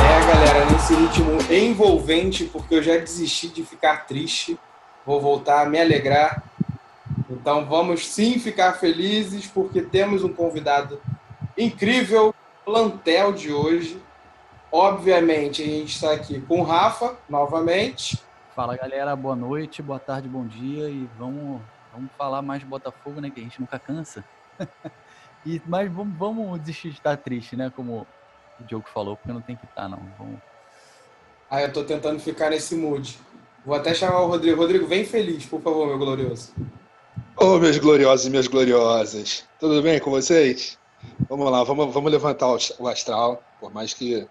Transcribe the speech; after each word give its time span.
É, 0.00 0.26
galera, 0.26 0.66
nesse 0.70 0.94
ritmo 0.94 1.38
envolvente, 1.52 2.44
porque 2.44 2.76
eu 2.76 2.82
já 2.82 2.96
desisti 2.96 3.48
de 3.48 3.64
ficar 3.64 4.06
triste, 4.06 4.58
vou 5.04 5.20
voltar 5.20 5.66
a 5.66 5.68
me 5.68 5.80
alegrar. 5.80 6.42
Então 7.28 7.64
vamos 7.66 8.06
sim 8.06 8.38
ficar 8.38 8.74
felizes, 8.74 9.46
porque 9.46 9.82
temos 9.82 10.24
um 10.24 10.32
convidado 10.32 11.00
incrível, 11.56 12.34
plantel 12.64 13.32
de 13.32 13.52
hoje. 13.52 14.00
Obviamente, 14.70 15.62
a 15.62 15.66
gente 15.66 15.94
está 15.94 16.12
aqui 16.12 16.40
com 16.40 16.60
o 16.60 16.64
Rafa, 16.64 17.16
novamente. 17.28 18.18
Fala 18.54 18.76
galera, 18.76 19.16
boa 19.16 19.34
noite, 19.34 19.82
boa 19.82 19.98
tarde, 19.98 20.28
bom 20.28 20.46
dia 20.46 20.88
e 20.88 21.08
vamos, 21.18 21.60
vamos 21.92 22.10
falar 22.16 22.40
mais 22.40 22.60
de 22.60 22.66
Botafogo, 22.66 23.20
né? 23.20 23.28
Que 23.28 23.40
a 23.40 23.42
gente 23.42 23.60
nunca 23.60 23.78
cansa. 23.78 24.24
e, 25.46 25.60
mas 25.66 25.90
vamos, 25.90 26.16
vamos 26.16 26.60
desistir 26.60 26.90
de 26.90 26.98
estar 26.98 27.16
triste, 27.16 27.56
né? 27.56 27.72
Como 27.74 28.06
o 28.60 28.64
Diogo 28.64 28.86
falou, 28.92 29.16
porque 29.16 29.32
não 29.32 29.40
tem 29.40 29.56
que 29.56 29.64
estar, 29.64 29.88
não. 29.88 30.00
Vamos... 30.18 30.38
Ah, 31.50 31.62
eu 31.62 31.72
tô 31.72 31.84
tentando 31.84 32.18
ficar 32.20 32.50
nesse 32.50 32.74
mood. 32.74 33.18
Vou 33.64 33.74
até 33.74 33.94
chamar 33.94 34.20
o 34.20 34.26
Rodrigo. 34.26 34.60
Rodrigo, 34.60 34.86
vem 34.86 35.04
feliz, 35.04 35.46
por 35.46 35.60
favor, 35.60 35.86
meu 35.86 35.98
glorioso. 35.98 36.52
Ô, 37.36 37.54
oh, 37.54 37.58
meus 37.58 37.78
gloriosos 37.78 38.26
e 38.26 38.30
minhas 38.30 38.46
gloriosas. 38.46 39.44
Tudo 39.58 39.82
bem 39.82 39.98
com 39.98 40.10
vocês? 40.10 40.78
Vamos 41.28 41.50
lá, 41.50 41.64
vamos, 41.64 41.92
vamos 41.92 42.10
levantar 42.10 42.48
o 42.78 42.88
astral, 42.88 43.42
por 43.60 43.72
mais 43.72 43.92
que 43.92 44.26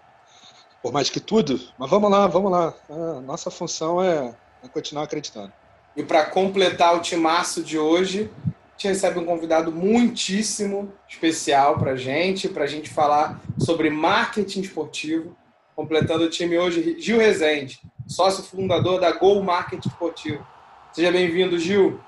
por 0.82 0.92
mais 0.92 1.08
que 1.08 1.18
tudo, 1.18 1.58
mas 1.78 1.88
vamos 1.88 2.10
lá, 2.10 2.26
vamos 2.26 2.52
lá. 2.52 2.74
A 2.90 3.20
nossa 3.22 3.50
função 3.50 4.02
é, 4.02 4.34
é 4.62 4.68
continuar 4.68 5.04
acreditando. 5.04 5.50
E 5.96 6.02
para 6.02 6.26
completar 6.26 6.94
o 6.94 7.00
timaço 7.00 7.62
de 7.62 7.78
hoje, 7.78 8.30
gente 8.84 8.88
recebe 8.88 9.18
um 9.18 9.24
convidado 9.24 9.72
muitíssimo 9.72 10.92
especial 11.08 11.78
para 11.78 11.96
gente, 11.96 12.48
para 12.48 12.64
a 12.64 12.66
gente 12.66 12.90
falar 12.90 13.40
sobre 13.58 13.88
marketing 13.88 14.60
esportivo. 14.60 15.34
Completando 15.74 16.24
o 16.24 16.30
time 16.30 16.56
hoje, 16.56 16.96
Gil 17.00 17.18
Rezende, 17.18 17.80
sócio 18.06 18.44
fundador 18.44 19.00
da 19.00 19.10
Gol 19.10 19.42
Marketing 19.42 19.88
Esportivo. 19.88 20.46
Seja 20.92 21.10
bem-vindo, 21.10 21.58
Gil. 21.58 21.98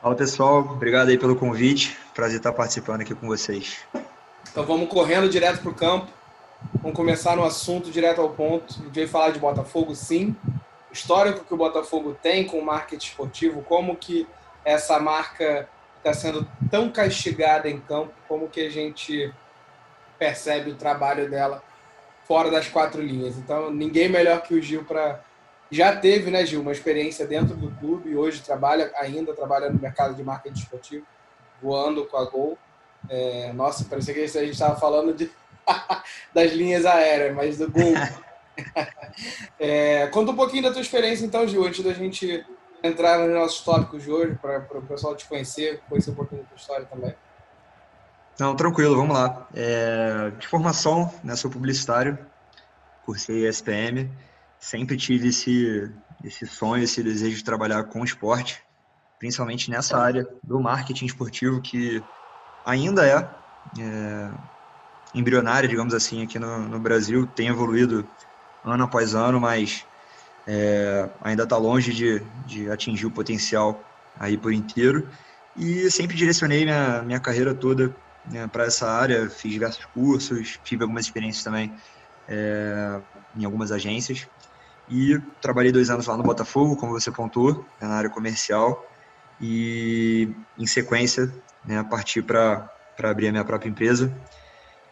Fala 0.00 0.14
pessoal, 0.14 0.58
obrigado 0.60 1.08
aí 1.08 1.18
pelo 1.18 1.34
convite. 1.34 1.96
Prazer 2.14 2.36
estar 2.36 2.52
participando 2.52 3.00
aqui 3.00 3.12
com 3.12 3.26
vocês. 3.26 3.78
Então 4.48 4.64
vamos 4.64 4.88
correndo 4.88 5.28
direto 5.28 5.62
para 5.62 5.70
o 5.70 5.74
campo. 5.74 6.06
Vamos 6.80 6.96
começar 6.96 7.34
no 7.34 7.42
assunto 7.42 7.90
direto 7.90 8.20
ao 8.20 8.30
ponto. 8.30 8.74
A 8.74 8.84
gente 8.84 8.94
veio 8.94 9.08
falar 9.08 9.30
de 9.30 9.40
Botafogo, 9.40 9.96
sim. 9.96 10.36
O 10.90 10.92
histórico 10.92 11.44
que 11.44 11.54
o 11.54 11.56
Botafogo 11.56 12.16
tem 12.22 12.46
com 12.46 12.60
o 12.60 12.64
marketing 12.64 13.06
esportivo, 13.08 13.62
como 13.62 13.96
que 13.96 14.28
essa 14.64 14.98
marca 14.98 15.68
está 15.98 16.12
sendo 16.12 16.46
tão 16.70 16.90
castigada 16.90 17.68
em 17.68 17.80
campo, 17.80 18.12
como 18.28 18.48
que 18.48 18.66
a 18.66 18.70
gente 18.70 19.32
percebe 20.18 20.70
o 20.70 20.76
trabalho 20.76 21.28
dela 21.30 21.62
fora 22.24 22.50
das 22.50 22.68
quatro 22.68 23.00
linhas. 23.00 23.36
Então, 23.36 23.70
ninguém 23.70 24.08
melhor 24.08 24.42
que 24.42 24.54
o 24.54 24.62
Gil 24.62 24.84
para 24.84 25.20
já 25.70 25.96
teve, 25.96 26.30
né, 26.30 26.44
Gil, 26.44 26.60
uma 26.60 26.72
experiência 26.72 27.26
dentro 27.26 27.56
do 27.56 27.70
clube 27.78 28.10
e 28.10 28.16
hoje 28.16 28.42
trabalha 28.42 28.92
ainda 28.96 29.34
trabalha 29.34 29.70
no 29.70 29.80
mercado 29.80 30.14
de 30.14 30.22
marketing 30.22 30.58
esportivo, 30.58 31.06
voando 31.60 32.04
com 32.06 32.16
a 32.16 32.24
Gol. 32.24 32.58
É, 33.08 33.52
nossa, 33.52 33.84
parecia 33.84 34.14
que 34.14 34.20
a 34.20 34.26
gente 34.26 34.50
estava 34.50 34.78
falando 34.78 35.12
de 35.12 35.30
das 36.32 36.52
linhas 36.52 36.86
aéreas, 36.86 37.34
mas 37.34 37.58
do 37.58 37.70
Gol. 37.70 37.94
é, 39.58 40.06
conta 40.08 40.32
um 40.32 40.36
pouquinho 40.36 40.62
da 40.62 40.70
tua 40.70 40.82
experiência, 40.82 41.24
então, 41.24 41.48
Gil, 41.48 41.64
antes 41.64 41.82
da 41.82 41.92
gente 41.92 42.44
entrar 42.84 43.18
nos 43.18 43.34
nossos 43.34 43.60
tópicos 43.60 44.02
de 44.02 44.10
hoje, 44.10 44.38
para 44.40 44.78
o 44.78 44.82
pessoal 44.82 45.16
te 45.16 45.26
conhecer, 45.26 45.80
conhecer 45.88 46.10
um 46.10 46.14
pouquinho 46.14 46.42
da 46.42 46.48
tua 46.48 46.56
história 46.56 46.84
também. 46.84 47.14
Não, 48.38 48.54
tranquilo, 48.54 48.94
vamos 48.94 49.16
lá. 49.16 49.48
É, 49.54 50.30
de 50.38 50.46
formação, 50.46 51.10
né, 51.22 51.34
sou 51.34 51.50
publicitário, 51.50 52.18
cursei 53.06 53.46
SPM, 53.46 54.10
sempre 54.58 54.98
tive 54.98 55.28
esse, 55.28 55.90
esse 56.22 56.46
sonho, 56.46 56.84
esse 56.84 57.02
desejo 57.02 57.36
de 57.36 57.44
trabalhar 57.44 57.84
com 57.84 58.04
esporte, 58.04 58.62
principalmente 59.18 59.70
nessa 59.70 59.96
área 59.96 60.28
do 60.42 60.60
marketing 60.60 61.06
esportivo, 61.06 61.62
que 61.62 62.02
ainda 62.66 63.06
é, 63.06 63.16
é 63.80 64.30
embrionária, 65.14 65.68
digamos 65.68 65.94
assim, 65.94 66.22
aqui 66.22 66.38
no, 66.38 66.58
no 66.58 66.78
Brasil, 66.78 67.26
tem 67.26 67.48
evoluído 67.48 68.06
ano 68.62 68.84
após 68.84 69.14
ano, 69.14 69.40
mas 69.40 69.86
é, 70.46 71.08
ainda 71.20 71.44
está 71.44 71.56
longe 71.56 71.92
de, 71.92 72.20
de 72.46 72.70
atingir 72.70 73.06
o 73.06 73.10
potencial 73.10 73.82
aí 74.18 74.36
por 74.36 74.52
inteiro. 74.52 75.08
E 75.56 75.90
sempre 75.90 76.16
direcionei 76.16 76.64
minha, 76.64 77.02
minha 77.02 77.20
carreira 77.20 77.54
toda 77.54 77.94
né, 78.30 78.46
para 78.46 78.64
essa 78.64 78.90
área, 78.90 79.28
fiz 79.28 79.52
diversos 79.52 79.84
cursos, 79.86 80.58
tive 80.64 80.82
algumas 80.82 81.04
experiências 81.04 81.44
também 81.44 81.72
é, 82.28 83.00
em 83.36 83.44
algumas 83.44 83.70
agências. 83.70 84.26
E 84.88 85.18
trabalhei 85.40 85.72
dois 85.72 85.88
anos 85.88 86.06
lá 86.06 86.16
no 86.16 86.22
Botafogo, 86.22 86.76
como 86.76 86.92
você 86.92 87.10
pontuou, 87.10 87.64
né, 87.80 87.88
na 87.88 87.94
área 87.94 88.10
comercial. 88.10 88.86
E 89.40 90.30
em 90.58 90.66
sequência, 90.66 91.32
né, 91.64 91.82
parti 91.84 92.22
para 92.22 92.68
abrir 93.02 93.28
a 93.28 93.32
minha 93.32 93.44
própria 93.44 93.68
empresa, 93.68 94.12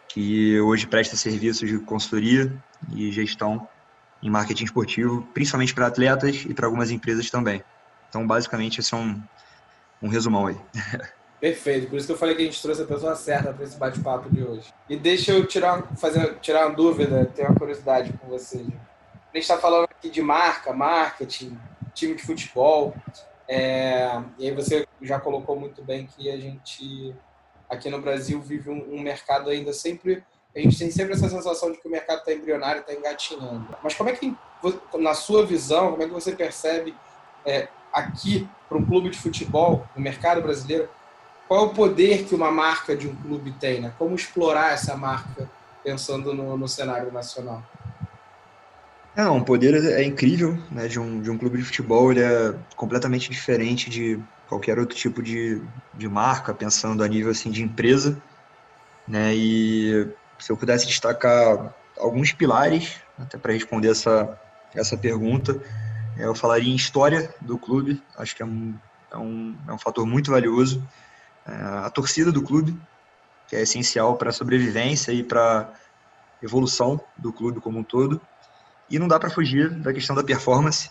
que 0.09 0.61
hoje 0.61 0.87
presta 0.87 1.17
serviços 1.17 1.69
de 1.69 1.79
consultoria 1.79 2.53
e 2.95 3.11
gestão 3.13 3.69
em 4.23 4.31
marketing 4.31 4.65
esportivo, 4.65 5.23
principalmente 5.35 5.75
para 5.75 5.87
atletas 5.87 6.45
e 6.49 6.55
para 6.55 6.67
algumas 6.67 6.91
empresas 6.91 7.31
também. 7.31 7.63
Então, 8.09 8.27
basicamente, 8.27 8.81
esse 8.81 8.95
é 8.95 8.97
um, 8.97 9.21
um 10.01 10.09
resumão 10.09 10.47
aí. 10.47 10.57
Perfeito, 11.41 11.89
por 11.89 11.97
isso 11.97 12.07
que 12.07 12.13
eu 12.13 12.19
falei 12.19 12.37
que 12.37 12.43
a 12.43 12.45
gente 12.45 12.63
trouxe 12.63 12.83
a 12.83 12.87
pessoa 12.87 13.17
certa 13.17 13.53
para 13.53 13.65
esse 13.65 13.77
bate-papo 13.77 14.31
de 14.31 14.45
hoje. 14.45 14.73
E 14.89 14.97
deixa 14.97 15.33
eu 15.33 15.45
tirar, 15.45 15.83
fazer, 15.97 16.39
tirar 16.41 16.69
uma 16.69 16.77
dúvida, 16.77 17.27
tenho 17.35 17.49
uma 17.49 17.59
curiosidade 17.59 18.13
com 18.13 18.29
você. 18.29 18.59
A 18.59 19.37
gente 19.37 19.43
está 19.43 19.59
falando 19.59 19.87
aqui 19.87 20.09
de 20.09 20.23
marca, 20.23 20.73
marketing, 20.73 21.59
time 21.95 22.15
de 22.15 22.23
futebol, 22.23 22.95
é, 23.49 24.23
e 24.39 24.47
aí 24.47 24.55
você 24.55 24.87
já 25.01 25.19
colocou 25.19 25.59
muito 25.59 25.83
bem 25.83 26.07
que 26.07 26.31
a 26.31 26.39
gente 26.39 27.15
aqui 27.69 27.91
no 27.91 28.01
Brasil 28.01 28.41
vive 28.41 28.71
um, 28.71 28.95
um 28.95 29.01
mercado 29.01 29.51
ainda 29.51 29.73
sempre 29.73 30.23
a 30.55 30.61
gente 30.61 30.79
tem 30.79 30.91
sempre 30.91 31.15
essa 31.15 31.29
sensação 31.29 31.73
de 31.73 31.79
que 31.79 31.89
o 31.89 31.91
mercado 31.91 32.19
está 32.19 32.33
embrionário, 32.33 32.81
está 32.81 32.93
engatinhando. 32.93 33.67
Mas 33.83 33.95
como 33.95 34.11
é 34.11 34.13
que, 34.13 34.37
na 34.99 35.15
sua 35.15 35.47
visão, 35.47 35.93
como 35.93 36.03
é 36.03 36.07
que 36.07 36.13
você 36.13 36.33
percebe 36.33 36.95
é, 37.45 37.69
aqui, 37.93 38.47
para 38.69 38.77
um 38.77 38.85
clube 38.85 39.11
de 39.11 39.19
futebol, 39.19 39.87
no 39.97 40.03
mercado 40.03 40.43
brasileiro, 40.43 40.89
qual 41.49 41.65
é 41.65 41.67
o 41.69 41.71
poder 41.71 42.25
que 42.25 42.35
uma 42.35 42.51
marca 42.51 42.97
de 42.97 43.09
um 43.09 43.15
clube 43.15 43.53
tem? 43.53 43.81
Né? 43.81 43.93
Como 43.99 44.15
explorar 44.15 44.73
essa 44.73 44.97
marca 44.97 45.51
pensando 45.83 46.35
no, 46.35 46.57
no 46.57 46.69
cenário 46.69 47.11
nacional? 47.11 47.63
É, 49.15 49.29
um 49.29 49.43
poder 49.43 49.75
é 49.75 50.03
incrível 50.03 50.57
né, 50.71 50.89
de, 50.89 50.99
um, 50.99 51.21
de 51.21 51.31
um 51.31 51.37
clube 51.37 51.59
de 51.59 51.65
futebol, 51.65 52.11
ele 52.11 52.23
é 52.23 52.55
completamente 52.75 53.31
diferente 53.31 53.91
de 53.91 54.19
qualquer 54.49 54.79
outro 54.79 54.97
tipo 54.97 55.23
de, 55.23 55.61
de 55.93 56.09
marca, 56.09 56.55
pensando 56.55 57.03
a 57.03 57.09
nível 57.09 57.31
assim, 57.31 57.51
de 57.51 57.63
empresa. 57.63 58.21
Né? 59.07 59.35
E 59.35 60.09
se 60.43 60.51
eu 60.51 60.57
pudesse 60.57 60.89
destacar 60.89 61.73
alguns 61.97 62.33
pilares, 62.33 62.97
até 63.17 63.39
para 63.39 63.53
responder 63.53 63.91
essa, 63.91 64.37
essa 64.75 64.99
pergunta, 64.99 65.57
é, 66.19 66.25
eu 66.25 66.35
falaria 66.35 66.73
em 66.73 66.75
história 66.75 67.33
do 67.41 67.57
clube, 67.57 68.03
acho 68.19 68.35
que 68.35 68.43
é 68.43 68.45
um, 68.45 68.75
é 69.13 69.17
um, 69.17 69.57
é 69.69 69.73
um 69.73 69.79
fator 69.79 70.05
muito 70.05 70.33
valioso. 70.33 70.83
É, 71.47 71.53
a 71.53 71.91
torcida 71.91 72.33
do 72.33 72.43
clube, 72.43 72.77
que 73.47 73.55
é 73.55 73.63
essencial 73.63 74.17
para 74.17 74.31
a 74.31 74.33
sobrevivência 74.33 75.13
e 75.13 75.23
para 75.23 75.61
a 75.61 76.45
evolução 76.45 77.01
do 77.17 77.33
clube 77.33 77.61
como 77.61 77.79
um 77.79 77.85
todo. 77.85 78.21
E 78.91 78.99
não 78.99 79.07
dá 79.07 79.21
para 79.21 79.31
fugir 79.31 79.71
da 79.71 79.93
questão 79.93 80.17
da 80.17 80.25
performance, 80.25 80.91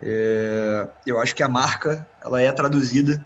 é, 0.00 0.88
eu 1.06 1.20
acho 1.20 1.34
que 1.34 1.42
a 1.42 1.48
marca 1.48 2.08
ela 2.24 2.40
é 2.40 2.50
traduzida 2.50 3.24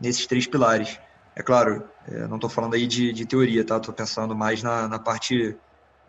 nesses 0.00 0.28
três 0.28 0.46
pilares. 0.46 0.96
É 1.38 1.42
claro, 1.42 1.88
é, 2.08 2.26
não 2.26 2.34
estou 2.34 2.50
falando 2.50 2.74
aí 2.74 2.84
de, 2.84 3.12
de 3.12 3.24
teoria, 3.24 3.64
tá? 3.64 3.76
Estou 3.76 3.94
pensando 3.94 4.34
mais 4.34 4.60
na, 4.60 4.88
na 4.88 4.98
parte 4.98 5.56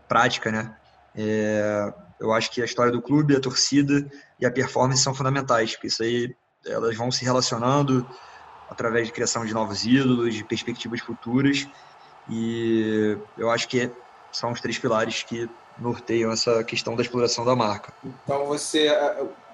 prática, 0.07 0.51
né? 0.51 0.75
É, 1.15 1.93
eu 2.19 2.33
acho 2.33 2.49
que 2.49 2.63
a 2.63 2.65
história 2.65 2.91
do 2.91 2.99
clube, 2.99 3.35
a 3.35 3.39
torcida 3.39 4.09
e 4.39 4.45
a 4.45 4.49
performance 4.49 5.03
são 5.03 5.13
fundamentais, 5.13 5.73
porque 5.73 5.85
isso 5.85 6.01
aí 6.01 6.35
elas 6.65 6.97
vão 6.97 7.11
se 7.11 7.23
relacionando 7.23 8.03
através 8.71 9.05
de 9.05 9.13
criação 9.13 9.45
de 9.45 9.53
novos 9.53 9.85
ídolos, 9.85 10.33
de 10.33 10.43
perspectivas 10.43 10.99
futuras, 10.99 11.67
e 12.27 13.15
eu 13.37 13.51
acho 13.51 13.67
que 13.67 13.91
são 14.31 14.51
os 14.51 14.59
três 14.59 14.79
pilares 14.79 15.21
que 15.21 15.47
norteiam 15.77 16.31
essa 16.31 16.63
questão 16.63 16.95
da 16.95 17.03
exploração 17.03 17.45
da 17.45 17.55
marca. 17.55 17.93
Então 18.03 18.47
você 18.47 18.89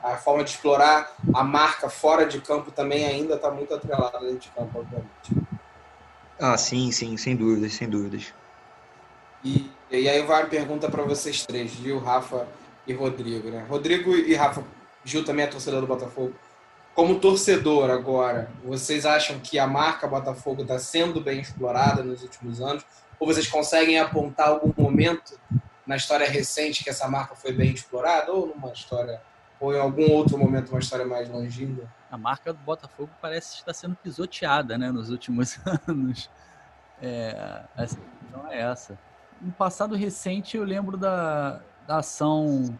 a 0.01 0.15
forma 0.17 0.43
de 0.43 0.51
explorar 0.51 1.11
a 1.33 1.43
marca 1.43 1.89
fora 1.89 2.25
de 2.25 2.39
campo 2.39 2.71
também 2.71 3.05
ainda 3.05 3.35
está 3.35 3.51
muito 3.51 3.73
atrelada 3.73 4.19
dentro 4.19 4.39
de 4.39 4.49
campo, 4.49 4.79
obviamente. 4.79 5.54
Ah, 6.39 6.57
sim, 6.57 6.91
sim, 6.91 7.15
sem 7.17 7.35
dúvidas, 7.35 7.73
sem 7.73 7.89
dúvidas. 7.89 8.33
E, 9.43 9.69
e 9.89 10.09
aí 10.09 10.21
vai 10.23 10.43
a 10.43 10.47
pergunta 10.47 10.89
para 10.89 11.03
vocês 11.03 11.45
três, 11.45 11.71
Gil, 11.71 11.99
Rafa 11.99 12.47
e 12.85 12.93
Rodrigo. 12.93 13.49
Né? 13.49 13.65
Rodrigo 13.69 14.15
e 14.15 14.33
Rafa, 14.33 14.63
Gil 15.03 15.23
também 15.23 15.45
é 15.45 15.47
torcedor 15.47 15.81
do 15.81 15.87
Botafogo. 15.87 16.33
como 16.93 17.19
torcedor 17.19 17.89
agora, 17.89 18.49
vocês 18.63 19.05
acham 19.05 19.39
que 19.39 19.59
a 19.59 19.67
marca 19.67 20.07
Botafogo 20.07 20.61
está 20.63 20.79
sendo 20.79 21.21
bem 21.21 21.39
explorada 21.39 22.03
nos 22.03 22.23
últimos 22.23 22.59
anos? 22.61 22.85
Ou 23.19 23.27
vocês 23.27 23.47
conseguem 23.47 23.99
apontar 23.99 24.49
algum 24.49 24.73
momento 24.81 25.39
na 25.85 25.95
história 25.95 26.27
recente 26.27 26.83
que 26.83 26.89
essa 26.89 27.07
marca 27.07 27.35
foi 27.35 27.53
bem 27.53 27.71
explorada? 27.71 28.31
Ou 28.31 28.47
numa 28.47 28.71
história, 28.71 29.21
ou 29.59 29.73
em 29.73 29.79
algum 29.79 30.11
outro 30.11 30.37
momento, 30.37 30.69
uma 30.69 30.79
história 30.79 31.05
mais 31.05 31.29
longínqua? 31.29 31.87
A 32.11 32.17
marca 32.17 32.53
do 32.53 32.59
Botafogo 32.59 33.09
parece 33.21 33.55
estar 33.55 33.73
sendo 33.73 33.95
pisoteada 33.95 34.77
né, 34.77 34.91
nos 34.91 35.09
últimos 35.09 35.59
anos. 35.87 36.29
É, 37.01 37.63
essa 37.75 37.97
não 38.31 38.47
é 38.51 38.61
essa. 38.61 38.97
No 39.41 39.51
passado 39.51 39.95
recente, 39.95 40.57
eu 40.57 40.63
lembro 40.63 40.97
da, 40.97 41.61
da 41.87 41.97
ação 41.97 42.77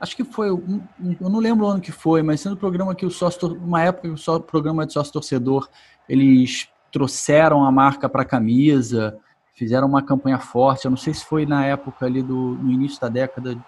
acho 0.00 0.16
que 0.16 0.24
foi, 0.24 0.48
eu 0.48 1.28
não 1.28 1.38
lembro 1.38 1.66
o 1.66 1.68
ano 1.68 1.80
que 1.80 1.92
foi, 1.92 2.22
mas 2.22 2.40
sendo 2.40 2.54
o 2.54 2.56
programa 2.56 2.94
que 2.94 3.04
o 3.04 3.10
sócio, 3.10 3.52
uma 3.54 3.82
época 3.82 4.08
que 4.08 4.30
o 4.30 4.40
programa 4.40 4.86
de 4.86 4.94
sócio 4.94 5.12
torcedor, 5.12 5.68
eles 6.08 6.68
trouxeram 6.90 7.64
a 7.64 7.70
marca 7.70 8.08
para 8.08 8.22
a 8.22 8.24
camisa, 8.24 9.18
fizeram 9.54 9.86
uma 9.86 10.02
campanha 10.02 10.38
forte, 10.38 10.86
eu 10.86 10.90
não 10.90 10.96
sei 10.96 11.12
se 11.12 11.24
foi 11.24 11.44
na 11.44 11.66
época 11.66 12.06
ali 12.06 12.22
do, 12.22 12.54
no 12.54 12.72
início 12.72 12.98
da 12.98 13.08
década, 13.08 13.58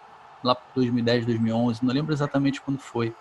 lá 0.43 0.55
para 0.55 0.65
2010, 0.75 1.27
2011, 1.27 1.85
não 1.85 1.93
lembro 1.93 2.13
exatamente 2.13 2.61
quando 2.61 2.79
foi, 2.79 3.15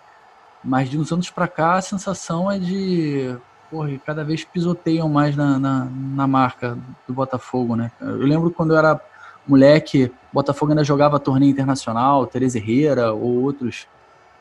mas 0.62 0.88
de 0.88 0.98
uns 0.98 1.12
anos 1.12 1.30
para 1.30 1.48
cá 1.48 1.74
a 1.74 1.82
sensação 1.82 2.50
é 2.50 2.58
de, 2.58 3.36
porra, 3.70 3.90
cada 4.04 4.24
vez 4.24 4.44
pisoteiam 4.44 5.08
mais 5.08 5.36
na, 5.36 5.58
na, 5.58 5.84
na 5.84 6.26
marca 6.26 6.78
do 7.06 7.14
Botafogo, 7.14 7.76
né? 7.76 7.90
Eu 8.00 8.18
lembro 8.18 8.50
quando 8.50 8.72
eu 8.72 8.78
era 8.78 9.00
moleque, 9.46 10.12
Botafogo 10.32 10.72
ainda 10.72 10.84
jogava 10.84 11.18
torneio 11.18 11.50
internacional, 11.50 12.26
Tereza 12.26 12.58
Herrera 12.58 13.12
ou 13.12 13.42
outros 13.42 13.86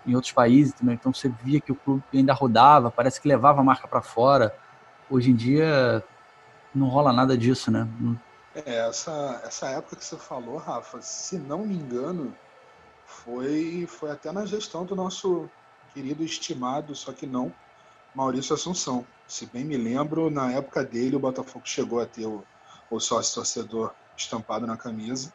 em 0.06 0.16
outros 0.16 0.33
países 0.33 0.74
também. 0.74 0.95
Então 0.95 1.13
você 1.13 1.30
via 1.44 1.62
que 1.62 1.72
o 1.72 1.75
clube 1.75 2.04
ainda 2.13 2.33
rodava, 2.33 2.89
parece 2.89 3.22
que 3.22 3.28
levava 3.28 3.62
a 3.62 3.63
marca 3.63 3.88
para 3.88 4.01
fora. 4.01 4.56
Hoje 5.10 5.31
em 5.31 5.36
dia 5.36 6.04
não 6.74 6.88
rola 6.88 7.12
nada 7.13 7.38
disso, 7.38 7.69
né? 7.69 7.88
É, 8.56 8.88
essa, 8.88 9.42
essa 9.45 9.68
época 9.68 9.95
que 9.95 10.06
você 10.06 10.18
falou, 10.18 10.57
Rafa, 10.57 11.01
se 11.01 11.38
não 11.38 11.60
me 11.60 11.75
engano, 11.75 12.33
foi, 13.12 13.86
foi 13.88 14.12
até 14.12 14.31
na 14.31 14.46
gestão 14.46 14.86
do 14.86 14.96
nosso 14.96 15.50
querido 15.94 16.24
estimado, 16.24 16.96
só 16.96 17.12
que 17.12 17.28
não, 17.28 17.54
Maurício 18.16 18.54
Assunção. 18.54 19.06
Se 19.28 19.46
bem 19.46 19.63
me 19.63 19.78
lembro, 19.78 20.30
na 20.30 20.52
época 20.52 20.84
dele 20.84 21.16
o 21.16 21.19
Botafogo 21.19 21.66
chegou 21.66 22.02
a 22.02 22.06
ter 22.06 22.25
o, 22.25 22.44
o 22.90 23.00
sócio 23.00 23.36
torcedor 23.36 23.94
estampado 24.16 24.66
na 24.66 24.78
camisa. 24.78 25.34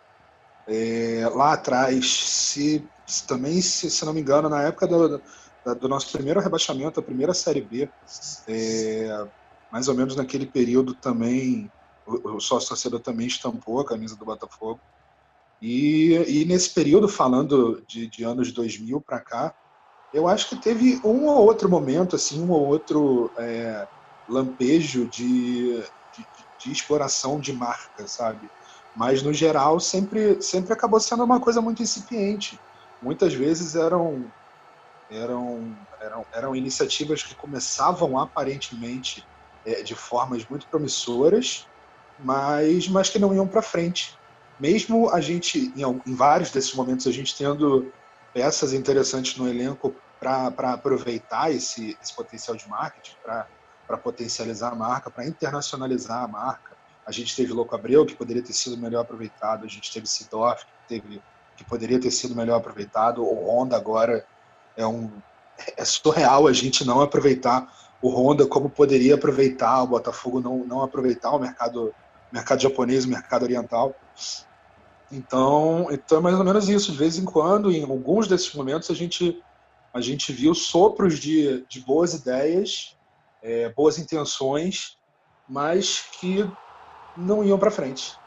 É, 0.67 1.29
lá 1.33 1.53
atrás, 1.53 2.11
se, 2.13 2.87
se 3.07 3.27
também, 3.27 3.61
se, 3.61 3.91
se, 3.91 4.05
não 4.05 4.13
me 4.13 4.21
engano, 4.21 4.49
na 4.49 4.63
época 4.63 4.87
do, 4.87 5.23
do, 5.79 5.89
nosso 5.89 6.11
primeiro 6.11 6.41
rebaixamento, 6.41 6.99
a 6.99 7.03
primeira 7.03 7.33
Série 7.33 7.61
B, 7.61 7.89
é, 8.49 9.27
mais 9.71 9.89
ou 9.89 9.95
menos 9.95 10.17
naquele 10.17 10.47
período 10.47 10.93
também, 10.95 11.71
o, 12.05 12.37
o 12.37 12.41
sócio 12.41 12.69
torcedor 12.69 13.01
também 13.01 13.27
estampou 13.27 13.81
a 13.81 13.87
camisa 13.87 14.17
do 14.17 14.25
Botafogo. 14.25 14.81
E, 15.61 16.13
e 16.29 16.45
nesse 16.45 16.73
período, 16.75 17.09
falando 17.09 17.83
de, 17.87 18.09
de 18.09 18.25
anos 18.25 18.53
2000 18.53 19.01
para 19.01 19.21
cá, 19.21 19.55
eu 20.13 20.29
acho 20.29 20.49
que 20.49 20.57
teve 20.57 21.01
um 21.05 21.27
ou 21.27 21.45
outro 21.45 21.69
momento, 21.69 22.17
assim, 22.17 22.41
um 22.41 22.51
ou 22.51 22.67
outro 22.67 23.33
é, 23.39 23.89
lampejo 24.29 25.09
de, 25.09 25.83
de, 26.13 26.29
de 26.59 26.73
exploração 26.73 27.41
de 27.41 27.53
marca, 27.53 28.07
sabe? 28.07 28.51
Mas, 28.95 29.23
no 29.23 29.33
geral, 29.33 29.79
sempre, 29.79 30.41
sempre 30.41 30.73
acabou 30.73 31.01
sendo 31.01 31.25
uma 31.25 31.41
coisa 31.41 31.61
muito 31.61 31.83
incipiente. 31.83 32.63
Muitas 33.01 33.35
vezes 33.35 33.75
eram, 33.75 34.33
eram, 35.09 35.77
eram, 36.01 36.27
eram 36.33 36.57
iniciativas 36.57 37.23
que 37.23 37.35
começavam 37.35 38.19
aparentemente 38.19 39.29
é, 39.65 39.83
de 39.83 39.95
formas 39.95 40.47
muito 40.49 40.69
promissoras, 40.69 41.69
mas, 42.17 42.89
mas 42.89 43.11
que 43.11 43.19
não 43.19 43.35
iam 43.35 43.47
para 43.47 43.61
frente. 43.61 44.19
Mesmo 44.59 45.11
a 45.11 45.21
gente, 45.21 45.73
em, 45.77 45.83
em 46.07 46.15
vários 46.15 46.51
desses 46.51 46.75
momentos, 46.75 47.07
a 47.07 47.13
gente 47.13 47.37
tendo 47.37 47.93
peças 48.33 48.73
interessantes 48.73 49.37
no 49.37 49.49
elenco 49.49 49.95
para 50.21 50.73
aproveitar 50.73 51.51
esse, 51.51 51.97
esse 52.03 52.15
potencial 52.15 52.57
de 52.57 52.69
marketing, 52.69 53.17
para 53.23 53.97
potencializar 53.99 54.73
a 54.73 54.75
marca, 54.75 55.11
para 55.11 55.27
internacionalizar 55.27 56.23
a 56.23 56.29
marca, 56.29 56.77
a 57.07 57.13
gente 57.13 57.37
teve 57.37 57.53
Louco 57.53 57.75
Abreu, 57.75 58.05
que 58.05 58.17
poderia 58.17 58.43
ter 58.43 58.53
sido 58.53 58.77
melhor 58.77 59.03
aproveitado. 59.03 59.65
A 59.65 59.69
gente 59.69 59.93
teve 59.93 60.09
Sidoff, 60.09 60.65
que, 60.65 60.89
teve, 60.89 61.23
que 61.57 61.65
poderia 61.65 62.01
ter 62.01 62.11
sido 62.11 62.35
melhor 62.35 62.57
aproveitado. 62.57 63.23
O 63.23 63.49
Honda 63.49 63.77
agora 63.77 64.27
é 64.77 64.85
um. 64.85 65.11
É 65.77 65.85
surreal 65.85 66.49
a 66.49 66.53
gente 66.53 66.85
não 66.85 67.01
aproveitar 67.01 67.73
o 68.03 68.11
Honda 68.11 68.47
como 68.47 68.69
poderia 68.69 69.15
aproveitar, 69.15 69.83
o 69.83 69.87
Botafogo 69.87 70.41
não, 70.41 70.59
não 70.59 70.83
aproveitar 70.83 71.31
o 71.31 71.39
mercado, 71.39 71.95
mercado 72.37 72.61
japonês, 72.61 73.07
mercado 73.07 73.45
oriental. 73.45 73.95
Então, 75.11 75.89
então 75.91 76.19
é 76.19 76.21
mais 76.21 76.39
ou 76.39 76.45
menos 76.45 76.69
isso. 76.69 76.93
De 76.93 76.99
vez 76.99 77.17
em 77.19 77.25
quando, 77.25 77.73
em 77.73 77.83
alguns 77.83 78.29
desses 78.29 78.53
momentos, 78.55 78.91
a 78.91 78.95
gente, 78.95 79.43
a 79.93 80.01
gente 80.01 80.33
viu 80.33 80.55
sopros 80.55 81.19
de, 81.19 81.65
de 81.69 81.81
boas 81.81 82.13
ideias, 82.13 82.97
é, 83.43 83.71
boas 83.71 83.99
intenções, 83.99 84.99
mas 85.49 86.05
que 86.21 86.49
não 87.17 87.43
iam 87.43 87.59
para 87.59 87.71
frente. 87.71 88.19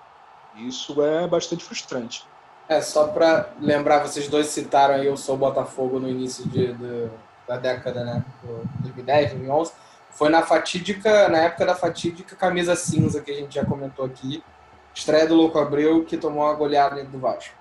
Isso 0.56 1.01
é 1.03 1.27
bastante 1.27 1.63
frustrante. 1.63 2.25
É, 2.67 2.81
só 2.81 3.07
para 3.07 3.50
lembrar, 3.59 4.00
vocês 4.00 4.27
dois 4.27 4.47
citaram 4.47 4.95
aí 4.95 5.06
Eu 5.06 5.17
Sou 5.17 5.38
Botafogo 5.38 6.00
no 6.00 6.09
início 6.09 6.47
de, 6.47 6.73
de 6.73 7.09
da 7.47 7.57
década, 7.57 8.03
né? 8.03 8.23
2010, 8.81 9.31
2011. 9.31 9.71
Foi 10.11 10.29
na 10.29 10.41
fatídica, 10.41 11.29
na 11.29 11.39
época 11.39 11.65
da 11.65 11.75
fatídica 11.75 12.35
camisa 12.35 12.75
cinza 12.75 13.21
que 13.21 13.31
a 13.31 13.35
gente 13.35 13.56
já 13.56 13.65
comentou 13.65 14.06
aqui. 14.06 14.44
Estreia 14.94 15.27
do 15.27 15.35
Louco 15.35 15.57
Abreu, 15.59 16.03
que 16.03 16.17
tomou 16.17 16.44
uma 16.44 16.53
goleada 16.53 17.03
do 17.03 17.19
Vasco. 17.19 17.56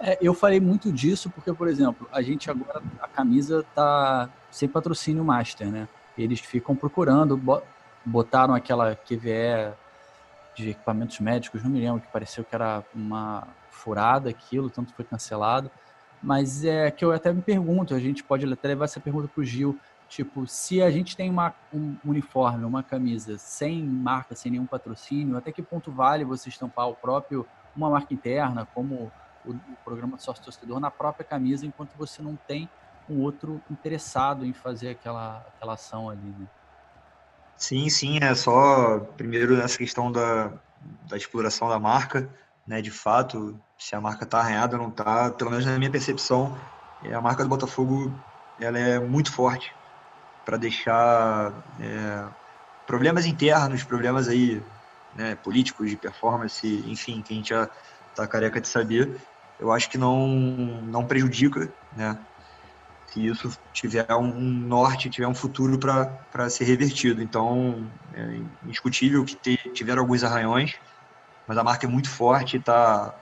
É, 0.00 0.16
eu 0.20 0.32
falei 0.32 0.58
muito 0.58 0.90
disso 0.90 1.28
porque, 1.30 1.52
por 1.52 1.68
exemplo, 1.68 2.08
a 2.10 2.22
gente 2.22 2.50
agora, 2.50 2.82
a 3.00 3.06
camisa 3.06 3.64
tá 3.74 4.30
sem 4.50 4.66
patrocínio 4.66 5.22
master, 5.22 5.70
né? 5.70 5.88
Eles 6.16 6.40
ficam 6.40 6.74
procurando, 6.74 7.38
botaram 8.04 8.54
aquela 8.54 8.96
QVE 8.96 9.74
de 10.56 10.70
equipamentos 10.70 11.20
médicos, 11.20 11.62
não 11.62 11.70
me 11.70 11.80
lembro, 11.80 12.00
que 12.00 12.08
pareceu 12.08 12.44
que 12.44 12.54
era 12.54 12.82
uma 12.94 13.46
furada 13.70 14.30
aquilo, 14.30 14.70
tanto 14.70 14.94
foi 14.94 15.04
cancelado. 15.04 15.70
Mas 16.22 16.64
é 16.64 16.90
que 16.90 17.04
eu 17.04 17.12
até 17.12 17.32
me 17.32 17.40
pergunto, 17.40 17.94
a 17.94 18.00
gente 18.00 18.24
pode 18.24 18.50
até 18.50 18.68
levar 18.68 18.86
essa 18.86 19.00
pergunta 19.00 19.28
para 19.28 19.40
o 19.40 19.44
Gil, 19.44 19.78
tipo, 20.10 20.44
se 20.44 20.82
a 20.82 20.90
gente 20.90 21.16
tem 21.16 21.30
uma, 21.30 21.54
um 21.72 21.96
uniforme, 22.04 22.64
uma 22.64 22.82
camisa 22.82 23.38
sem 23.38 23.80
marca, 23.84 24.34
sem 24.34 24.50
nenhum 24.50 24.66
patrocínio, 24.66 25.36
até 25.36 25.52
que 25.52 25.62
ponto 25.62 25.92
vale 25.92 26.24
você 26.24 26.48
estampar 26.48 26.88
o 26.88 26.96
próprio, 26.96 27.46
uma 27.76 27.88
marca 27.88 28.12
interna, 28.12 28.66
como 28.74 29.12
o, 29.46 29.52
o 29.52 29.76
programa 29.84 30.16
de 30.16 30.24
sócio 30.24 30.42
torcedor, 30.42 30.80
na 30.80 30.90
própria 30.90 31.24
camisa, 31.24 31.64
enquanto 31.64 31.94
você 31.96 32.20
não 32.20 32.36
tem 32.36 32.68
um 33.08 33.20
outro 33.20 33.62
interessado 33.70 34.44
em 34.44 34.52
fazer 34.52 34.90
aquela, 34.90 35.46
aquela 35.54 35.74
ação 35.74 36.10
ali, 36.10 36.34
né? 36.38 36.46
Sim, 37.56 37.88
sim, 37.88 38.18
é 38.20 38.34
só 38.34 38.98
primeiro 39.16 39.56
nessa 39.56 39.78
questão 39.78 40.10
da, 40.10 40.52
da 41.08 41.16
exploração 41.16 41.68
da 41.68 41.78
marca, 41.78 42.28
né? 42.66 42.82
De 42.82 42.90
fato, 42.90 43.56
se 43.78 43.94
a 43.94 44.00
marca 44.00 44.24
está 44.24 44.40
arranhada 44.40 44.76
ou 44.76 44.82
não 44.82 44.90
está, 44.90 45.30
pelo 45.30 45.50
menos 45.50 45.66
na 45.66 45.78
minha 45.78 45.90
percepção, 45.90 46.58
é, 47.04 47.14
a 47.14 47.20
marca 47.20 47.44
do 47.44 47.48
Botafogo 47.48 48.12
ela 48.58 48.78
é 48.78 48.98
muito 48.98 49.32
forte 49.32 49.72
para 50.44 50.56
deixar 50.56 51.52
é, 51.80 52.24
problemas 52.86 53.26
internos, 53.26 53.84
problemas 53.84 54.28
aí 54.28 54.62
né, 55.16 55.34
políticos 55.36 55.90
de 55.90 55.96
performance, 55.96 56.66
enfim, 56.90 57.22
que 57.22 57.32
a 57.32 57.36
gente 57.36 57.48
já 57.50 57.68
está 58.10 58.26
careca 58.26 58.60
de 58.60 58.68
saber. 58.68 59.20
Eu 59.58 59.70
acho 59.72 59.90
que 59.90 59.98
não 59.98 60.26
não 60.82 61.06
prejudica, 61.06 61.72
né? 61.96 62.18
se 63.12 63.26
isso 63.26 63.58
tiver 63.72 64.06
um 64.14 64.32
norte, 64.32 65.10
tiver 65.10 65.26
um 65.26 65.34
futuro 65.34 65.78
para 65.78 66.48
ser 66.48 66.64
revertido. 66.64 67.22
Então, 67.22 67.90
é 68.14 68.40
indiscutível 68.64 69.24
que 69.24 69.34
ter, 69.34 69.56
tiveram 69.72 70.02
alguns 70.02 70.22
arranhões, 70.22 70.74
mas 71.46 71.58
a 71.58 71.64
marca 71.64 71.86
é 71.86 71.90
muito 71.90 72.08
forte, 72.08 72.56
está 72.56 73.12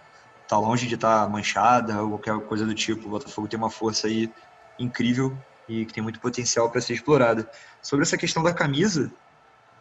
tá 0.46 0.58
longe 0.58 0.86
de 0.86 0.94
estar 0.94 1.24
tá 1.24 1.28
manchada 1.28 2.02
ou 2.02 2.18
qualquer 2.18 2.46
coisa 2.46 2.66
do 2.66 2.74
tipo. 2.74 3.06
O 3.06 3.10
Botafogo 3.10 3.48
tem 3.48 3.58
uma 3.58 3.70
força 3.70 4.06
aí 4.06 4.30
incrível 4.78 5.36
e 5.68 5.84
que 5.84 5.92
tem 5.92 6.02
muito 6.02 6.20
potencial 6.20 6.70
para 6.70 6.80
ser 6.80 6.94
explorada. 6.94 7.48
Sobre 7.82 8.04
essa 8.04 8.16
questão 8.16 8.42
da 8.42 8.54
camisa, 8.54 9.10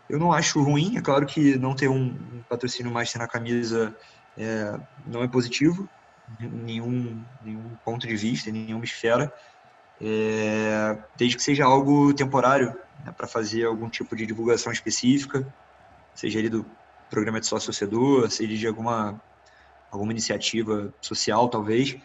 eu 0.10 0.20
não 0.20 0.34
acho 0.34 0.62
ruim. 0.62 0.98
É 0.98 1.01
claro 1.01 1.25
que 1.25 1.58
não 1.58 1.75
ter 1.75 1.88
um, 1.88 2.15
patrocínio 2.50 2.91
master 2.91 3.22
na 3.22 3.27
camisa 3.27 3.96
é, 4.38 4.79
não 5.06 5.24
é 5.24 5.27
positivo, 5.27 5.88
nenhum, 6.39 7.24
nenhum 7.44 7.72
ponto 7.86 8.08
de 8.08 8.15
vista, 8.15 8.51
nenhuma 8.51 8.84
esfera 8.84 9.34
é, 10.01 10.98
desde 11.15 11.38
que 11.38 11.44
seja 11.44 11.65
algo 11.65 12.13
temporário, 12.13 12.75
né, 13.03 13.12
para 13.12 13.27
fazer 13.27 13.65
algum 13.65 13.89
tipo 13.89 14.15
de 14.15 14.25
divulgação 14.25 14.72
específica, 14.72 15.46
seja 16.13 16.39
ali 16.39 16.50
do 16.50 16.65
programa 17.10 17.39
de 17.39 17.48
sócio-torcedor, 17.48 18.29
seja 18.29 18.56
de 18.56 18.67
alguma, 18.67 19.22
alguma 19.91 20.12
iniciativa 20.12 20.94
social, 21.01 21.50
talvez, 21.50 21.98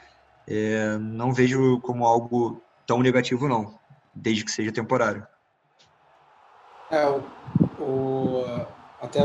é, 0.46 0.96
não 0.98 1.32
vejo 1.32 1.80
como 1.80 2.06
algo 2.06 2.61
tão 2.86 3.00
negativo, 3.00 3.48
não, 3.48 3.78
desde 4.14 4.44
que 4.44 4.50
seja 4.50 4.72
temporário. 4.72 5.26
É, 6.90 7.06
o, 7.06 7.22
o, 7.82 8.66
até 9.00 9.20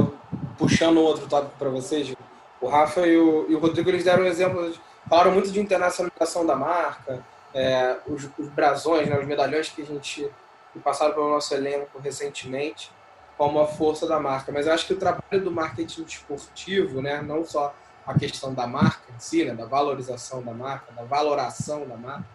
puxando 0.57 1.01
outro 1.01 1.27
tópico 1.27 1.57
para 1.57 1.69
vocês, 1.69 2.15
o 2.61 2.67
Rafa 2.67 3.05
e 3.05 3.17
o, 3.17 3.45
e 3.49 3.55
o 3.55 3.59
Rodrigo 3.59 3.89
eles 3.89 4.03
deram 4.03 4.25
exemplos, 4.25 4.79
falaram 5.09 5.31
muito 5.31 5.51
de 5.51 5.59
internacionalização 5.59 6.45
da 6.45 6.55
marca, 6.55 7.23
é, 7.53 7.97
os, 8.07 8.29
os, 8.37 8.47
brasões, 8.49 9.07
né, 9.07 9.17
os 9.19 9.25
medalhões 9.25 9.69
que 9.69 9.81
a 9.81 9.85
gente 9.85 10.29
que 10.73 10.79
passaram 10.79 11.13
pelo 11.13 11.29
nosso 11.29 11.53
elenco 11.53 11.99
recentemente, 11.99 12.91
como 13.37 13.59
a 13.59 13.67
força 13.67 14.07
da 14.07 14.19
marca. 14.19 14.51
Mas 14.51 14.67
eu 14.67 14.73
acho 14.73 14.85
que 14.85 14.93
o 14.93 14.97
trabalho 14.97 15.43
do 15.43 15.51
marketing 15.51 16.03
esportivo, 16.03 17.01
né, 17.01 17.21
não 17.21 17.45
só 17.45 17.73
a 18.05 18.13
questão 18.13 18.53
da 18.53 18.65
marca 18.65 19.01
em 19.13 19.19
si, 19.19 19.43
né, 19.43 19.53
da 19.53 19.65
valorização 19.65 20.41
da 20.41 20.53
marca, 20.53 20.91
da 20.93 21.03
valoração 21.03 21.87
da 21.87 21.97
marca, 21.97 22.25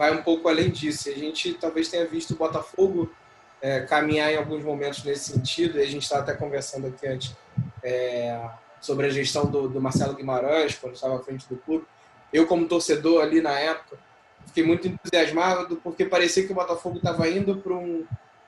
vai 0.00 0.16
um 0.16 0.22
pouco 0.22 0.48
além 0.48 0.70
disso. 0.70 1.10
A 1.10 1.12
gente 1.12 1.52
talvez 1.52 1.88
tenha 1.88 2.06
visto 2.06 2.30
o 2.30 2.36
Botafogo 2.36 3.12
é, 3.60 3.80
caminhar 3.80 4.32
em 4.32 4.36
alguns 4.38 4.64
momentos 4.64 5.04
nesse 5.04 5.32
sentido, 5.32 5.78
e 5.78 5.82
a 5.82 5.86
gente 5.86 6.04
estava 6.04 6.22
até 6.22 6.32
conversando 6.32 6.86
aqui 6.86 7.06
antes 7.06 7.36
é, 7.84 8.48
sobre 8.80 9.08
a 9.08 9.10
gestão 9.10 9.44
do, 9.44 9.68
do, 9.68 9.78
Marcelo 9.78 10.14
Guimarães, 10.14 10.74
quando 10.74 10.94
estava 10.94 11.16
à 11.16 11.22
frente 11.22 11.46
do 11.46 11.56
clube. 11.58 11.84
Eu, 12.32 12.46
como 12.46 12.66
torcedor 12.66 13.22
ali 13.22 13.42
na 13.42 13.58
época, 13.58 13.98
fiquei 14.46 14.64
muito 14.64 14.88
entusiasmado 14.88 15.76
porque 15.76 16.06
parecia 16.06 16.46
que 16.46 16.52
o 16.52 16.54
Botafogo 16.54 16.96
estava 16.96 17.28
indo 17.28 17.58
para 17.58 17.74
um, 17.74 18.06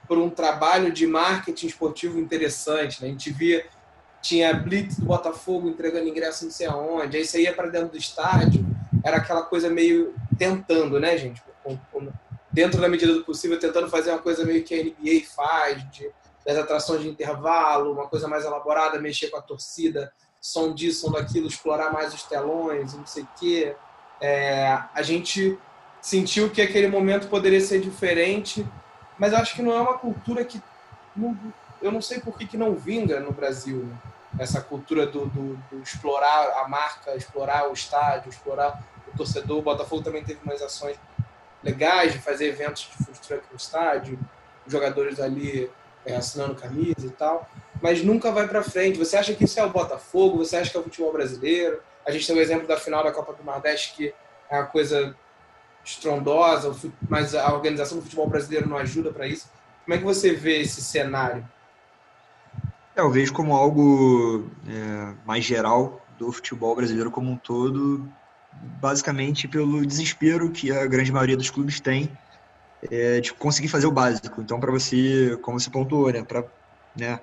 um 0.08 0.30
trabalho 0.30 0.90
de 0.90 1.06
marketing 1.06 1.66
esportivo 1.66 2.18
interessante. 2.18 3.02
Né? 3.02 3.08
A 3.08 3.10
gente 3.10 3.30
via, 3.30 3.66
tinha 4.22 4.54
Blitz 4.54 4.98
do 4.98 5.04
Botafogo 5.04 5.68
entregando 5.68 6.08
ingresso 6.08 6.46
não 6.46 6.50
sei 6.50 6.66
aonde, 6.66 7.18
aí 7.18 7.26
você 7.26 7.42
ia 7.42 7.52
para 7.52 7.68
dentro 7.68 7.90
do 7.90 7.98
estádio, 7.98 8.64
era 9.04 9.18
aquela 9.18 9.42
coisa 9.42 9.68
meio 9.68 10.14
tentando, 10.38 10.98
né, 11.00 11.16
gente? 11.16 11.42
dentro 12.52 12.80
da 12.80 12.88
medida 12.88 13.14
do 13.14 13.24
possível, 13.24 13.58
tentando 13.58 13.88
fazer 13.88 14.10
uma 14.10 14.18
coisa 14.18 14.44
meio 14.44 14.62
que 14.62 14.74
a 14.74 14.84
NBA 14.84 15.26
faz, 15.34 15.90
de, 15.90 16.10
das 16.44 16.58
atrações 16.58 17.00
de 17.00 17.08
intervalo, 17.08 17.92
uma 17.92 18.06
coisa 18.06 18.28
mais 18.28 18.44
elaborada, 18.44 19.00
mexer 19.00 19.28
com 19.28 19.38
a 19.38 19.42
torcida, 19.42 20.12
som 20.40 20.74
disso, 20.74 21.06
som 21.06 21.12
daquilo, 21.12 21.46
explorar 21.46 21.92
mais 21.92 22.12
os 22.12 22.24
telões, 22.24 22.92
não 22.94 23.06
sei 23.06 23.22
o 23.22 23.28
quê. 23.38 23.74
É, 24.20 24.78
a 24.94 25.02
gente 25.02 25.58
sentiu 26.00 26.50
que 26.50 26.60
aquele 26.60 26.88
momento 26.88 27.28
poderia 27.28 27.60
ser 27.60 27.80
diferente, 27.80 28.66
mas 29.18 29.32
acho 29.32 29.54
que 29.54 29.62
não 29.62 29.72
é 29.72 29.80
uma 29.80 29.98
cultura 29.98 30.44
que. 30.44 30.60
Não, 31.16 31.36
eu 31.80 31.90
não 31.90 32.02
sei 32.02 32.20
por 32.20 32.36
que, 32.36 32.46
que 32.46 32.56
não 32.56 32.74
vinga 32.74 33.18
no 33.18 33.32
Brasil. 33.32 33.78
Né? 33.84 33.96
Essa 34.38 34.60
cultura 34.60 35.06
do, 35.06 35.26
do, 35.26 35.56
do 35.70 35.82
explorar 35.82 36.62
a 36.62 36.68
marca, 36.68 37.14
explorar 37.14 37.68
o 37.68 37.72
estádio, 37.72 38.30
explorar 38.30 38.82
o 39.12 39.16
torcedor. 39.16 39.58
O 39.58 39.62
Botafogo 39.62 40.02
também 40.02 40.24
teve 40.24 40.40
umas 40.42 40.62
ações 40.62 40.96
legais 41.62 42.12
de 42.12 42.18
fazer 42.18 42.46
eventos 42.46 42.82
de 42.82 43.04
food 43.04 43.20
truck 43.20 43.44
no 43.50 43.56
estádio, 43.56 44.18
jogadores 44.66 45.20
ali 45.20 45.70
é, 46.04 46.16
assinando 46.16 46.54
camisa 46.54 47.06
e 47.06 47.10
tal, 47.10 47.48
mas 47.80 48.02
nunca 48.02 48.30
vai 48.30 48.48
para 48.48 48.62
frente. 48.62 48.98
Você 48.98 49.16
acha 49.16 49.34
que 49.34 49.44
isso 49.44 49.60
é 49.60 49.64
o 49.64 49.70
Botafogo? 49.70 50.38
Você 50.38 50.56
acha 50.56 50.70
que 50.70 50.76
é 50.76 50.80
o 50.80 50.84
futebol 50.84 51.12
brasileiro? 51.12 51.80
A 52.06 52.10
gente 52.10 52.26
tem 52.26 52.36
o 52.36 52.40
exemplo 52.40 52.66
da 52.66 52.76
final 52.76 53.04
da 53.04 53.12
Copa 53.12 53.32
do 53.32 53.44
Nordeste, 53.44 53.94
que 53.94 54.14
é 54.50 54.56
uma 54.56 54.66
coisa 54.66 55.16
estrondosa, 55.84 56.74
mas 57.08 57.34
a 57.34 57.52
organização 57.52 57.98
do 57.98 58.04
futebol 58.04 58.28
brasileiro 58.28 58.68
não 58.68 58.76
ajuda 58.76 59.12
para 59.12 59.26
isso. 59.26 59.50
Como 59.84 59.94
é 59.94 59.98
que 59.98 60.04
você 60.04 60.32
vê 60.32 60.60
esse 60.60 60.80
cenário? 60.80 61.46
Vejo 63.10 63.32
como 63.32 63.54
algo 63.54 64.50
é, 64.66 65.14
mais 65.24 65.44
geral 65.44 66.06
do 66.18 66.30
futebol 66.32 66.76
brasileiro 66.76 67.10
como 67.10 67.30
um 67.30 67.36
todo, 67.36 68.08
basicamente 68.80 69.48
pelo 69.48 69.84
desespero 69.84 70.50
que 70.50 70.70
a 70.70 70.86
grande 70.86 71.10
maioria 71.10 71.36
dos 71.36 71.50
clubes 71.50 71.80
tem 71.80 72.16
é, 72.90 73.20
de 73.20 73.32
conseguir 73.34 73.68
fazer 73.68 73.86
o 73.86 73.92
básico. 73.92 74.40
Então, 74.40 74.60
para 74.60 74.70
você, 74.70 75.36
como 75.42 75.58
você 75.58 75.70
pontuou, 75.70 76.12
né, 76.12 76.22
para 76.22 76.44
né, 76.98 77.20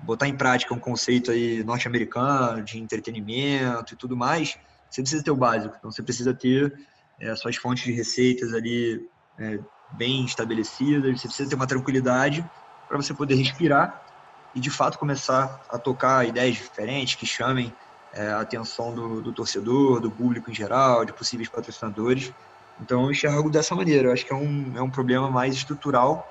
botar 0.00 0.28
em 0.28 0.36
prática 0.36 0.74
um 0.74 0.80
conceito 0.80 1.30
aí 1.30 1.62
norte-americano 1.64 2.62
de 2.64 2.78
entretenimento 2.78 3.94
e 3.94 3.96
tudo 3.96 4.16
mais, 4.16 4.56
você 4.90 5.02
precisa 5.02 5.22
ter 5.22 5.30
o 5.30 5.36
básico. 5.36 5.74
Então, 5.78 5.90
você 5.90 6.02
precisa 6.02 6.34
ter 6.34 6.72
é, 7.20 7.34
suas 7.36 7.56
fontes 7.56 7.84
de 7.84 7.92
receitas 7.92 8.52
ali 8.52 9.00
é, 9.38 9.58
bem 9.90 10.24
estabelecidas, 10.24 11.20
você 11.20 11.28
precisa 11.28 11.48
ter 11.48 11.54
uma 11.54 11.66
tranquilidade 11.66 12.44
para 12.88 12.96
você 12.96 13.14
poder 13.14 13.34
respirar 13.36 14.01
e, 14.54 14.60
de 14.60 14.70
fato, 14.70 14.98
começar 14.98 15.60
a 15.68 15.78
tocar 15.78 16.26
ideias 16.26 16.56
diferentes 16.56 17.14
que 17.14 17.26
chamem 17.26 17.72
é, 18.12 18.28
a 18.28 18.40
atenção 18.40 18.94
do, 18.94 19.20
do, 19.22 19.32
torcedor, 19.32 20.00
do 20.00 20.10
público 20.10 20.50
em 20.50 20.54
geral, 20.54 21.04
de 21.04 21.12
possíveis 21.12 21.48
patrocinadores. 21.48 22.32
Então, 22.80 23.04
eu 23.04 23.10
enxergo 23.10 23.50
dessa 23.50 23.74
maneira. 23.74 24.08
Eu 24.08 24.12
acho 24.12 24.26
que 24.26 24.32
é 24.32 24.36
um, 24.36 24.72
é 24.76 24.82
um 24.82 24.90
problema 24.90 25.30
mais 25.30 25.54
estrutural 25.54 26.30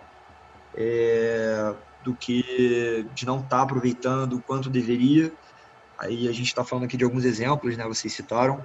é, 0.75 1.74
do 2.04 2.13
que 2.13 3.08
de 3.13 3.25
não 3.25 3.38
estar 3.38 3.58
tá 3.58 3.63
aproveitando 3.63 4.34
o 4.34 4.42
quanto 4.42 4.70
deveria. 4.70 5.32
Aí 5.98 6.28
a 6.28 6.32
gente 6.32 6.48
está 6.48 6.63
falando 6.63 6.86
aqui 6.86 6.98
de 6.98 7.04
alguns 7.04 7.25
exemplos, 7.25 7.78
né? 7.78 7.84
Vocês 7.86 8.13
citaram 8.13 8.63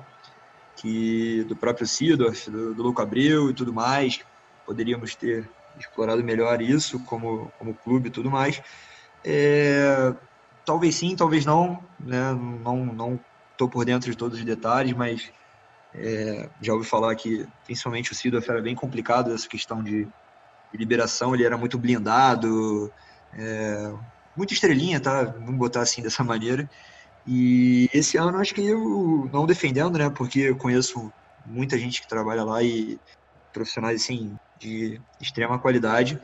que 0.76 1.44
do 1.44 1.56
próprio 1.56 1.86
Sidorf, 1.86 2.50
do, 2.50 2.74
do 2.74 2.82
Louco 2.82 3.00
Abreu 3.00 3.50
e 3.50 3.54
tudo 3.54 3.72
mais, 3.72 4.20
poderíamos 4.64 5.14
ter 5.14 5.48
explorado 5.78 6.22
melhor 6.22 6.60
isso 6.60 6.98
como, 7.00 7.52
como 7.58 7.74
clube 7.74 8.08
e 8.08 8.10
tudo 8.10 8.30
mais. 8.30 8.62
É, 9.28 10.14
talvez 10.64 10.94
sim, 10.94 11.16
talvez 11.16 11.44
não, 11.44 11.82
né? 11.98 12.32
Não 12.32 12.86
não 12.86 13.20
estou 13.52 13.68
por 13.68 13.84
dentro 13.84 14.10
de 14.10 14.16
todos 14.16 14.38
os 14.38 14.44
detalhes, 14.44 14.94
mas 14.94 15.32
é, 15.94 16.48
já 16.62 16.72
ouvi 16.74 16.86
falar 16.86 17.14
que 17.16 17.44
principalmente 17.64 18.12
o 18.12 18.14
Sidorf 18.14 18.48
era 18.48 18.62
bem 18.62 18.74
complicado 18.74 19.32
essa 19.32 19.48
questão 19.48 19.82
de, 19.82 20.04
de 20.04 20.78
liberação, 20.78 21.34
ele 21.34 21.44
era 21.44 21.56
muito 21.56 21.78
blindado, 21.78 22.92
é, 23.32 23.92
muito 24.36 24.54
estrelinha, 24.54 25.00
tá? 25.00 25.24
Vamos 25.24 25.58
botar 25.58 25.80
assim 25.80 26.02
dessa 26.02 26.22
maneira. 26.24 26.68
E 27.26 27.88
esse 27.92 28.16
ano 28.16 28.38
acho 28.38 28.54
que 28.54 28.64
eu 28.64 29.28
não 29.32 29.46
defendendo, 29.46 29.98
né? 29.98 30.08
Porque 30.10 30.40
eu 30.40 30.56
conheço 30.56 31.10
muita 31.44 31.76
gente 31.76 32.00
que 32.00 32.08
trabalha 32.08 32.44
lá 32.44 32.62
e 32.62 33.00
profissionais 33.52 34.02
assim 34.02 34.36
de 34.60 35.00
extrema 35.20 35.58
qualidade. 35.58 36.20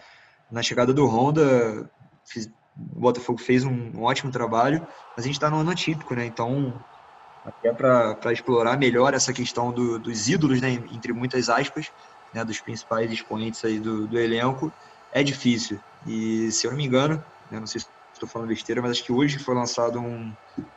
Na 0.51 0.63
chegada 0.63 0.93
do 0.93 1.07
Honda, 1.07 1.91
fiz, 2.27 2.49
o 2.77 3.01
Botafogo 3.01 3.39
fez 3.39 3.65
um, 3.65 4.03
ótimo 4.03 4.31
trabalho, 4.31 4.87
mas 5.17 5.25
a 5.25 5.29
gente 5.29 5.35
está 5.35 5.51
no 5.51 5.59
ano 5.59 5.71
atípico, 5.71 6.15
né? 6.15 6.25
Então, 6.25 6.83
até 7.45 7.73
para 7.73 8.33
explorar 8.33 8.79
melhor 8.79 9.15
essa 9.15 9.33
questão 9.33 9.73
do, 9.73 9.99
dos 9.99 10.29
ídolos, 10.29 10.61
né? 10.61 10.71
Entre 10.71 11.13
muitas 11.13 11.49
aspas, 11.49 11.91
né? 12.33 12.45
Dos 12.45 12.61
principais 12.61 13.11
expoentes 13.11 13.65
aí 13.65 13.79
do, 13.79 14.07
do 14.07 14.19
elenco, 14.19 14.73
é 15.13 15.23
difícil. 15.23 15.79
E 16.07 16.51
se 16.51 16.67
eu 16.67 16.71
não 16.71 16.79
me 16.79 16.87
engano, 16.87 17.23
né? 17.51 17.61
não 17.61 17.67
sei 17.67 17.81
se 17.81 17.89
estou 18.13 18.29
falando 18.29 18.49
besteira, 18.49 18.81
mas 18.81 18.93
acho 18.93 19.05
que 19.05 19.13
hoje 19.13 19.39
foi 19.39 19.55
lançado 19.55 19.99
um, 19.99 20.33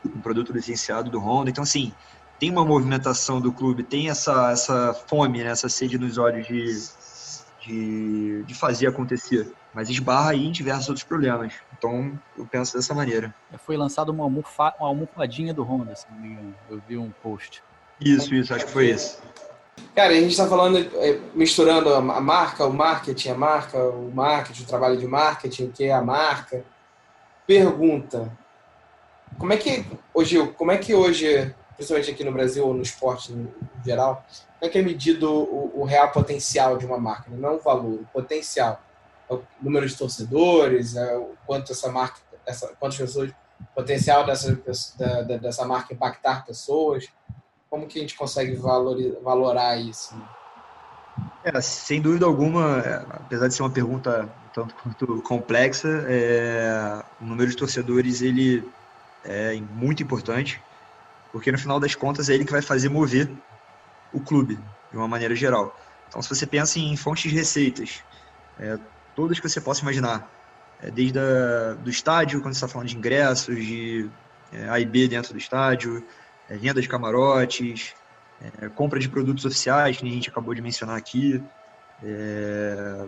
um 0.06 0.22
produto 0.22 0.52
licenciado 0.52 1.10
do 1.10 1.20
Honda. 1.20 1.50
Então, 1.50 1.64
assim, 1.64 1.94
tem 2.40 2.52
uma 2.52 2.66
movimentação 2.66 3.40
do 3.40 3.54
clube, 3.54 3.84
tem 3.84 4.10
essa, 4.10 4.52
essa 4.52 4.94
fome, 5.08 5.44
né? 5.44 5.52
essa 5.52 5.70
sede 5.70 5.98
nos 5.98 6.18
olhos 6.18 6.46
de, 6.48 6.66
de, 7.66 8.44
de 8.44 8.54
fazer 8.54 8.88
acontecer 8.88 9.52
mas 9.76 9.90
esbarra 9.90 10.32
aí 10.32 10.46
em 10.46 10.52
diversos 10.54 10.88
outros 10.88 11.04
problemas. 11.04 11.54
Então, 11.78 12.18
eu 12.38 12.46
penso 12.46 12.78
dessa 12.78 12.94
maneira. 12.94 13.36
Foi 13.58 13.76
lançado 13.76 14.10
uma, 14.10 14.24
almofa, 14.24 14.74
uma 14.80 14.88
almofadinha 14.88 15.54
do 15.54 15.64
Honda, 15.64 15.94
se 15.94 16.06
não 16.10 16.18
me 16.18 16.30
engano. 16.30 16.56
Eu 16.70 16.82
vi 16.88 16.98
um 16.98 17.12
post. 17.22 17.62
Isso, 18.00 18.34
isso, 18.34 18.54
acho 18.54 18.66
que 18.66 18.72
foi 18.72 18.92
isso. 18.92 19.22
Cara, 19.94 20.14
a 20.14 20.16
gente 20.16 20.32
está 20.32 20.48
falando, 20.48 20.78
é, 20.78 21.20
misturando 21.34 21.94
a 21.94 22.00
marca, 22.00 22.66
o 22.66 22.72
marketing, 22.72 23.30
a 23.30 23.36
marca, 23.36 23.78
o 23.78 24.10
marketing, 24.16 24.64
o 24.64 24.66
trabalho 24.66 24.98
de 24.98 25.06
marketing, 25.06 25.66
o 25.66 25.72
que 25.72 25.84
é 25.84 25.92
a 25.92 26.02
marca. 26.02 26.64
Pergunta: 27.46 28.32
como 29.38 29.52
é 29.52 29.58
que 29.58 29.86
hoje, 30.14 30.48
como 30.54 30.72
é 30.72 30.78
que 30.78 30.96
hoje, 30.96 31.54
principalmente 31.76 32.12
aqui 32.12 32.24
no 32.24 32.32
Brasil 32.32 32.66
ou 32.66 32.74
no 32.74 32.82
esporte 32.82 33.34
em 33.34 33.50
geral, 33.84 34.26
como 34.60 34.70
é 34.70 34.70
que 34.70 34.78
é 34.78 34.82
medido 34.82 35.32
o, 35.32 35.82
o 35.82 35.84
real 35.84 36.12
potencial 36.12 36.78
de 36.78 36.86
uma 36.86 37.00
marca? 37.00 37.30
Não 37.30 37.56
o 37.56 37.60
valor, 37.60 38.02
o 38.02 38.08
potencial 38.14 38.82
o 39.30 39.42
número 39.62 39.88
de 39.88 39.96
torcedores, 39.96 40.96
é, 40.96 41.18
o 41.18 41.34
quanto 41.46 41.72
essa 41.72 41.92
marca, 41.92 42.20
essa, 42.46 42.68
quantas 42.80 42.98
pessoas, 42.98 43.32
o 43.32 43.76
potencial 43.76 44.26
dessa, 44.26 44.58
da, 44.98 45.38
dessa 45.38 45.66
marca 45.66 45.94
impactar 45.94 46.46
pessoas. 46.46 47.08
Como 47.70 47.88
que 47.88 47.98
a 47.98 48.02
gente 48.02 48.16
consegue 48.16 48.56
valorizar, 48.56 49.20
valorar 49.22 49.78
isso? 49.78 50.16
É, 51.44 51.60
sem 51.62 52.02
dúvida 52.02 52.26
alguma, 52.26 52.80
é, 52.80 52.96
apesar 53.10 53.48
de 53.48 53.54
ser 53.54 53.64
uma 53.64 53.70
pergunta 53.70 54.30
tanto 54.54 54.74
quanto 54.76 55.22
complexa, 55.22 56.06
é, 56.08 57.04
o 57.20 57.26
número 57.26 57.50
de 57.50 57.58
torcedores 57.58 58.22
ele 58.22 58.64
é 59.24 59.54
muito 59.74 60.02
importante, 60.02 60.62
porque 61.36 61.52
no 61.52 61.60
final 61.60 61.82
das 61.82 61.94
contas 61.94 62.30
é 62.30 62.34
ele 62.34 62.46
que 62.46 62.52
vai 62.54 62.62
fazer 62.62 62.88
mover 62.88 63.30
o 64.14 64.22
clube 64.22 64.58
de 64.90 64.96
uma 64.96 65.06
maneira 65.06 65.36
geral. 65.36 65.78
Então, 66.08 66.22
se 66.22 66.30
você 66.30 66.48
pensa 66.48 66.80
em 66.80 66.96
fontes 66.96 67.30
de 67.30 67.38
receitas, 67.38 68.02
é, 68.58 68.80
todas 69.14 69.38
que 69.38 69.50
você 69.50 69.60
possa 69.60 69.82
imaginar. 69.82 70.32
É, 70.82 70.90
desde 70.90 71.20
a, 71.20 71.74
do 71.74 71.90
estádio, 71.90 72.40
quando 72.40 72.54
você 72.54 72.60
está 72.60 72.70
falando 72.70 72.88
de 72.88 72.96
ingressos, 72.96 73.54
de 73.54 74.10
é, 74.54 74.70
A 74.70 74.80
e 74.80 74.86
B 74.86 75.10
dentro 75.10 75.34
do 75.34 75.38
estádio, 75.38 76.02
é, 76.50 76.56
venda 76.56 76.82
de 76.82 76.88
camarotes, 76.88 77.94
é, 78.62 78.70
compra 78.70 78.98
de 78.98 79.10
produtos 79.10 79.44
oficiais, 79.44 79.98
que 79.98 80.08
a 80.08 80.10
gente 80.10 80.30
acabou 80.30 80.54
de 80.54 80.62
mencionar 80.62 80.96
aqui, 80.96 81.44
é, 82.02 83.08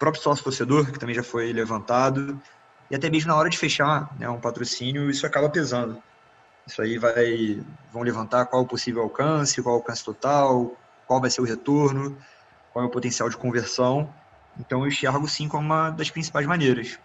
próprio 0.00 0.20
sócio 0.20 0.42
torcedor, 0.42 0.90
que 0.90 0.98
também 0.98 1.14
já 1.14 1.22
foi 1.22 1.52
levantado. 1.52 2.42
e 2.90 2.96
até 2.96 3.08
mesmo 3.08 3.28
na 3.28 3.36
hora 3.36 3.48
de 3.48 3.56
fechar 3.56 4.12
né, 4.18 4.28
um 4.28 4.40
patrocínio, 4.40 5.08
isso 5.08 5.24
acaba 5.24 5.48
pesando. 5.48 6.02
Isso 6.68 6.82
aí 6.82 6.98
vai 6.98 7.64
vão 7.90 8.02
levantar 8.02 8.44
qual 8.44 8.62
o 8.62 8.66
possível 8.66 9.02
alcance, 9.02 9.62
qual 9.62 9.76
o 9.76 9.78
alcance 9.78 10.04
total, 10.04 10.76
qual 11.06 11.18
vai 11.18 11.30
ser 11.30 11.40
o 11.40 11.44
retorno, 11.44 12.16
qual 12.72 12.84
é 12.84 12.88
o 12.88 12.90
potencial 12.90 13.30
de 13.30 13.38
conversão. 13.38 14.12
Então 14.60 14.82
eu 14.82 14.88
enxergo 14.88 15.26
sim 15.26 15.48
como 15.48 15.64
uma 15.64 15.88
das 15.88 16.10
principais 16.10 16.46
maneiras. 16.46 16.98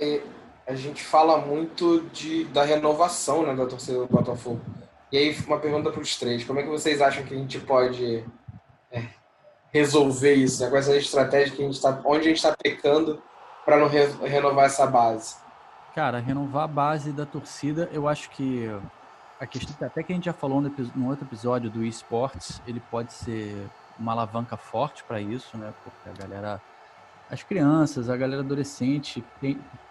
É, 0.00 0.20
a 0.66 0.74
gente 0.74 1.04
fala 1.04 1.38
muito 1.38 2.00
de, 2.12 2.44
da 2.46 2.64
renovação 2.64 3.46
né, 3.46 3.54
da 3.54 3.66
torcida 3.66 3.98
do 3.98 4.08
Botafogo. 4.08 4.60
E 5.12 5.16
aí, 5.16 5.38
uma 5.46 5.60
pergunta 5.60 5.92
para 5.92 6.00
os 6.00 6.16
três: 6.16 6.42
como 6.42 6.58
é 6.58 6.64
que 6.64 6.68
vocês 6.68 7.00
acham 7.00 7.24
que 7.24 7.34
a 7.34 7.38
gente 7.38 7.60
pode 7.60 8.24
é, 8.90 9.04
resolver 9.72 10.34
isso? 10.34 10.64
Né? 10.64 10.70
Quais 10.70 10.86
são 10.86 10.94
as 10.94 11.04
estratégias 11.04 11.54
que 11.54 11.62
a 11.62 11.66
gente 11.66 11.76
está, 11.76 12.02
onde 12.04 12.22
a 12.22 12.28
gente 12.28 12.38
está 12.38 12.56
pecando 12.60 13.22
para 13.64 13.78
não 13.78 13.86
re 13.86 14.06
renovar 14.26 14.64
essa 14.64 14.84
base? 14.88 15.43
Cara, 15.94 16.18
renovar 16.18 16.64
a 16.64 16.68
base 16.68 17.12
da 17.12 17.24
torcida, 17.24 17.88
eu 17.92 18.08
acho 18.08 18.28
que 18.30 18.68
a 19.38 19.46
questão, 19.46 19.86
até 19.86 20.02
que 20.02 20.12
a 20.12 20.16
gente 20.16 20.24
já 20.24 20.32
falou 20.32 20.60
no, 20.60 20.68
no 20.96 21.08
outro 21.08 21.24
episódio 21.24 21.70
do 21.70 21.84
esportes, 21.84 22.60
ele 22.66 22.80
pode 22.90 23.12
ser 23.12 23.70
uma 23.96 24.10
alavanca 24.10 24.56
forte 24.56 25.04
para 25.04 25.20
isso, 25.20 25.56
né? 25.56 25.72
Porque 25.84 26.08
a 26.08 26.26
galera, 26.26 26.60
as 27.30 27.44
crianças, 27.44 28.10
a 28.10 28.16
galera 28.16 28.42
adolescente 28.42 29.24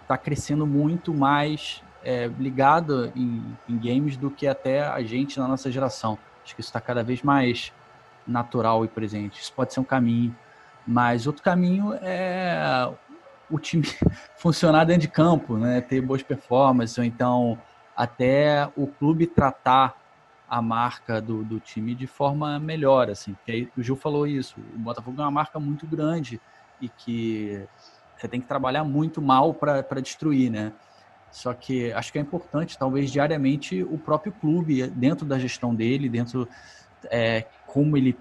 está 0.01 0.17
crescendo 0.17 0.67
muito 0.67 1.13
mais 1.13 1.81
é, 2.03 2.27
ligada 2.27 3.13
em, 3.15 3.57
em, 3.69 3.77
games 3.77 4.17
do 4.17 4.29
que 4.29 4.45
até 4.45 4.85
a 4.85 5.01
gente 5.03 5.39
na 5.39 5.47
nossa 5.47 5.71
geração. 5.71 6.17
Acho 6.43 6.53
que 6.53 6.59
isso 6.59 6.67
está 6.69 6.81
cada 6.81 7.01
vez 7.01 7.23
mais 7.23 7.71
natural 8.27 8.83
e 8.83 8.89
presente. 8.89 9.39
Isso 9.39 9.53
pode 9.53 9.73
ser 9.73 9.79
um 9.79 9.85
caminho, 9.85 10.35
mas 10.85 11.27
outro 11.27 11.41
caminho 11.41 11.93
é 12.01 12.91
o 13.49 13.59
time 13.59 13.83
funcionar 14.37 14.85
dentro 14.85 15.01
de 15.01 15.07
campo, 15.07 15.57
né? 15.57 15.81
Ter 15.81 16.01
boas 16.01 16.23
performances, 16.23 16.97
ou 16.97 17.03
então 17.03 17.59
até 17.95 18.69
o 18.75 18.87
clube 18.87 19.27
tratar 19.27 19.95
a 20.49 20.61
marca 20.61 21.21
do, 21.21 21.43
do 21.43 21.59
time 21.59 21.95
de 21.95 22.05
forma 22.05 22.59
melhor, 22.59 23.09
assim. 23.09 23.35
Aí, 23.47 23.69
o 23.77 23.81
Gil 23.81 23.95
falou 23.95 24.27
isso, 24.27 24.59
o 24.75 24.79
Botafogo 24.79 25.19
é 25.19 25.25
uma 25.25 25.31
marca 25.31 25.59
muito 25.59 25.87
grande 25.87 26.39
e 26.79 26.89
que 26.89 27.65
você 28.15 28.27
tem 28.27 28.39
que 28.39 28.47
trabalhar 28.47 28.83
muito 28.83 29.21
mal 29.21 29.53
para 29.53 30.01
destruir, 30.01 30.51
né? 30.51 30.71
Só 31.31 31.53
que 31.53 31.91
acho 31.93 32.11
que 32.11 32.19
é 32.19 32.21
importante, 32.21 32.77
talvez 32.77 33.11
diariamente, 33.11 33.81
o 33.83 33.97
próprio 33.97 34.31
clube, 34.31 34.87
dentro 34.87 35.25
da 35.25 35.39
gestão 35.39 35.73
dele, 35.73 36.07
dentro 36.07 36.47
é, 37.05 37.47
como 37.65 37.97
ele 37.97 38.15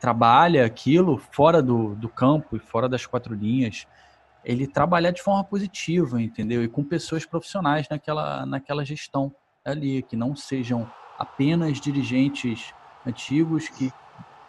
trabalha 0.00 0.64
aquilo, 0.64 1.18
fora 1.30 1.62
do, 1.62 1.94
do 1.94 2.08
campo 2.08 2.56
e 2.56 2.58
fora 2.58 2.88
das 2.88 3.04
quatro 3.04 3.34
linhas, 3.34 3.86
ele 4.44 4.66
trabalhar 4.66 5.10
de 5.10 5.22
forma 5.22 5.42
positiva, 5.42 6.20
entendeu? 6.20 6.62
E 6.62 6.68
com 6.68 6.84
pessoas 6.84 7.24
profissionais 7.24 7.88
naquela, 7.88 8.44
naquela 8.44 8.84
gestão 8.84 9.34
ali, 9.64 10.02
que 10.02 10.16
não 10.16 10.36
sejam 10.36 10.90
apenas 11.18 11.80
dirigentes 11.80 12.74
antigos 13.06 13.68
que 13.68 13.92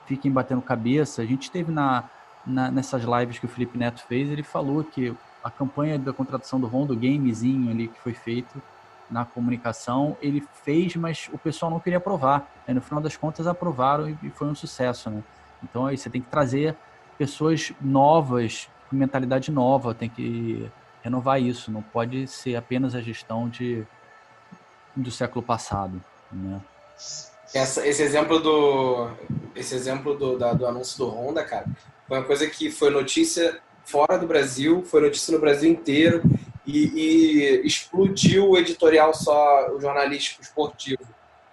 fiquem 0.05 0.31
batendo 0.31 0.61
cabeça. 0.61 1.21
A 1.21 1.25
gente 1.25 1.49
teve 1.49 1.71
na, 1.71 2.09
na, 2.45 2.69
nessas 2.69 3.03
lives 3.03 3.39
que 3.39 3.45
o 3.45 3.49
Felipe 3.49 3.77
Neto 3.77 4.03
fez, 4.07 4.29
ele 4.29 4.43
falou 4.43 4.83
que 4.83 5.15
a 5.43 5.49
campanha 5.49 5.97
da 5.97 6.11
contratação 6.11 6.59
do 6.59 6.67
Rondo, 6.67 6.95
gamezinho 6.95 7.69
ali 7.69 7.87
que 7.87 7.99
foi 7.99 8.13
feito 8.13 8.61
na 9.09 9.23
comunicação, 9.23 10.17
ele 10.19 10.43
fez, 10.63 10.95
mas 10.95 11.29
o 11.31 11.37
pessoal 11.37 11.71
não 11.71 11.79
queria 11.79 11.99
aprovar. 11.99 12.51
Aí, 12.67 12.73
no 12.73 12.81
final 12.81 13.01
das 13.01 13.15
contas, 13.15 13.45
aprovaram 13.45 14.09
e 14.09 14.29
foi 14.31 14.47
um 14.47 14.55
sucesso, 14.55 15.09
né? 15.09 15.23
Então 15.63 15.85
aí 15.85 15.97
você 15.97 16.09
tem 16.09 16.21
que 16.21 16.29
trazer 16.29 16.75
pessoas 17.17 17.71
novas 17.79 18.69
mentalidade 18.91 19.51
nova, 19.51 19.93
tem 19.93 20.09
que 20.09 20.69
renovar 21.03 21.41
isso, 21.41 21.71
não 21.71 21.81
pode 21.81 22.27
ser 22.27 22.55
apenas 22.55 22.95
a 22.95 23.01
gestão 23.01 23.47
de, 23.47 23.85
do 24.95 25.11
século 25.11 25.43
passado. 25.43 26.01
Né? 26.31 26.59
Essa, 27.53 27.85
esse 27.87 28.01
exemplo 28.01 28.39
do 28.39 29.09
esse 29.55 29.73
exemplo 29.73 30.17
do, 30.17 30.37
da, 30.37 30.53
do 30.53 30.65
anúncio 30.65 30.97
do 30.97 31.09
Honda, 31.09 31.43
cara, 31.43 31.65
foi 32.07 32.17
uma 32.17 32.25
coisa 32.25 32.47
que 32.47 32.69
foi 32.69 32.89
notícia 32.89 33.59
fora 33.85 34.17
do 34.17 34.27
Brasil, 34.27 34.83
foi 34.83 35.01
notícia 35.01 35.33
no 35.33 35.39
Brasil 35.39 35.71
inteiro 35.71 36.21
e, 36.65 36.87
e 36.87 37.67
explodiu 37.67 38.49
o 38.49 38.57
editorial 38.57 39.13
só 39.13 39.71
o 39.71 39.79
jornalístico 39.79 40.41
esportivo. 40.41 41.03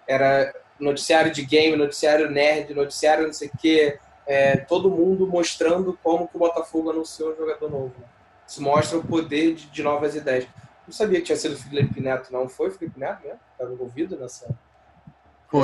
Era 0.06 0.52
noticiário 0.80 1.32
de 1.32 1.44
game, 1.44 1.76
noticiário 1.76 2.30
nerd, 2.30 2.74
noticiário 2.74 3.26
não 3.26 3.32
sei 3.32 3.48
o 3.48 3.58
quê, 3.58 3.98
é, 4.32 4.56
todo 4.56 4.88
mundo 4.88 5.26
mostrando 5.26 5.98
como 6.02 6.26
que 6.26 6.36
o 6.36 6.38
Botafogo 6.38 6.88
anunciou 6.88 7.34
um 7.34 7.36
jogador 7.36 7.70
novo. 7.70 7.94
Isso 8.48 8.62
mostra 8.62 8.96
o 8.96 9.04
poder 9.04 9.54
de, 9.54 9.66
de 9.66 9.82
novas 9.82 10.16
ideias. 10.16 10.48
Não 10.86 10.94
sabia 10.94 11.18
que 11.18 11.26
tinha 11.26 11.36
sido 11.36 11.52
o 11.52 11.58
Felipe 11.58 12.00
Neto, 12.00 12.32
não 12.32 12.48
foi 12.48 12.68
o 12.68 12.72
Felipe 12.72 12.98
Neto 12.98 13.22
mesmo? 13.22 13.38
Estava 13.52 13.70
envolvido 13.70 14.16
nessa. 14.16 14.48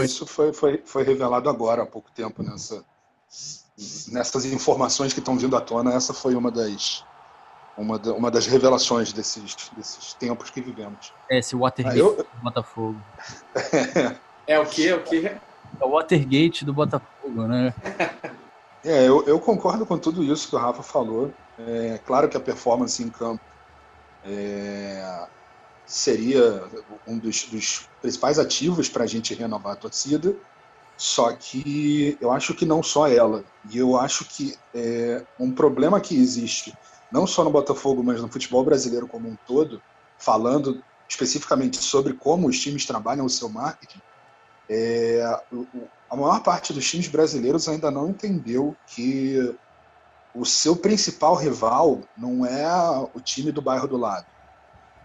Isso 0.04 0.26
foi, 0.26 0.52
foi, 0.52 0.82
foi 0.84 1.02
revelado 1.02 1.48
agora, 1.48 1.82
há 1.82 1.86
pouco 1.86 2.10
tempo, 2.10 2.42
nessa, 2.42 2.84
nessas 4.12 4.44
informações 4.44 5.14
que 5.14 5.20
estão 5.20 5.38
vindo 5.38 5.56
à 5.56 5.62
tona. 5.62 5.94
Essa 5.94 6.12
foi 6.12 6.34
uma 6.34 6.50
das, 6.50 7.02
uma, 7.74 7.98
da, 7.98 8.12
uma 8.12 8.30
das 8.30 8.46
revelações 8.46 9.14
desses, 9.14 9.70
desses 9.74 10.12
tempos 10.12 10.50
que 10.50 10.60
vivemos. 10.60 11.10
É, 11.30 11.38
esse 11.38 11.56
Watergate 11.56 11.96
ah, 11.96 12.00
eu... 12.00 12.16
do 12.16 12.42
Botafogo. 12.42 13.00
é 14.46 14.58
o 14.58 14.66
que? 14.66 14.88
É 14.88 14.94
o 14.94 15.02
que? 15.02 15.26
É 15.26 15.40
o 15.80 15.88
Watergate 15.92 16.66
do 16.66 16.74
Botafogo, 16.74 17.46
né? 17.46 17.72
É, 18.84 19.08
eu, 19.08 19.24
eu, 19.26 19.40
concordo 19.40 19.84
com 19.84 19.98
tudo 19.98 20.22
isso 20.22 20.48
que 20.48 20.56
o 20.56 20.58
Rafa 20.58 20.82
falou. 20.82 21.32
É 21.58 21.98
claro 22.06 22.28
que 22.28 22.36
a 22.36 22.40
performance 22.40 23.02
em 23.02 23.08
campo 23.08 23.42
é, 24.24 25.26
seria 25.84 26.64
um 27.06 27.18
dos, 27.18 27.44
dos 27.44 27.88
principais 28.00 28.38
ativos 28.38 28.88
para 28.88 29.04
a 29.04 29.06
gente 29.06 29.34
renovar 29.34 29.72
a 29.72 29.76
torcida, 29.76 30.36
só 30.96 31.32
que 31.32 32.16
eu 32.20 32.30
acho 32.30 32.54
que 32.54 32.64
não 32.66 32.82
só 32.82 33.08
ela. 33.08 33.44
E 33.70 33.78
eu 33.78 33.96
acho 33.96 34.24
que 34.24 34.56
é, 34.74 35.24
um 35.38 35.52
problema 35.52 36.00
que 36.00 36.16
existe, 36.16 36.76
não 37.10 37.26
só 37.26 37.42
no 37.42 37.50
Botafogo, 37.50 38.02
mas 38.04 38.20
no 38.20 38.28
futebol 38.28 38.64
brasileiro 38.64 39.08
como 39.08 39.28
um 39.28 39.36
todo, 39.46 39.82
falando 40.18 40.82
especificamente 41.08 41.78
sobre 41.78 42.12
como 42.12 42.48
os 42.48 42.60
times 42.60 42.84
trabalham 42.84 43.24
o 43.24 43.30
seu 43.30 43.48
marketing, 43.48 44.00
é, 44.68 45.22
a 46.10 46.16
maior 46.16 46.42
parte 46.42 46.72
dos 46.72 46.88
times 46.88 47.08
brasileiros 47.08 47.68
ainda 47.68 47.90
não 47.90 48.08
entendeu 48.08 48.74
que 48.86 49.54
o 50.34 50.44
seu 50.44 50.76
principal 50.76 51.34
rival 51.34 52.00
não 52.16 52.46
é 52.46 52.66
o 53.14 53.20
time 53.20 53.52
do 53.52 53.60
bairro 53.60 53.88
do 53.88 53.96
lado. 53.96 54.26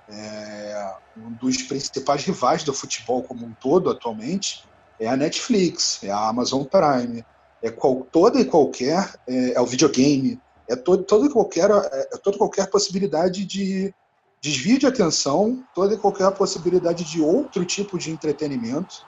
É, 0.09 0.95
um 1.17 1.31
dos 1.31 1.63
principais 1.63 2.23
rivais 2.23 2.63
do 2.63 2.73
futebol 2.73 3.23
como 3.23 3.45
um 3.45 3.53
todo 3.53 3.89
atualmente 3.89 4.63
é 4.99 5.07
a 5.07 5.17
Netflix, 5.17 6.03
é 6.03 6.11
a 6.11 6.27
Amazon 6.27 6.63
Prime, 6.63 7.25
é 7.61 7.71
qual, 7.71 8.05
toda 8.11 8.39
e 8.39 8.45
qualquer 8.45 9.13
é, 9.27 9.53
é 9.53 9.61
o 9.61 9.65
videogame, 9.65 10.39
é 10.67 10.75
todo, 10.75 11.03
toda 11.03 11.25
e 11.25 11.29
qualquer 11.29 11.69
é, 11.71 12.09
é 12.13 12.17
toda 12.17 12.37
qualquer 12.37 12.69
possibilidade 12.69 13.45
de 13.45 13.93
desvio 14.41 14.77
de 14.77 14.85
atenção, 14.85 15.63
toda 15.73 15.93
e 15.93 15.97
qualquer 15.97 16.29
possibilidade 16.31 17.05
de 17.05 17.21
outro 17.21 17.65
tipo 17.65 17.97
de 17.97 18.11
entretenimento 18.11 19.05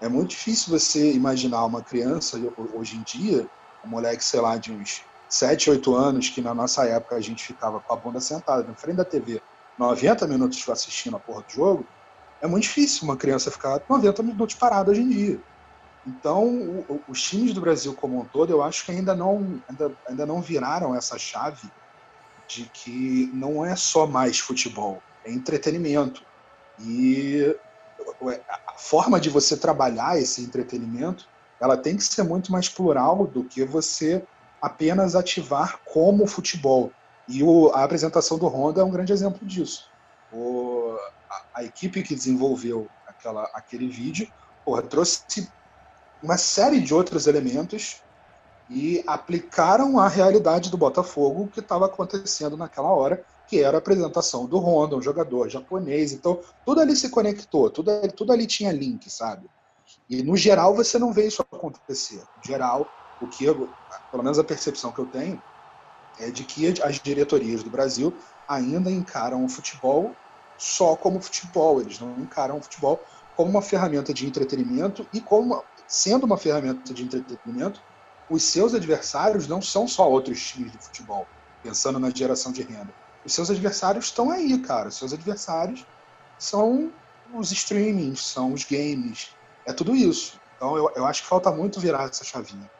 é 0.00 0.08
muito 0.08 0.30
difícil 0.30 0.78
você 0.78 1.12
imaginar 1.12 1.64
uma 1.64 1.82
criança 1.82 2.38
hoje 2.74 2.96
em 2.96 3.02
dia, 3.02 3.48
um 3.84 3.88
moleque, 3.88 4.24
sei 4.24 4.40
lá, 4.40 4.56
de 4.56 4.72
uns 4.72 5.02
7, 5.28 5.70
8 5.70 5.94
anos, 5.94 6.28
que 6.28 6.40
na 6.40 6.54
nossa 6.54 6.84
época 6.84 7.16
a 7.16 7.20
gente 7.20 7.44
ficava 7.44 7.80
com 7.80 7.92
a 7.92 7.96
bunda 7.96 8.20
sentada 8.20 8.62
na 8.62 8.74
frente 8.74 8.96
da 8.96 9.04
TV 9.04 9.40
90 9.78 10.26
minutos 10.26 10.66
assistindo 10.68 11.16
a 11.16 11.20
porra 11.20 11.42
do 11.42 11.52
jogo, 11.52 11.86
é 12.40 12.46
muito 12.46 12.64
difícil 12.64 13.04
uma 13.04 13.16
criança 13.16 13.50
ficar 13.50 13.80
90 13.88 14.22
minutos 14.22 14.54
parada 14.54 14.90
hoje 14.90 15.00
em 15.00 15.08
dia. 15.08 15.40
Então, 16.06 16.44
o, 16.44 17.00
os 17.08 17.20
times 17.22 17.52
do 17.52 17.60
Brasil 17.60 17.94
como 17.94 18.20
um 18.20 18.24
todo, 18.24 18.50
eu 18.50 18.62
acho 18.62 18.84
que 18.84 18.92
ainda 18.92 19.14
não, 19.14 19.60
ainda, 19.68 19.92
ainda 20.08 20.26
não 20.26 20.40
viraram 20.40 20.94
essa 20.94 21.18
chave 21.18 21.68
de 22.48 22.64
que 22.66 23.30
não 23.34 23.64
é 23.64 23.74
só 23.74 24.06
mais 24.06 24.38
futebol, 24.38 25.02
é 25.24 25.32
entretenimento. 25.32 26.22
E 26.78 27.56
a 28.48 28.78
forma 28.78 29.20
de 29.20 29.28
você 29.28 29.56
trabalhar 29.56 30.18
esse 30.18 30.42
entretenimento, 30.42 31.28
ela 31.60 31.76
tem 31.76 31.96
que 31.96 32.04
ser 32.04 32.22
muito 32.22 32.52
mais 32.52 32.68
plural 32.68 33.26
do 33.26 33.44
que 33.44 33.64
você 33.64 34.22
apenas 34.60 35.14
ativar 35.14 35.80
como 35.84 36.26
futebol. 36.26 36.90
E 37.28 37.42
o, 37.42 37.70
a 37.74 37.84
apresentação 37.84 38.38
do 38.38 38.46
Honda 38.46 38.80
é 38.80 38.84
um 38.84 38.90
grande 38.90 39.12
exemplo 39.12 39.46
disso. 39.46 39.88
O, 40.32 40.96
a, 41.30 41.60
a, 41.60 41.64
equipe 41.64 42.02
que 42.02 42.14
desenvolveu 42.14 42.88
aquela, 43.06 43.44
aquele 43.54 43.88
vídeo 43.88 44.28
porra, 44.64 44.82
trouxe 44.82 45.48
uma 46.22 46.36
série 46.36 46.80
de 46.80 46.92
outros 46.92 47.26
elementos 47.26 48.02
e 48.68 49.02
aplicaram 49.06 49.98
a 49.98 50.08
realidade 50.08 50.70
do 50.70 50.76
Botafogo 50.76 51.48
que 51.52 51.60
estava 51.60 51.86
acontecendo 51.86 52.56
naquela 52.56 52.88
hora 52.88 53.24
que 53.46 53.62
era 53.62 53.76
a 53.76 53.78
apresentação 53.78 54.46
do 54.46 54.58
Honda, 54.58 54.96
um 54.96 55.02
jogador 55.02 55.48
japonês. 55.48 56.12
Então, 56.12 56.40
tudo 56.64 56.80
ali 56.80 56.96
se 56.96 57.08
conectou, 57.08 57.70
tudo, 57.70 57.90
tudo 58.16 58.32
ali 58.32 58.46
tinha 58.46 58.72
link, 58.72 59.08
sabe? 59.10 59.48
E 60.08 60.22
no 60.22 60.36
geral 60.36 60.74
você 60.74 60.98
não 60.98 61.12
vê 61.12 61.26
isso 61.26 61.42
acontecer. 61.42 62.24
No 62.36 62.42
geral, 62.44 62.92
o 63.20 63.28
que 63.28 63.44
eu, 63.44 63.74
pelo 64.10 64.22
menos 64.22 64.38
a 64.38 64.44
percepção 64.44 64.92
que 64.92 65.00
eu 65.00 65.06
tenho 65.06 65.42
é 66.18 66.30
de 66.30 66.44
que 66.44 66.66
as 66.82 66.96
diretorias 66.96 67.62
do 67.62 67.70
Brasil 67.70 68.18
ainda 68.48 68.90
encaram 68.90 69.44
o 69.44 69.48
futebol 69.48 70.18
só 70.58 70.96
como 70.96 71.20
futebol, 71.20 71.80
eles 71.80 71.98
não 72.00 72.18
encaram 72.18 72.58
o 72.58 72.62
futebol 72.62 73.04
como 73.34 73.50
uma 73.50 73.60
ferramenta 73.60 74.14
de 74.14 74.26
entretenimento 74.26 75.06
e 75.12 75.20
como 75.20 75.62
sendo 75.86 76.24
uma 76.24 76.38
ferramenta 76.38 76.94
de 76.94 77.04
entretenimento, 77.04 77.82
os 78.28 78.42
seus 78.44 78.74
adversários 78.74 79.46
não 79.46 79.60
são 79.60 79.86
só 79.86 80.10
outros 80.10 80.42
times 80.42 80.72
de 80.72 80.78
futebol, 80.78 81.28
pensando 81.62 81.98
na 81.98 82.10
geração 82.10 82.50
de 82.50 82.62
renda. 82.62 82.94
Os 83.26 83.34
seus 83.34 83.50
adversários 83.50 84.04
estão 84.04 84.30
aí, 84.30 84.56
cara. 84.60 84.88
Os 84.88 84.96
seus 84.96 85.12
adversários 85.12 85.84
são 86.38 86.92
os 87.34 87.50
streamings, 87.50 88.20
são 88.20 88.52
os 88.52 88.64
games, 88.64 89.30
é 89.66 89.72
tudo 89.72 89.96
isso. 89.96 90.40
Então 90.56 90.76
eu, 90.76 90.90
eu 90.94 91.04
acho 91.04 91.22
que 91.22 91.28
falta 91.28 91.50
muito 91.50 91.80
virar 91.80 92.04
essa 92.04 92.24
chavinha. 92.24 92.70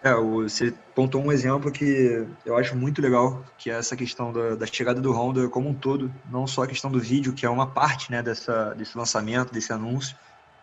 É, 0.00 0.14
você 0.14 0.72
pontou 0.94 1.20
um 1.20 1.32
exemplo 1.32 1.72
que 1.72 2.24
eu 2.46 2.56
acho 2.56 2.76
muito 2.76 3.02
legal, 3.02 3.44
que 3.58 3.68
é 3.68 3.74
essa 3.74 3.96
questão 3.96 4.32
da, 4.32 4.54
da, 4.54 4.64
chegada 4.64 5.00
do 5.00 5.12
Honda 5.12 5.48
como 5.48 5.68
um 5.68 5.74
todo, 5.74 6.14
não 6.30 6.46
só 6.46 6.62
a 6.62 6.68
questão 6.68 6.88
do 6.88 7.00
vídeo, 7.00 7.32
que 7.32 7.44
é 7.44 7.50
uma 7.50 7.66
parte 7.66 8.12
né, 8.12 8.22
dessa, 8.22 8.74
desse 8.74 8.96
lançamento, 8.96 9.52
desse 9.52 9.72
anúncio, 9.72 10.16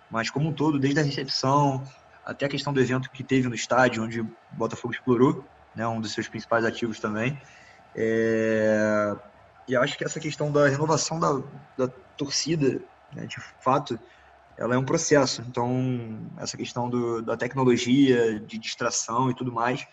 mas 0.10 0.30
como 0.30 0.50
um 0.50 0.54
todo, 0.54 0.80
desde 0.80 1.02
a 1.02 1.04
recepção 1.04 1.84
até 2.24 2.46
a 2.46 2.50
questão 2.50 2.72
do 2.72 2.80
evento 2.80 3.12
que 3.12 3.26
teve 3.26 3.50
no 3.50 3.56
estádio, 3.56 4.04
onde 4.04 4.22
o 4.22 4.32
Botafogo 4.52 4.94
explorou, 4.94 5.44
né, 5.76 5.86
um 5.86 6.00
dos 6.00 6.14
seus 6.14 6.30
principais 6.30 6.64
ativos 6.64 7.02
também. 7.02 7.38
É... 7.96 9.16
E 9.68 9.76
acho 9.76 9.98
que 9.98 10.04
essa 10.04 10.20
questão 10.20 10.52
da 10.52 10.68
renovação 10.68 11.20
da, 11.20 11.42
da 11.78 11.88
torcida, 12.18 12.80
né, 13.14 13.26
de 13.26 13.40
fato, 13.60 13.98
ela 14.58 14.76
é 14.76 14.78
um 14.78 14.86
processo. 14.86 15.42
Então, 15.48 16.20
essa 16.38 16.56
questão 16.56 16.90
do, 16.90 17.22
da 17.22 17.36
tecnologia, 17.36 18.40
de 18.40 18.58
distração 18.58 19.32
e 19.32 19.34
tudo 19.34 19.52
mais, 19.52 19.86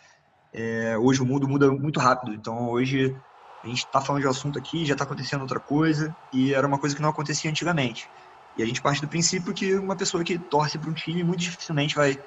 é, 0.52 0.96
hoje 0.98 1.22
o 1.22 1.26
mundo 1.26 1.48
muda 1.48 1.70
muito 1.70 1.98
rápido. 1.98 2.34
Então, 2.34 2.68
hoje 2.68 3.16
a 3.64 3.66
gente 3.66 3.78
está 3.78 4.00
falando 4.00 4.22
de 4.22 4.28
um 4.28 4.30
assunto 4.30 4.58
aqui, 4.58 4.84
já 4.84 4.92
está 4.92 5.04
acontecendo 5.04 5.42
outra 5.42 5.60
coisa, 5.60 6.14
e 6.32 6.52
era 6.52 6.66
uma 6.66 6.78
coisa 6.78 6.94
que 6.94 7.02
não 7.02 7.08
acontecia 7.08 7.50
antigamente. 7.50 8.08
E 8.56 8.62
a 8.62 8.66
gente 8.66 8.82
parte 8.82 9.00
do 9.00 9.08
princípio 9.08 9.54
que 9.54 9.74
uma 9.74 9.96
pessoa 9.96 10.22
que 10.22 10.38
torce 10.38 10.76
para 10.78 10.90
um 10.90 10.92
time 10.94 11.24
muito 11.24 11.40
dificilmente 11.40 11.94
vai 11.94 12.22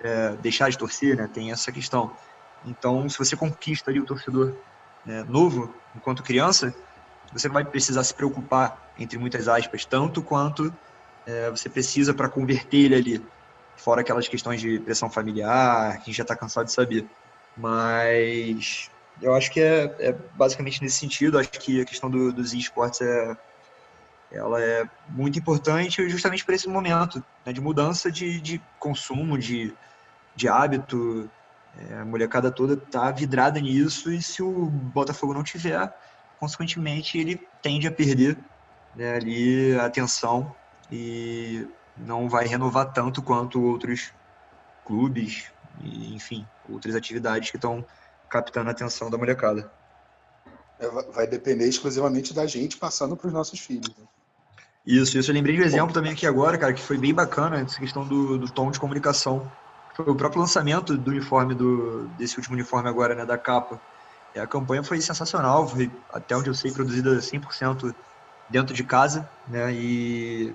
é, 0.00 0.36
deixar 0.36 0.70
de 0.70 0.78
torcer, 0.78 1.16
né? 1.16 1.28
Tem 1.32 1.52
essa 1.52 1.70
questão. 1.70 2.12
Então, 2.64 3.08
se 3.08 3.18
você 3.18 3.36
conquista 3.36 3.90
ali 3.90 4.00
o 4.00 4.06
torcedor 4.06 4.54
é, 5.06 5.24
novo, 5.24 5.74
enquanto 5.94 6.22
criança, 6.22 6.74
você 7.32 7.48
vai 7.48 7.64
precisar 7.64 8.02
se 8.04 8.14
preocupar, 8.14 8.92
entre 8.98 9.18
muitas 9.18 9.48
aspas, 9.48 9.84
tanto 9.84 10.22
quanto 10.22 10.72
é, 11.26 11.50
você 11.50 11.68
precisa 11.68 12.14
para 12.14 12.28
converter 12.28 12.76
ele 12.76 12.94
ali. 12.94 13.26
Fora 13.76 14.00
aquelas 14.00 14.26
questões 14.26 14.60
de 14.60 14.78
pressão 14.78 15.10
familiar, 15.10 15.96
que 15.96 16.02
a 16.02 16.04
gente 16.04 16.16
já 16.16 16.22
está 16.22 16.34
cansado 16.34 16.66
de 16.66 16.72
saber. 16.72 17.06
Mas 17.56 18.90
eu 19.20 19.34
acho 19.34 19.50
que 19.50 19.60
é, 19.60 19.94
é, 19.98 20.12
basicamente 20.34 20.82
nesse 20.82 20.96
sentido. 20.96 21.38
Acho 21.38 21.50
que 21.50 21.80
a 21.80 21.84
questão 21.84 22.10
do, 22.10 22.32
dos 22.32 22.52
esportes 22.52 23.00
é, 23.00 23.36
ela 24.30 24.62
é 24.62 24.88
muito 25.08 25.38
importante 25.38 26.08
justamente 26.08 26.44
para 26.44 26.54
esse 26.54 26.68
momento 26.68 27.22
né, 27.44 27.52
de 27.52 27.60
mudança 27.60 28.10
de, 28.10 28.40
de 28.40 28.60
consumo, 28.78 29.38
de, 29.38 29.74
de 30.34 30.48
hábito. 30.48 31.30
É, 31.78 31.98
a 31.98 32.04
molecada 32.04 32.50
toda 32.50 32.74
está 32.74 33.10
vidrada 33.10 33.60
nisso 33.60 34.10
e 34.10 34.22
se 34.22 34.42
o 34.42 34.66
Botafogo 34.66 35.34
não 35.34 35.42
tiver, 35.42 35.94
consequentemente 36.40 37.18
ele 37.18 37.40
tende 37.62 37.86
a 37.86 37.92
perder 37.92 38.38
né, 38.94 39.16
ali 39.16 39.74
a 39.78 39.84
atenção 39.84 40.54
e 40.90 41.66
não 41.96 42.28
vai 42.28 42.46
renovar 42.46 42.92
tanto 42.92 43.22
quanto 43.22 43.62
outros 43.62 44.12
clubes 44.84 45.50
e, 45.82 46.14
enfim, 46.14 46.46
outras 46.68 46.94
atividades 46.94 47.50
que 47.50 47.56
estão 47.56 47.84
captando 48.28 48.68
a 48.68 48.72
atenção 48.72 49.10
da 49.10 49.18
molecada. 49.18 49.70
É, 50.78 50.88
vai 51.12 51.26
depender 51.26 51.68
exclusivamente 51.68 52.34
da 52.34 52.46
gente 52.46 52.76
passando 52.76 53.16
para 53.16 53.26
os 53.26 53.32
nossos 53.32 53.60
filhos. 53.60 53.88
Né? 53.96 54.04
Isso, 54.86 55.18
isso. 55.18 55.30
Eu 55.30 55.34
lembrei 55.34 55.56
de 55.56 55.62
um 55.62 55.64
exemplo 55.64 55.92
também 55.92 56.12
aqui 56.12 56.26
agora, 56.26 56.56
cara, 56.56 56.72
que 56.72 56.80
foi 56.80 56.96
bem 56.96 57.12
bacana, 57.12 57.60
essa 57.60 57.78
questão 57.78 58.06
do, 58.06 58.38
do 58.38 58.50
tom 58.50 58.70
de 58.70 58.78
comunicação. 58.78 59.50
Foi 59.96 60.04
o 60.06 60.14
próprio 60.14 60.42
lançamento 60.42 60.96
do 60.96 61.10
uniforme, 61.10 61.54
do, 61.54 62.06
desse 62.18 62.36
último 62.36 62.54
uniforme 62.54 62.86
agora, 62.86 63.14
né, 63.14 63.24
da 63.24 63.38
capa. 63.38 63.80
E 64.34 64.38
a 64.38 64.46
campanha 64.46 64.82
foi 64.82 65.00
sensacional, 65.00 65.66
foi, 65.66 65.90
até 66.12 66.36
onde 66.36 66.50
eu 66.50 66.54
sei, 66.54 66.70
produzida 66.70 67.18
100% 67.18 67.94
dentro 68.50 68.74
de 68.74 68.84
casa, 68.84 69.28
né, 69.48 69.72
e 69.72 70.54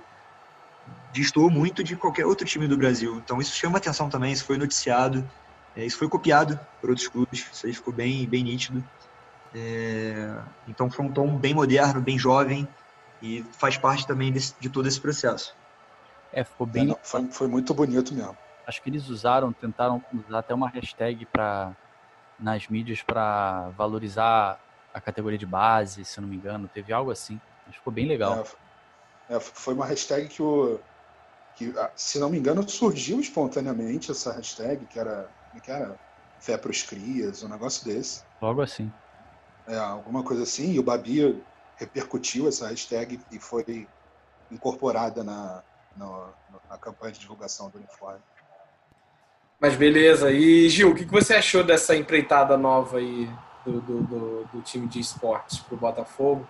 distou 1.12 1.50
muito 1.50 1.84
de 1.84 1.96
qualquer 1.96 2.26
outro 2.26 2.46
time 2.46 2.68
do 2.68 2.78
Brasil. 2.78 3.18
Então 3.18 3.42
isso 3.42 3.56
chama 3.56 3.80
atenção 3.80 4.10
também, 4.10 4.32
isso 4.32 4.46
foi 4.46 4.58
noticiado, 4.58 5.28
é, 5.76 5.86
isso 5.86 5.98
foi 5.98 6.08
copiado 6.08 6.60
por 6.80 6.92
outros 6.92 7.08
clubes, 7.08 7.50
isso 7.52 7.66
aí 7.66 7.74
ficou 7.74 7.94
bem, 7.94 8.28
bem 8.28 8.44
nítido. 8.44 8.84
É, 9.56 10.38
então 10.68 10.90
foi 10.90 11.04
um 11.04 11.12
tom 11.12 11.38
bem 11.38 11.54
moderno, 11.54 12.00
bem 12.00 12.18
jovem 12.18 12.68
e 13.22 13.44
faz 13.60 13.76
parte 13.76 14.06
também 14.06 14.32
desse, 14.32 14.54
de 14.60 14.70
todo 14.70 14.88
esse 14.88 15.00
processo. 15.00 15.54
É, 16.32 16.44
ficou 16.44 16.68
bem. 16.68 16.84
É, 16.84 16.86
não, 16.86 17.00
foi, 17.04 17.32
foi 17.32 17.48
muito 17.48 17.74
bonito 17.74 18.14
mesmo. 18.14 18.38
Acho 18.66 18.82
que 18.82 18.90
eles 18.90 19.08
usaram, 19.10 19.52
tentaram 19.52 20.04
usar 20.28 20.40
até 20.40 20.54
uma 20.54 20.70
hashtag 20.70 21.26
para 21.26 21.76
nas 22.40 22.68
mídias 22.68 23.04
para 23.04 23.70
valorizar 23.78 24.60
a 24.92 25.00
categoria 25.00 25.38
de 25.38 25.46
base, 25.46 26.04
se 26.04 26.18
eu 26.18 26.24
não 26.24 26.30
me 26.30 26.36
engano, 26.36 26.68
teve 26.68 26.92
algo 26.92 27.12
assim. 27.12 27.40
Acho 27.62 27.74
que 27.74 27.78
ficou 27.78 27.94
bem 27.94 28.08
legal. 28.08 28.44
É, 29.30 29.36
é, 29.36 29.40
foi 29.40 29.76
uma 29.76 29.86
hashtag 29.86 30.28
que 30.28 30.42
o 30.42 30.80
que, 31.56 31.74
ah, 31.78 31.92
se 31.96 32.20
não 32.20 32.30
me 32.30 32.38
engano, 32.38 32.68
surgiu 32.68 33.20
espontaneamente 33.20 34.12
essa 34.12 34.34
hashtag, 34.34 34.86
que 34.86 35.00
era, 35.00 35.30
é 35.56 35.60
que 35.60 35.72
era 35.72 35.98
fé 36.40 36.58
para 36.58 36.72
os 36.72 36.82
crias, 36.82 37.44
um 37.44 37.50
negócio 37.50 37.86
desse. 37.86 38.24
Logo 38.42 38.62
assim. 38.62 38.92
É, 39.68 39.78
alguma 39.78 40.24
coisa 40.24 40.44
assim, 40.44 40.72
e 40.72 40.80
o 40.80 40.84
Babi 40.84 41.42
repercutiu 41.76 42.48
essa 42.48 42.68
hashtag 42.68 43.20
e 43.32 43.40
foi 43.40 43.88
incorporada 44.50 45.24
na, 45.24 45.64
na, 45.96 46.30
na 46.70 46.78
campanha 46.78 47.12
de 47.12 47.20
divulgação 47.20 47.70
do 47.70 47.78
uniforme. 47.78 48.22
Mas 49.62 49.76
beleza. 49.76 50.32
E 50.32 50.68
Gil, 50.68 50.90
o 50.90 50.96
que 50.96 51.06
você 51.06 51.36
achou 51.36 51.64
dessa 51.64 51.96
empreitada 51.96 52.58
nova 52.58 52.98
aí 52.98 53.30
do, 53.64 53.80
do, 53.80 54.02
do, 54.02 54.46
do 54.52 54.62
time 54.64 54.88
de 54.88 55.00
esportes 55.00 55.60
para 55.60 55.76
o 55.76 55.78
Botafogo? 55.78 56.48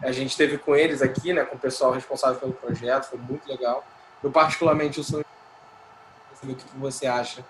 A 0.00 0.12
gente 0.12 0.30
esteve 0.30 0.56
com 0.56 0.76
eles 0.76 1.02
aqui, 1.02 1.32
né, 1.32 1.44
com 1.44 1.56
o 1.56 1.58
pessoal 1.58 1.90
responsável 1.90 2.38
pelo 2.38 2.52
projeto, 2.52 3.10
foi 3.10 3.18
muito 3.18 3.48
legal. 3.48 3.84
Eu, 4.22 4.30
particularmente, 4.30 4.98
eu 4.98 5.04
sou 5.04 5.20
o 5.20 6.54
que 6.54 6.78
você 6.78 7.06
acha 7.06 7.44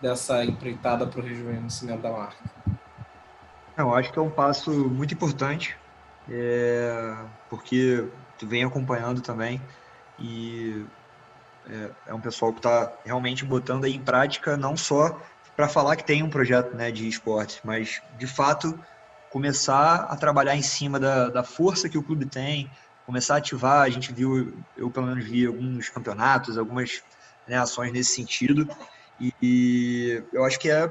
dessa 0.00 0.44
empreitada 0.44 1.06
para 1.06 1.20
o 1.20 1.22
rejuvenescimento 1.22 2.02
da 2.02 2.10
marca. 2.10 2.44
Eu 3.76 3.94
acho 3.94 4.12
que 4.12 4.18
é 4.18 4.22
um 4.22 4.30
passo 4.30 4.70
muito 4.70 5.14
importante, 5.14 5.76
é, 6.28 7.16
porque 7.48 8.08
tu 8.38 8.46
vem 8.46 8.64
acompanhando 8.64 9.20
também 9.20 9.60
e 10.18 10.84
é, 11.68 11.90
é 12.08 12.14
um 12.14 12.20
pessoal 12.20 12.52
que 12.52 12.58
está 12.58 12.92
realmente 13.04 13.44
botando 13.44 13.84
aí 13.84 13.94
em 13.94 14.00
prática 14.00 14.56
não 14.56 14.76
só 14.76 15.20
para 15.56 15.68
falar 15.68 15.96
que 15.96 16.04
tem 16.04 16.22
um 16.22 16.30
projeto 16.30 16.74
né, 16.74 16.90
de 16.90 17.08
esporte, 17.08 17.60
mas 17.64 18.02
de 18.18 18.26
fato 18.26 18.78
começar 19.30 20.06
a 20.08 20.16
trabalhar 20.16 20.56
em 20.56 20.62
cima 20.62 20.98
da, 20.98 21.28
da 21.28 21.42
força 21.42 21.88
que 21.88 21.98
o 21.98 22.02
clube 22.02 22.26
tem, 22.26 22.70
começar 23.06 23.34
a 23.34 23.38
ativar. 23.38 23.82
A 23.82 23.90
gente 23.90 24.12
viu, 24.12 24.56
eu 24.76 24.90
pelo 24.90 25.06
menos 25.06 25.24
vi 25.24 25.46
alguns 25.46 25.88
campeonatos, 25.88 26.58
algumas 26.58 27.02
né, 27.46 27.56
ações 27.56 27.92
nesse 27.92 28.14
sentido. 28.14 28.68
E, 29.20 29.32
e, 29.42 30.22
eu 30.32 30.44
acho 30.44 30.58
que 30.58 30.70
é, 30.70 30.90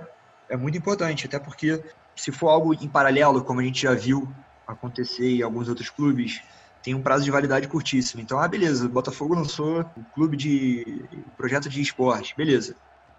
é 0.50 0.58
muito 0.58 0.78
importante, 0.78 1.26
até 1.26 1.40
porque 1.40 1.84
se 2.16 2.32
for 2.32 2.50
algo 2.50 2.74
em 2.74 2.88
paralelo, 2.88 3.44
como 3.44 3.60
a 3.60 3.64
gente 3.64 3.82
já 3.82 3.94
viu 3.94 4.30
acontecer 4.68 5.38
em 5.38 5.42
alguns 5.42 5.68
outros 5.68 5.90
clubes, 5.90 6.42
tem 6.84 6.94
um 6.94 7.02
prazo 7.02 7.24
de 7.24 7.32
validade 7.32 7.68
curtíssimo. 7.68 8.22
Então, 8.22 8.38
ah, 8.38 8.48
beleza, 8.48 8.90
Botafogo 8.90 9.34
lançou 9.34 9.80
um 9.98 10.04
clube 10.14 10.36
de 10.36 11.06
projeto 11.38 11.70
de 11.70 11.82
esporte, 11.82 12.36
beleza. 12.36 12.76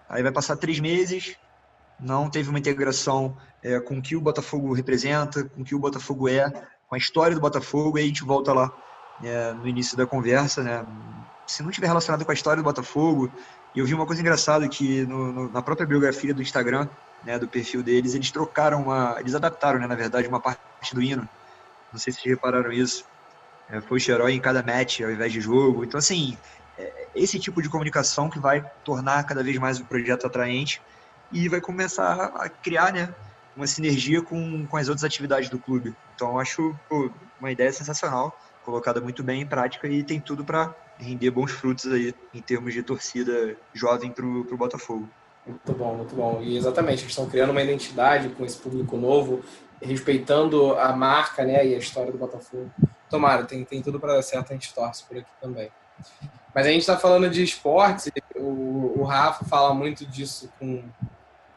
Aí 0.09 0.22
vai 0.22 0.31
passar 0.31 0.57
três 0.57 0.79
meses, 0.79 1.37
não 1.98 2.29
teve 2.29 2.50
uma 2.50 2.59
integração 2.59 3.37
é, 3.62 3.81
com 3.81 3.98
o 3.98 4.03
que 4.03 4.14
o 4.14 4.20
Botafogo 4.20 4.74
representa, 4.74 5.44
com 5.44 5.62
o 5.62 5.64
que 5.64 5.74
o 5.74 5.79
Botafogo 5.79 6.29
é, 6.29 6.50
com 6.87 6.94
a 6.94 6.98
história 6.98 7.35
do 7.35 7.40
Botafogo, 7.40 7.98
e 7.98 8.03
a 8.03 8.05
gente 8.05 8.22
volta 8.22 8.53
lá 8.53 8.70
é, 9.22 9.53
no 9.53 9.66
início 9.66 9.96
da 9.96 10.07
conversa, 10.07 10.62
né? 10.62 10.85
Se 11.46 11.62
não 11.62 11.70
tiver 11.70 11.87
relacionado 11.87 12.24
com 12.24 12.31
a 12.31 12.35
história 12.35 12.62
do 12.62 12.64
Botafogo, 12.66 13.33
e 13.74 13.79
eu 13.79 13.87
vi 13.87 13.94
uma 13.94 14.07
coisa 14.07 14.20
engraçada 14.20 14.68
que 14.68 15.07
no, 15.07 15.33
no, 15.33 15.50
na 15.50 15.62
própria 15.62 15.87
biografia 15.87 16.35
do 16.35 16.42
Instagram, 16.42 16.87
né, 17.24 17.38
do 17.38 17.48
perfil 17.48 17.83
deles, 17.83 18.14
eles 18.14 18.31
trocaram 18.31 18.83
uma, 18.83 19.16
eles 19.18 19.35
adaptaram, 19.35 19.81
né, 19.81 19.87
na 19.87 19.94
verdade, 19.94 20.29
uma 20.29 20.40
parte 20.40 20.94
do 20.94 21.03
hino. 21.03 21.27
Não 21.90 21.98
sei 21.98 22.12
se 22.12 22.20
vocês 22.20 22.35
repararam 22.35 22.70
isso. 22.70 23.05
É, 23.70 23.81
foi 23.81 23.98
o 23.98 24.00
Xerói 24.00 24.33
em 24.33 24.40
cada 24.40 24.62
match 24.62 25.00
ao 25.00 25.11
invés 25.11 25.33
de 25.33 25.40
jogo. 25.40 25.85
Então, 25.85 25.98
assim, 25.98 26.37
é 26.79 27.09
esse 27.14 27.38
tipo 27.38 27.62
de 27.62 27.68
comunicação 27.68 28.29
que 28.29 28.38
vai 28.38 28.64
tornar 28.85 29.24
cada 29.24 29.42
vez 29.42 29.57
mais 29.59 29.79
o 29.79 29.85
projeto 29.85 30.27
atraente 30.27 30.83
e 31.33 31.48
vai 31.48 31.61
começar 31.61 32.33
a 32.37 32.48
criar, 32.48 32.92
né, 32.92 33.14
uma 33.57 33.66
sinergia 33.66 34.20
com, 34.20 34.66
com 34.66 34.77
as 34.77 34.88
outras 34.88 35.05
atividades 35.05 35.48
do 35.48 35.59
clube. 35.59 35.94
Então, 36.14 36.38
acho 36.38 36.74
pô, 36.88 37.11
uma 37.40 37.50
ideia 37.50 37.72
sensacional, 37.72 38.38
colocada 38.64 39.00
muito 39.00 39.22
bem 39.22 39.42
em 39.42 39.46
prática 39.46 39.87
e 39.88 40.03
tem 40.03 40.20
tudo 40.20 40.44
para 40.44 40.74
render 40.98 41.31
bons 41.31 41.50
frutos 41.50 41.90
aí 41.92 42.14
em 42.33 42.40
termos 42.40 42.72
de 42.72 42.83
torcida 42.83 43.57
jovem 43.72 44.11
para 44.11 44.24
o 44.24 44.57
Botafogo. 44.57 45.09
Muito 45.46 45.72
bom, 45.72 45.94
muito 45.96 46.14
bom. 46.14 46.40
E 46.42 46.57
exatamente, 46.57 47.00
eles 47.00 47.11
estão 47.11 47.29
criando 47.29 47.50
uma 47.50 47.62
identidade 47.62 48.29
com 48.31 48.44
esse 48.44 48.57
público 48.57 48.96
novo. 48.96 49.44
respeitando 49.83 50.74
a 50.79 50.96
marca 50.96 51.44
né, 51.44 51.66
e 51.66 51.74
a 51.74 51.79
história 51.79 52.11
do 52.11 52.16
Botafogo. 52.16 52.70
Tomara, 53.14 53.44
tem, 53.44 53.64
tem 53.64 53.81
tudo 53.81 54.00
para 54.00 54.14
dar 54.14 54.22
certo, 54.22 54.50
a 54.50 54.55
gente 54.55 54.74
torce 54.74 55.05
por 55.05 55.16
aqui 55.16 55.31
também. 55.40 55.70
Mas 56.53 56.66
a 56.66 56.70
gente 56.70 56.81
está 56.81 56.96
falando 56.96 57.31
de 57.31 57.44
esportes, 57.44 58.11
o, 58.35 59.00
o 59.00 59.05
Rafa 59.05 59.44
fala 59.44 59.72
muito 59.72 60.05
disso 60.05 60.53
com, 60.59 60.83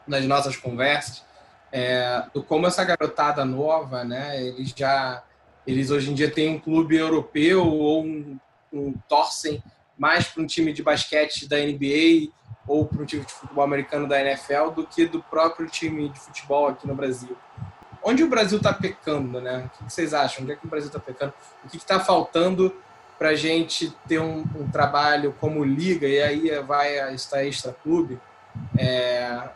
nas 0.06 0.24
nossas 0.24 0.56
conversas, 0.56 1.24
é, 1.72 2.22
do 2.32 2.44
como 2.44 2.68
essa 2.68 2.84
garotada 2.84 3.44
nova, 3.44 4.04
né, 4.04 4.40
eles 4.40 4.72
já, 4.76 5.24
eles 5.66 5.90
hoje 5.90 6.12
em 6.12 6.14
dia 6.14 6.30
têm 6.30 6.54
um 6.54 6.60
clube 6.60 6.94
europeu 6.94 7.66
ou 7.66 8.04
um, 8.04 8.38
um 8.72 8.94
torcem 9.08 9.60
mais 9.98 10.28
para 10.28 10.40
um 10.40 10.46
time 10.46 10.72
de 10.72 10.80
basquete 10.80 11.48
da 11.48 11.56
NBA 11.56 12.30
ou 12.68 12.86
para 12.86 13.02
um 13.02 13.04
time 13.04 13.24
de 13.24 13.32
futebol 13.32 13.64
americano 13.64 14.06
da 14.06 14.20
NFL 14.20 14.70
do 14.76 14.86
que 14.86 15.06
do 15.06 15.20
próprio 15.24 15.68
time 15.68 16.08
de 16.08 16.20
futebol 16.20 16.68
aqui 16.68 16.86
no 16.86 16.94
Brasil. 16.94 17.36
Onde 18.02 18.22
o 18.22 18.28
Brasil 18.28 18.58
está 18.58 18.72
pecando, 18.72 19.40
né? 19.40 19.68
O 19.80 19.84
que 19.84 19.92
vocês 19.92 20.14
acham? 20.14 20.42
Onde 20.42 20.52
é 20.52 20.56
que 20.56 20.66
o 20.66 20.68
Brasil 20.68 20.88
está 20.88 20.98
pecando? 20.98 21.32
O 21.64 21.68
que 21.68 21.76
está 21.76 22.00
faltando 22.00 22.74
para 23.18 23.30
a 23.30 23.34
gente 23.34 23.90
ter 24.06 24.20
um, 24.20 24.44
um, 24.54 24.70
trabalho 24.70 25.34
como 25.40 25.64
liga 25.64 26.06
e 26.06 26.22
aí 26.22 26.60
vai 26.60 27.00
a 27.00 27.12
extra, 27.12 27.44
extra 27.44 27.72
clube 27.72 28.20
é, 28.78 29.48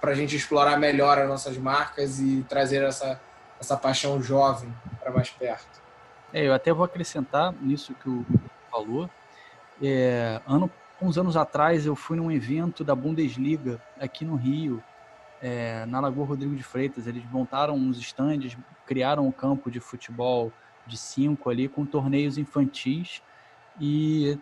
para 0.00 0.12
a 0.12 0.14
gente 0.14 0.36
explorar 0.36 0.78
melhor 0.78 1.18
as 1.18 1.28
nossas 1.28 1.58
marcas 1.58 2.20
e 2.20 2.44
trazer 2.48 2.82
essa, 2.82 3.20
essa 3.60 3.76
paixão 3.76 4.22
jovem 4.22 4.72
para 5.00 5.10
mais 5.10 5.28
perto. 5.28 5.82
É, 6.32 6.46
eu 6.46 6.54
até 6.54 6.72
vou 6.72 6.84
acrescentar 6.84 7.52
nisso 7.60 7.94
que 7.94 8.08
o 8.08 8.24
falou. 8.70 9.10
É, 9.82 10.40
ano, 10.46 10.70
uns 11.00 11.18
anos 11.18 11.36
atrás 11.36 11.86
eu 11.86 11.96
fui 11.96 12.16
num 12.16 12.30
evento 12.30 12.84
da 12.84 12.94
Bundesliga 12.94 13.80
aqui 14.00 14.24
no 14.24 14.36
Rio, 14.36 14.82
é, 15.44 15.84
na 15.84 16.00
Lagoa 16.00 16.24
Rodrigo 16.24 16.56
de 16.56 16.62
Freitas. 16.62 17.06
Eles 17.06 17.22
montaram 17.30 17.74
uns 17.74 17.98
estandes, 17.98 18.56
criaram 18.86 19.26
um 19.26 19.30
campo 19.30 19.70
de 19.70 19.78
futebol 19.78 20.50
de 20.86 20.96
cinco 20.96 21.50
ali 21.50 21.68
com 21.68 21.84
torneios 21.84 22.38
infantis 22.38 23.22
e, 23.78 24.38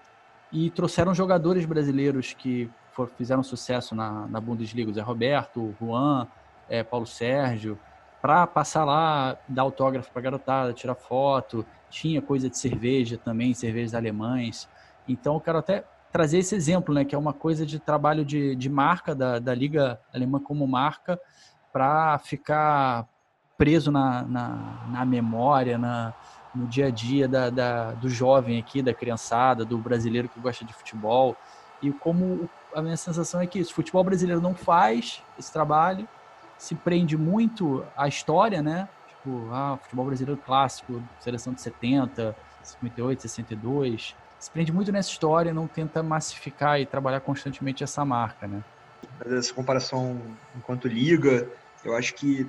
e 0.53 0.71
trouxeram 0.71 1.13
jogadores 1.13 1.65
brasileiros 1.65 2.33
que 2.33 2.71
for, 2.93 3.09
fizeram 3.09 3.43
sucesso 3.43 3.97
na, 3.97 4.29
na 4.29 4.41
Bundesliga, 4.41 4.93
Zé 4.93 5.01
Roberto, 5.01 5.75
Juan, 5.81 6.29
é, 6.69 6.85
Paulo 6.85 7.07
Sérgio, 7.07 7.77
para 8.21 8.47
passar 8.47 8.85
lá, 8.85 9.37
dar 9.49 9.63
autógrafo 9.63 10.09
para 10.13 10.23
garotada, 10.23 10.73
tirar 10.73 10.95
foto, 10.95 11.67
tinha 11.91 12.23
coisa 12.23 12.49
de 12.49 12.57
cerveja 12.57 13.19
também, 13.19 13.53
cervejas 13.55 13.93
alemães. 13.93 14.69
Então 15.09 15.35
eu 15.35 15.41
quero 15.41 15.59
até 15.59 15.85
trazer 16.13 16.39
esse 16.39 16.55
exemplo, 16.55 16.95
né, 16.95 17.05
que 17.05 17.15
é 17.15 17.19
uma 17.19 17.33
coisa 17.33 17.65
de 17.65 17.79
trabalho 17.79 18.25
de, 18.25 18.55
de 18.55 18.69
marca 18.69 19.15
da, 19.15 19.39
da 19.39 19.55
Liga 19.55 19.99
Alemã 20.13 20.39
como 20.39 20.67
marca 20.67 21.19
para 21.73 22.19
ficar 22.19 23.09
preso 23.57 23.91
na, 23.91 24.23
na, 24.23 24.87
na 24.91 25.05
memória, 25.07 25.79
na, 25.79 26.13
no 26.55 26.67
dia 26.67 26.89
a 26.89 26.91
dia 26.91 27.27
da, 27.27 27.49
da, 27.49 27.93
do 27.93 28.11
jovem 28.11 28.59
aqui, 28.59 28.83
da 28.83 28.93
criançada, 28.93 29.65
do 29.65 29.79
brasileiro 29.79 30.29
que 30.29 30.39
gosta 30.39 30.65
de 30.65 30.75
futebol. 30.75 31.35
E 31.81 31.91
como 31.91 32.49
a 32.75 32.83
minha 32.83 32.97
sensação 32.97 33.41
é 33.41 33.47
que 33.47 33.59
isso, 33.59 33.73
o 33.73 33.75
futebol 33.75 34.05
brasileiro 34.05 34.41
não 34.41 34.55
faz 34.55 35.23
esse 35.39 35.53
trabalho, 35.53 36.07
se 36.59 36.75
prende 36.75 37.17
muito 37.17 37.85
à 37.97 38.07
história, 38.07 38.63
né? 38.63 38.89
Tipo, 39.09 39.49
ah, 39.51 39.79
futebol 39.83 40.07
brasileiro 40.07 40.41
clássico, 40.45 41.03
seleção 41.19 41.53
de 41.55 41.61
70, 41.61 42.37
58, 42.63 43.23
62. 43.23 44.15
Se 44.43 44.51
prende 44.51 44.73
muito 44.73 44.91
nessa 44.91 45.09
história, 45.09 45.55
não 45.55 45.69
tenta 45.69 46.03
massificar 46.03 46.81
e 46.81 46.85
trabalhar 46.85 47.21
constantemente 47.21 47.85
essa 47.85 48.05
marca, 48.05 48.49
né? 48.49 48.61
Essa 49.25 49.55
comparação 49.55 50.21
enquanto 50.57 50.89
liga, 50.89 51.49
eu 51.85 51.95
acho 51.95 52.13
que 52.15 52.45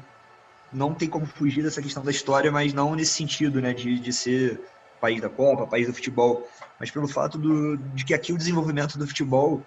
não 0.72 0.96
tem 0.96 1.08
como 1.08 1.28
fugir 1.28 1.62
dessa 1.62 1.84
questão 1.84 2.04
da 2.04 2.10
história, 2.10 2.52
mas 2.52 2.74
não 2.74 2.96
nesse 2.96 3.14
sentido, 3.14 3.62
né, 3.62 3.76
de, 3.76 4.00
de 4.00 4.12
ser 4.12 4.60
país 5.00 5.22
da 5.22 5.30
Copa, 5.30 5.68
país 5.68 5.86
do 5.86 5.94
futebol, 5.94 6.50
mas 6.80 6.90
pelo 6.90 7.08
fato 7.08 7.38
do, 7.38 7.78
de 7.78 8.04
que 8.04 8.16
aqui 8.16 8.34
o 8.34 8.38
desenvolvimento 8.40 8.98
do 8.98 9.06
futebol, 9.06 9.64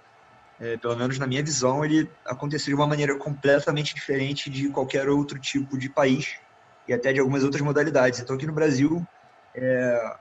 é, 0.59 0.77
pelo 0.79 0.97
menos 0.97 1.21
na 1.21 1.29
minha 1.29 1.45
visão, 1.45 1.85
ele 1.85 2.11
aconteceu 2.25 2.75
de 2.75 2.75
uma 2.75 2.89
maneira 2.89 3.17
completamente 3.17 3.95
diferente 3.95 4.51
de 4.51 4.69
qualquer 4.71 5.09
outro 5.09 5.39
tipo 5.39 5.79
de 5.79 5.89
país 5.89 6.35
e 6.89 6.93
até 6.93 7.13
de 7.13 7.21
algumas 7.21 7.45
outras 7.45 7.63
modalidades. 7.63 8.19
Então 8.19 8.35
aqui 8.35 8.49
no 8.49 8.53
Brasil, 8.53 9.07
é, 9.55 10.17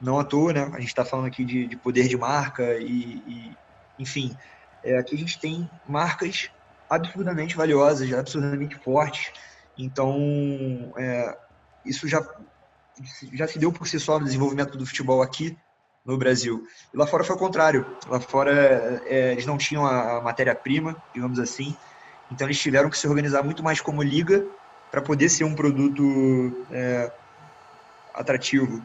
não 0.00 0.18
à 0.18 0.24
toa, 0.24 0.52
né, 0.52 0.70
a 0.72 0.80
gente 0.80 0.88
está 0.88 1.04
falando 1.04 1.26
aqui 1.26 1.44
de, 1.44 1.66
de, 1.66 1.76
poder 1.76 2.08
de 2.08 2.16
marca 2.16 2.74
e, 2.78 3.22
e 3.26 3.56
enfim, 3.98 4.36
é, 4.82 4.98
aqui 4.98 5.14
a 5.14 5.18
gente 5.18 5.38
tem 5.38 5.68
marcas 5.86 6.50
absurdamente 6.88 7.56
valiosas, 7.56 8.12
absurdamente 8.12 8.76
fortes, 8.76 9.32
então, 9.82 10.92
é, 10.96 11.36
isso 11.84 12.06
já, 12.06 12.22
já 13.32 13.46
se 13.48 13.58
deu 13.58 13.72
por 13.72 13.88
si 13.88 13.98
só 13.98 14.18
no 14.18 14.26
desenvolvimento 14.26 14.76
do 14.76 14.84
futebol 14.84 15.22
aqui 15.22 15.56
no 16.04 16.18
Brasil. 16.18 16.66
E 16.92 16.96
lá 16.96 17.06
fora 17.06 17.24
foi 17.24 17.36
o 17.36 17.38
contrário. 17.38 17.86
Lá 18.06 18.20
fora 18.20 19.02
é, 19.06 19.32
eles 19.32 19.46
não 19.46 19.56
tinham 19.56 19.86
a 19.86 20.20
matéria-prima, 20.20 20.96
digamos 21.14 21.38
assim. 21.38 21.74
Então 22.30 22.46
eles 22.46 22.60
tiveram 22.60 22.90
que 22.90 22.98
se 22.98 23.08
organizar 23.08 23.42
muito 23.42 23.62
mais 23.62 23.80
como 23.80 24.02
liga 24.02 24.46
para 24.90 25.00
poder 25.00 25.28
ser 25.28 25.44
um 25.44 25.54
produto 25.54 26.66
é, 26.70 27.10
atrativo. 28.14 28.82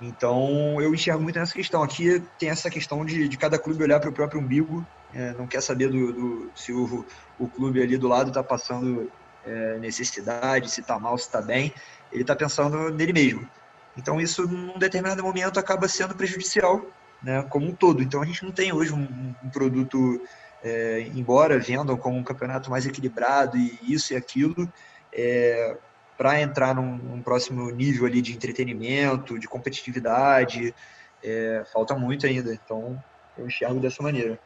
Então 0.00 0.80
eu 0.80 0.94
enxergo 0.94 1.22
muito 1.22 1.38
nessa 1.38 1.54
questão. 1.54 1.82
Aqui 1.82 2.22
tem 2.38 2.50
essa 2.50 2.70
questão 2.70 3.04
de, 3.04 3.28
de 3.28 3.36
cada 3.36 3.58
clube 3.58 3.82
olhar 3.82 4.00
para 4.00 4.10
o 4.10 4.12
próprio 4.12 4.40
umbigo, 4.40 4.86
é, 5.14 5.32
não 5.32 5.46
quer 5.46 5.62
saber 5.62 5.88
do, 5.88 6.12
do 6.12 6.50
se 6.54 6.72
o, 6.72 7.04
o 7.38 7.48
clube 7.48 7.82
ali 7.82 7.96
do 7.96 8.08
lado 8.08 8.28
está 8.28 8.42
passando 8.42 9.10
é, 9.44 9.78
necessidade, 9.78 10.70
se 10.70 10.80
está 10.80 10.98
mal, 10.98 11.16
se 11.16 11.24
está 11.24 11.40
bem, 11.40 11.72
ele 12.12 12.22
está 12.22 12.36
pensando 12.36 12.90
nele 12.90 13.12
mesmo. 13.12 13.48
Então 13.96 14.20
isso, 14.20 14.46
num 14.46 14.78
determinado 14.78 15.22
momento, 15.22 15.58
acaba 15.58 15.88
sendo 15.88 16.14
prejudicial, 16.14 16.84
né, 17.22 17.42
como 17.48 17.66
um 17.66 17.74
todo. 17.74 18.02
Então 18.02 18.20
a 18.20 18.26
gente 18.26 18.44
não 18.44 18.52
tem 18.52 18.72
hoje 18.72 18.92
um, 18.92 19.34
um 19.42 19.48
produto, 19.48 20.20
é, 20.62 21.10
embora 21.14 21.58
vendam 21.58 21.96
como 21.96 22.18
um 22.18 22.24
campeonato 22.24 22.70
mais 22.70 22.84
equilibrado 22.84 23.56
e 23.56 23.78
isso 23.82 24.12
e 24.12 24.16
aquilo, 24.16 24.70
é, 25.12 25.76
para 26.16 26.40
entrar 26.40 26.74
num, 26.74 26.96
num, 26.96 27.22
próximo 27.22 27.70
nível 27.70 28.06
ali 28.06 28.22
de 28.22 28.32
entretenimento, 28.32 29.38
de 29.38 29.46
competitividade, 29.46 30.74
é, 31.22 31.64
falta 31.72 31.94
muito 31.94 32.26
ainda. 32.26 32.52
Então 32.52 33.02
eu 33.36 33.46
enxergo 33.46 33.80
dessa 33.80 34.02
maneira. 34.02 34.38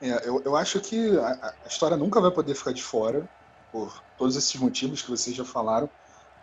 É, 0.00 0.28
eu, 0.28 0.42
eu 0.44 0.56
acho 0.56 0.80
que 0.80 1.18
a, 1.18 1.54
a 1.64 1.68
história 1.68 1.96
nunca 1.96 2.20
vai 2.20 2.30
poder 2.30 2.54
ficar 2.54 2.72
de 2.72 2.82
fora 2.82 3.28
por 3.72 4.02
todos 4.16 4.36
esses 4.36 4.54
motivos 4.56 5.02
que 5.02 5.10
vocês 5.10 5.34
já 5.34 5.44
falaram, 5.44 5.88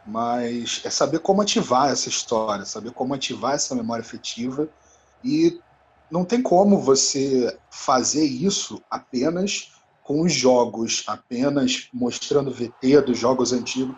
mas 0.05 0.81
é 0.83 0.89
saber 0.89 1.19
como 1.19 1.41
ativar 1.41 1.91
essa 1.91 2.09
história, 2.09 2.65
saber 2.65 2.91
como 2.91 3.13
ativar 3.13 3.53
essa 3.53 3.75
memória 3.75 4.01
afetiva 4.01 4.67
e 5.23 5.59
não 6.09 6.25
tem 6.25 6.41
como 6.41 6.79
você 6.79 7.57
fazer 7.69 8.25
isso 8.25 8.81
apenas 8.89 9.71
com 10.03 10.21
os 10.21 10.33
jogos, 10.33 11.03
apenas 11.07 11.87
mostrando 11.93 12.51
VT 12.51 13.01
dos 13.01 13.17
jogos 13.17 13.53
antigos. 13.53 13.95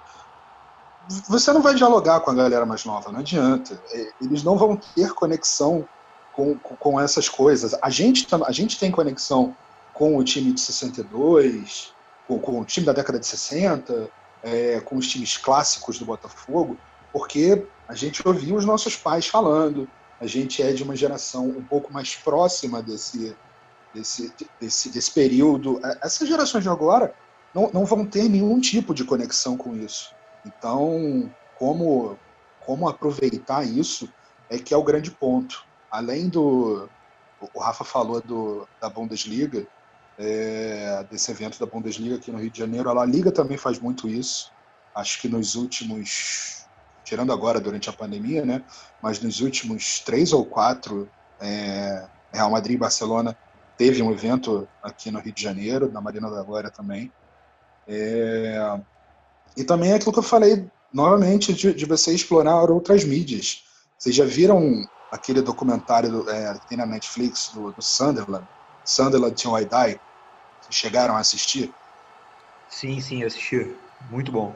Você 1.28 1.52
não 1.52 1.62
vai 1.62 1.76
dialogar 1.76 2.22
com 2.22 2.32
a 2.32 2.34
galera 2.34 2.66
mais 2.66 2.86
nova, 2.86 3.12
não 3.12 3.20
adianta. 3.20 3.80
É, 3.92 4.12
eles 4.22 4.44
não 4.44 4.58
vão 4.58 4.78
ter 4.78 5.14
conexão 5.14 5.88
com, 6.34 6.56
com 6.56 7.00
essas 7.00 7.28
coisas. 7.28 7.76
A 7.82 7.90
gente, 7.90 8.28
a 8.46 8.52
gente 8.52 8.80
tem 8.80 8.90
conexão 8.92 9.56
com 9.94 10.18
o 10.18 10.24
time 10.24 10.52
de 10.52 10.62
62, 10.62 11.94
com, 12.28 12.40
com 12.40 12.60
o 12.60 12.66
time 12.66 12.86
da 12.86 12.94
década 12.94 13.20
de 13.20 13.28
60, 13.28 14.10
é, 14.42 14.80
com 14.82 14.96
os 14.96 15.08
times 15.08 15.38
clássicos 15.38 16.00
do 16.00 16.06
Botafogo, 16.06 16.78
porque 17.12 17.66
a 17.88 17.94
gente 17.94 18.26
ouvia 18.28 18.56
os 18.56 18.66
nossos 18.66 18.96
pais 18.96 19.28
falando, 19.28 19.88
a 20.20 20.26
gente 20.26 20.64
é 20.64 20.72
de 20.72 20.84
uma 20.84 20.96
geração 20.96 21.48
um 21.48 21.64
pouco 21.64 21.92
mais 21.94 22.16
próxima 22.16 22.82
desse, 22.82 23.36
desse, 23.94 24.34
desse, 24.60 24.90
desse 24.90 25.12
período. 25.12 25.80
É, 25.84 26.00
essas 26.02 26.28
gerações 26.28 26.64
de 26.64 26.70
agora 26.70 27.14
não, 27.54 27.70
não 27.72 27.86
vão 27.86 28.06
ter 28.06 28.28
nenhum 28.30 28.60
tipo 28.60 28.94
de 28.94 29.04
conexão 29.04 29.56
com 29.56 29.76
isso. 29.76 30.14
Então, 30.46 31.34
como, 31.58 32.18
como 32.66 32.88
aproveitar 32.88 33.64
isso 33.64 34.10
é 34.50 34.58
que 34.58 34.74
é 34.74 34.78
o 34.78 34.84
grande 34.84 35.12
ponto. 35.12 35.66
Além 35.92 36.30
do. 36.30 36.90
O 37.54 37.60
Rafa 37.60 37.84
falou 37.84 38.22
do, 38.22 38.68
da 38.80 38.90
Bundesliga, 38.90 39.68
é, 40.18 41.04
desse 41.10 41.30
evento 41.32 41.60
da 41.60 41.66
Bundesliga 41.66 42.16
aqui 42.16 42.32
no 42.32 42.40
Rio 42.40 42.50
de 42.50 42.60
Janeiro. 42.60 42.90
A 42.90 42.94
La 42.94 43.06
Liga 43.06 43.32
também 43.32 43.58
faz 43.58 43.80
muito 43.80 44.08
isso. 44.08 44.52
Acho 44.96 45.20
que 45.20 45.28
nos 45.28 45.56
últimos, 45.56 46.66
tirando 47.04 47.34
agora 47.34 47.60
durante 47.60 47.90
a 47.90 47.94
pandemia, 47.94 48.46
né? 48.46 48.64
Mas 49.02 49.20
nos 49.20 49.42
últimos 49.42 50.00
três 50.00 50.32
ou 50.32 50.46
quatro, 50.46 51.10
é, 51.42 52.08
Real 52.32 52.50
Madrid 52.50 52.76
e 52.76 52.80
Barcelona 52.80 53.38
teve 53.78 54.02
um 54.02 54.12
evento 54.12 54.68
aqui 54.82 55.12
no 55.12 55.20
Rio 55.20 55.34
de 55.34 55.42
Janeiro, 55.42 55.92
na 55.92 56.00
Marina 56.00 56.30
da 56.30 56.44
Glória 56.44 56.70
também. 56.70 57.12
É, 57.88 58.80
e 59.56 59.64
também 59.64 59.92
é 59.92 59.96
aquilo 59.96 60.14
que 60.14 60.20
eu 60.20 60.24
falei 60.24 60.66
novamente 60.92 61.54
de, 61.54 61.74
de 61.74 61.86
você 61.86 62.14
explorar 62.14 62.70
outras 62.70 63.04
mídias. 63.04 63.64
Vocês 63.98 64.16
já 64.16 64.26
viram 64.26 64.86
aquele 65.12 65.42
documentário 65.42 66.12
do, 66.12 66.30
é, 66.30 66.54
que 66.60 66.68
tem 66.68 66.78
na 66.78 66.86
Netflix 66.86 67.52
do, 67.54 67.72
do 67.72 67.82
Sunderland? 67.82 68.48
Sunderland 68.84 69.36
Till 69.36 69.58
I 69.58 69.66
Die? 69.66 70.00
Vocês 70.62 70.76
chegaram 70.76 71.16
a 71.16 71.20
assistir? 71.20 71.74
Sim, 72.70 73.00
sim, 73.00 73.24
assisti. 73.24 73.76
Muito 74.10 74.32
bom. 74.32 74.54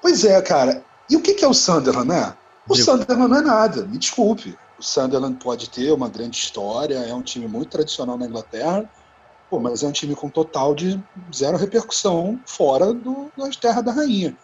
Pois 0.00 0.24
é, 0.24 0.40
cara. 0.42 0.84
E 1.08 1.16
o 1.16 1.20
que 1.20 1.44
é 1.44 1.48
o 1.48 1.54
Sunderland, 1.54 2.08
né? 2.08 2.34
O 2.68 2.74
Digo. 2.74 2.84
Sunderland 2.84 3.30
não 3.30 3.38
é 3.38 3.42
nada, 3.42 3.84
me 3.86 3.98
desculpe. 3.98 4.56
O 4.78 4.82
Sunderland 4.82 5.36
pode 5.42 5.68
ter 5.68 5.90
uma 5.92 6.08
grande 6.08 6.36
história, 6.36 6.94
é 6.98 7.12
um 7.12 7.22
time 7.22 7.48
muito 7.48 7.70
tradicional 7.70 8.16
na 8.16 8.26
Inglaterra, 8.26 8.88
pô, 9.50 9.58
mas 9.58 9.82
é 9.82 9.88
um 9.88 9.92
time 9.92 10.14
com 10.14 10.30
total 10.30 10.74
de 10.74 11.02
zero 11.34 11.58
repercussão 11.58 12.40
fora 12.46 12.94
do, 12.94 13.30
das 13.36 13.56
terras 13.56 13.84
da 13.84 13.90
rainha. 13.90 14.36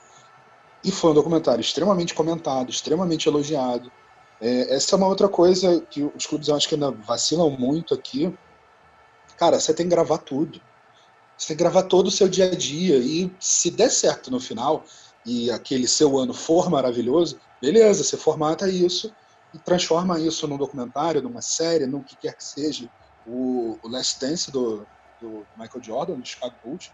E 0.85 0.91
foi 0.91 1.13
um 1.13 1.15
documentário 1.15 1.61
extremamente 1.61 2.13
comentado, 2.13 2.71
extremamente 2.71 3.29
elogiado. 3.29 3.91
É, 4.41 4.75
essa 4.75 4.95
é 4.95 4.99
uma 4.99 5.07
outra 5.07 5.29
coisa 5.29 5.81
que 5.89 6.03
os 6.03 6.27
clubes 6.27 6.49
eu 6.49 6.57
acho 6.57 6.69
que 6.69 6.75
ainda 6.75 6.91
vacilam 6.91 7.49
muito 7.51 7.95
aqui. 7.95 8.37
Cara, 9.39 9.61
você 9.61 9.73
tem 9.73 9.87
que 9.87 9.91
gravar 9.91 10.19
tudo. 10.19 10.61
Você 11.39 11.49
tem 11.49 11.57
que 11.57 11.63
gravar 11.63 11.85
todo 11.85 12.09
o 12.09 12.11
seu 12.11 12.29
dia 12.29 12.47
a 12.47 12.55
dia. 12.55 12.99
E 12.99 13.33
se 13.39 13.71
der 13.71 13.91
certo 13.91 14.31
no 14.31 14.41
final, 14.41 14.85
e 15.25 15.51
aquele 15.51 15.89
seu 15.89 16.19
ano 16.19 16.33
for 16.33 16.71
maravilhoso, 16.71 17.39
beleza, 17.61 18.05
você 18.05 18.17
formata 18.17 18.69
isso 18.69 19.13
e 19.53 19.59
transforma 19.59 20.21
isso 20.21 20.47
num 20.47 20.57
documentário, 20.57 21.23
numa 21.23 21.43
série, 21.43 21.87
num 21.87 22.03
que 22.03 22.17
quer 22.17 22.37
que 22.37 22.45
seja. 22.45 22.89
O, 23.27 23.79
o 23.83 23.89
Last 23.89 24.21
Dance 24.21 24.51
do, 24.53 24.87
do 25.21 25.47
Michael 25.57 25.83
Jordan, 25.83 26.19
do 26.19 26.27
Chicago 26.27 26.57
Bulls, 26.63 26.93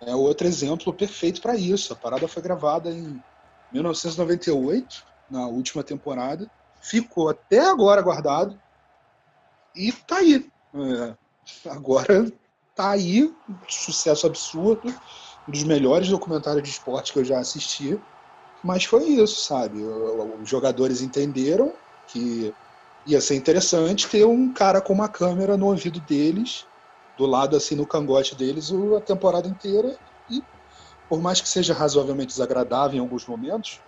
é 0.00 0.14
outro 0.14 0.46
exemplo 0.46 0.92
perfeito 0.92 1.40
para 1.40 1.56
isso. 1.56 1.92
A 1.92 1.96
parada 1.96 2.26
foi 2.26 2.42
gravada 2.42 2.90
em 2.90 3.22
1998, 3.72 5.04
na 5.28 5.46
última 5.46 5.82
temporada, 5.84 6.50
ficou 6.80 7.28
até 7.28 7.60
agora 7.60 8.02
guardado 8.02 8.58
e 9.74 9.92
tá 9.92 10.18
aí. 10.18 10.50
É, 10.74 11.16
agora 11.70 12.32
tá 12.74 12.90
aí, 12.90 13.32
sucesso 13.68 14.26
absurdo, 14.26 14.88
um 15.46 15.52
dos 15.52 15.62
melhores 15.64 16.08
documentários 16.08 16.62
de 16.62 16.70
esporte 16.70 17.12
que 17.12 17.18
eu 17.18 17.24
já 17.24 17.38
assisti. 17.38 17.98
Mas 18.62 18.84
foi 18.84 19.04
isso, 19.04 19.46
sabe? 19.46 19.82
Os 19.82 20.48
jogadores 20.48 21.00
entenderam 21.00 21.72
que 22.08 22.52
ia 23.06 23.20
ser 23.20 23.36
interessante 23.36 24.08
ter 24.08 24.24
um 24.26 24.52
cara 24.52 24.80
com 24.80 24.92
uma 24.92 25.08
câmera 25.08 25.56
no 25.56 25.66
ouvido 25.66 26.00
deles, 26.00 26.64
do 27.20 27.26
lado 27.26 27.54
assim 27.54 27.74
no 27.74 27.86
cangote 27.86 28.34
deles, 28.34 28.72
a 28.96 29.00
temporada 29.00 29.46
inteira. 29.46 29.96
E 30.30 30.42
por 31.08 31.20
mais 31.20 31.40
que 31.40 31.48
seja 31.48 31.74
razoavelmente 31.74 32.28
desagradável 32.28 32.96
em 32.96 33.00
alguns 33.00 33.26
momentos, 33.26 33.78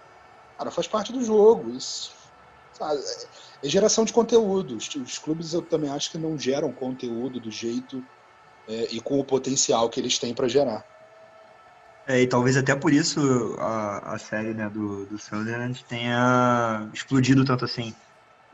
cara, 0.59 0.71
faz 0.71 0.87
parte 0.87 1.13
do 1.13 1.25
jogo. 1.25 1.71
Isso 1.71 2.13
sabe? 2.73 3.01
é 3.63 3.69
geração 3.69 4.05
de 4.05 4.13
conteúdo. 4.13 4.77
Os, 4.77 4.89
os, 4.97 5.19
clubes 5.19 5.55
eu 5.55 5.63
também 5.63 5.91
acho 5.91 6.11
que 6.11 6.19
não 6.19 6.39
geram 6.39 6.71
conteúdo 6.73 7.41
do 7.41 7.51
jeito 7.51 8.05
é, 8.69 8.89
e 8.91 9.01
com 9.01 9.19
o 9.19 9.25
potencial 9.25 9.89
que 9.89 9.99
eles 9.99 10.19
têm 10.19 10.35
para 10.35 10.47
gerar. 10.47 10.85
É, 12.07 12.21
e 12.21 12.27
talvez 12.27 12.57
até 12.57 12.75
por 12.75 12.93
isso 12.93 13.57
a, 13.59 14.15
a 14.15 14.19
série 14.19 14.53
né, 14.53 14.69
do, 14.69 15.07
do 15.07 15.19
Sunderland 15.19 15.83
tenha 15.85 16.89
explodido 16.93 17.45
tanto 17.45 17.65
assim. 17.65 17.95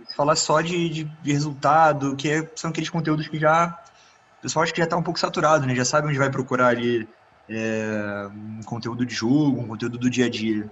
Se 0.07 0.15
falar 0.15 0.37
só 0.37 0.61
de, 0.61 0.89
de, 0.89 1.05
de, 1.05 1.33
resultado, 1.33 2.15
que 2.15 2.31
é, 2.31 2.49
são 2.55 2.71
aqueles 2.71 2.91
conteúdos 2.91 3.27
que 3.27 3.39
já. 3.39 3.77
O 4.39 4.43
pessoal 4.43 4.63
acha 4.63 4.73
que 4.73 4.79
já 4.79 4.85
está 4.85 4.97
um 4.97 5.03
pouco 5.03 5.19
saturado, 5.19 5.67
né? 5.67 5.75
Já 5.75 5.85
sabe 5.85 6.09
onde 6.09 6.19
vai 6.19 6.31
procurar 6.31 6.69
ali 6.69 7.09
é, 7.49 8.29
um 8.33 8.63
conteúdo 8.63 9.05
de 9.05 9.15
jogo, 9.15 9.61
um 9.61 9.69
conteúdo 9.69 9.99
do 9.99 10.09
dia 10.09 10.27
a 10.27 10.31
dia. 10.31 10.71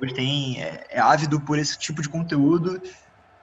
Hoje 0.00 0.14
tem, 0.14 0.62
é, 0.62 0.86
é 0.90 1.00
ávido 1.00 1.40
por 1.40 1.58
esse 1.58 1.78
tipo 1.78 2.00
de 2.00 2.08
conteúdo, 2.08 2.80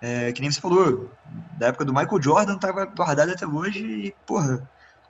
é, 0.01 0.31
que 0.31 0.41
nem 0.41 0.49
você 0.49 0.61
falou, 0.61 1.11
da 1.57 1.67
época 1.67 1.85
do 1.85 1.93
Michael 1.93 2.21
Jordan, 2.21 2.55
estava 2.55 2.85
guardado 2.85 3.31
até 3.31 3.45
hoje 3.45 3.83
e, 3.83 4.15
porra, 4.25 4.67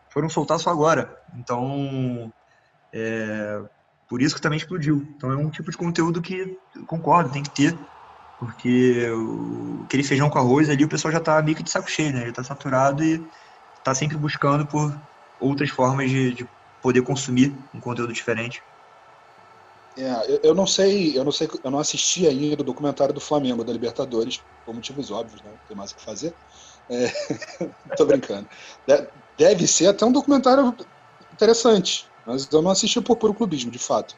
foram 0.10 0.30
soltar 0.30 0.60
só 0.60 0.72
agora. 0.72 1.22
Então, 1.36 2.32
é, 2.92 3.62
por 4.10 4.22
isso 4.22 4.36
que 4.36 4.42
também 4.42 4.58
explodiu. 4.58 5.08
Então 5.16 5.32
é 5.32 5.38
um 5.38 5.50
tipo 5.50 5.70
de 5.70 5.78
conteúdo 5.78 6.22
que 6.22 6.58
concordo, 6.86 7.30
tem 7.30 7.44
que 7.44 7.50
ter. 7.50 7.78
Porque 8.40 9.10
o, 9.10 9.84
aquele 9.86 10.04
feijão 10.04 10.30
com 10.30 10.38
arroz 10.38 10.70
ali 10.70 10.84
o 10.84 10.90
pessoal 10.90 11.12
já 11.12 11.18
está 11.18 11.42
meio 11.42 11.58
que 11.58 11.64
de 11.64 11.72
saco 11.72 11.90
cheio, 11.90 12.14
né? 12.14 12.22
Já 12.22 12.30
está 12.30 12.44
saturado 12.44 13.04
e 13.04 13.24
está 13.88 13.96
sempre 13.96 14.18
buscando 14.18 14.66
por 14.66 14.94
outras 15.40 15.70
formas 15.70 16.10
de, 16.10 16.34
de, 16.34 16.48
poder 16.82 17.02
consumir 17.02 17.56
um 17.74 17.80
conteúdo 17.80 18.14
diferente. 18.14 18.62
É, 19.98 20.32
eu, 20.32 20.40
eu, 20.44 20.56
não 20.56 20.68
sei, 20.68 21.18
eu 21.18 21.24
não 21.24 21.32
sei, 21.32 21.50
eu 21.64 21.72
não 21.72 21.80
assisti 21.80 22.28
ainda 22.28 22.62
o 22.62 22.66
documentário 22.66 23.14
do 23.14 23.20
Flamengo 23.20 23.64
da 23.64 23.74
Libertadores, 23.74 24.42
por 24.66 24.76
motivos 24.76 25.10
óbvios, 25.10 25.42
né? 25.42 25.52
Tem 25.68 25.76
mais 25.76 25.92
o 25.92 25.96
que 25.96 26.04
fazer. 26.04 26.34
É, 26.90 27.08
tô 27.98 28.06
brincando. 28.06 28.48
Deve 29.38 29.66
ser 29.66 29.88
até 29.88 30.06
um 30.06 30.12
documentário 30.12 30.76
interessante. 31.34 32.06
Mas 32.26 32.48
eu 32.52 32.62
não 32.62 32.72
assisti 32.72 33.02
por 33.02 33.16
puro 33.16 33.34
clubismo, 33.34 33.72
de 33.72 33.80
fato. 33.80 34.16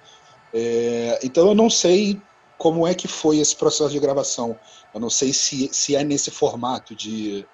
É, 0.53 1.19
então 1.23 1.47
eu 1.47 1.55
não 1.55 1.69
sei 1.69 2.19
como 2.57 2.85
é 2.85 2.93
que 2.93 3.07
foi 3.07 3.37
esse 3.37 3.55
processo 3.55 3.91
de 3.91 3.99
gravação. 3.99 4.59
Eu 4.93 4.99
não 4.99 5.09
sei 5.09 5.31
se, 5.31 5.69
se 5.71 5.95
é 5.95 6.03
nesse 6.03 6.29
formato 6.29 6.93
de, 6.93 7.45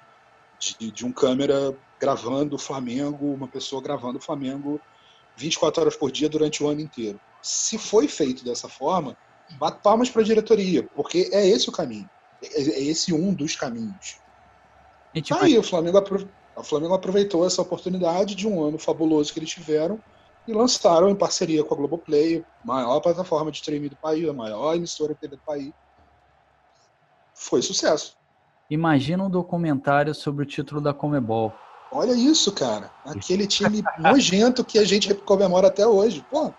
de, 0.74 0.92
de 0.92 1.06
um 1.06 1.12
câmera 1.12 1.76
gravando 2.00 2.56
o 2.56 2.60
Flamengo, 2.60 3.34
uma 3.34 3.48
pessoa 3.48 3.82
gravando 3.82 4.18
o 4.18 4.22
Flamengo 4.22 4.80
24 5.38 5.82
horas 5.82 5.96
por 5.96 6.12
dia 6.12 6.30
durante 6.30 6.64
o 6.64 6.68
ano 6.68 6.82
inteiro. 6.82 7.20
Se 7.42 7.78
foi 7.78 8.08
feito 8.08 8.44
dessa 8.44 8.68
forma, 8.68 9.16
bate 9.60 9.82
palmas 9.82 10.10
para 10.10 10.22
a 10.22 10.26
diretoria, 10.26 10.84
porque 10.96 11.30
é 11.32 11.48
esse 11.48 11.70
o 11.70 11.72
caminho. 11.72 12.10
É, 12.42 12.62
é 12.62 12.84
esse 12.84 13.14
um 13.14 13.34
dos 13.34 13.56
caminhos. 13.56 14.20
E, 15.14 15.22
tipo, 15.22 15.40
Aí 15.40 15.58
o 15.58 15.64
Flamengo, 15.64 16.02
o 16.56 16.64
Flamengo 16.64 16.94
aproveitou 16.94 17.46
essa 17.46 17.62
oportunidade 17.62 18.36
de 18.36 18.48
um 18.48 18.64
ano 18.64 18.78
fabuloso 18.78 19.32
que 19.32 19.40
eles 19.40 19.50
tiveram 19.50 20.00
e 20.48 20.54
lançaram 20.54 21.10
em 21.10 21.16
parceria 21.16 21.64
com 21.64 21.74
a 21.74 21.78
Globoplay, 21.78 22.46
maior 22.64 23.00
plataforma 23.00 23.52
de 23.52 23.58
streaming 23.58 23.90
do 23.90 23.96
país, 23.96 24.28
a 24.28 24.34
maior 24.34 24.76
emissora 24.76 25.14
de 25.14 25.20
TV 25.20 25.36
do 25.36 25.42
país. 25.42 25.72
Foi 27.34 27.62
sucesso. 27.62 28.16
Imagina 28.70 29.24
um 29.24 29.30
documentário 29.30 30.14
sobre 30.14 30.44
o 30.44 30.46
título 30.46 30.82
da 30.82 30.94
Comebol. 30.94 31.54
Olha 31.92 32.14
isso, 32.14 32.52
cara. 32.52 32.90
Aquele 33.06 33.46
time 33.48 33.84
nojento 34.00 34.66
que 34.66 34.80
a 34.80 34.84
gente 34.84 35.14
comemora 35.14 35.68
até 35.68 35.86
hoje. 35.86 36.26
Pô, 36.30 36.52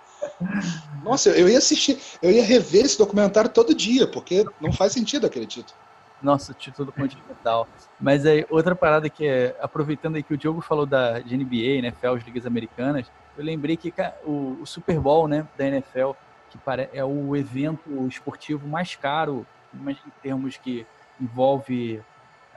nossa, 1.02 1.30
eu 1.30 1.48
ia 1.48 1.58
assistir, 1.58 2.00
eu 2.22 2.30
ia 2.30 2.44
rever 2.44 2.84
esse 2.84 2.98
documentário 2.98 3.50
todo 3.50 3.74
dia, 3.74 4.06
porque 4.06 4.44
não 4.60 4.72
faz 4.72 4.92
sentido 4.92 5.26
aquele 5.26 5.46
título. 5.46 5.76
Nossa, 6.22 6.54
título 6.54 6.90
continental. 6.92 7.68
Mas 8.00 8.24
aí, 8.24 8.46
outra 8.48 8.74
parada 8.74 9.08
que 9.10 9.26
é, 9.26 9.56
aproveitando 9.60 10.16
aí 10.16 10.22
que 10.22 10.32
o 10.32 10.38
Diogo 10.38 10.60
falou 10.60 10.86
da 10.86 11.20
de 11.20 11.36
NBA, 11.36 11.82
né, 11.82 11.92
FEL, 11.92 12.14
as 12.14 12.24
ligas 12.24 12.46
americanas, 12.46 13.06
eu 13.36 13.44
lembrei 13.44 13.76
que 13.76 13.92
o, 14.24 14.56
o 14.60 14.66
Super 14.66 14.98
Bowl, 14.98 15.28
né, 15.28 15.46
da 15.58 15.66
NFL, 15.66 16.12
que 16.50 16.58
é 16.92 17.04
o 17.04 17.36
evento 17.36 18.08
esportivo 18.08 18.66
mais 18.66 18.96
caro, 18.96 19.46
mas 19.74 19.98
em 20.06 20.10
termos 20.22 20.56
que 20.56 20.86
envolve 21.20 22.02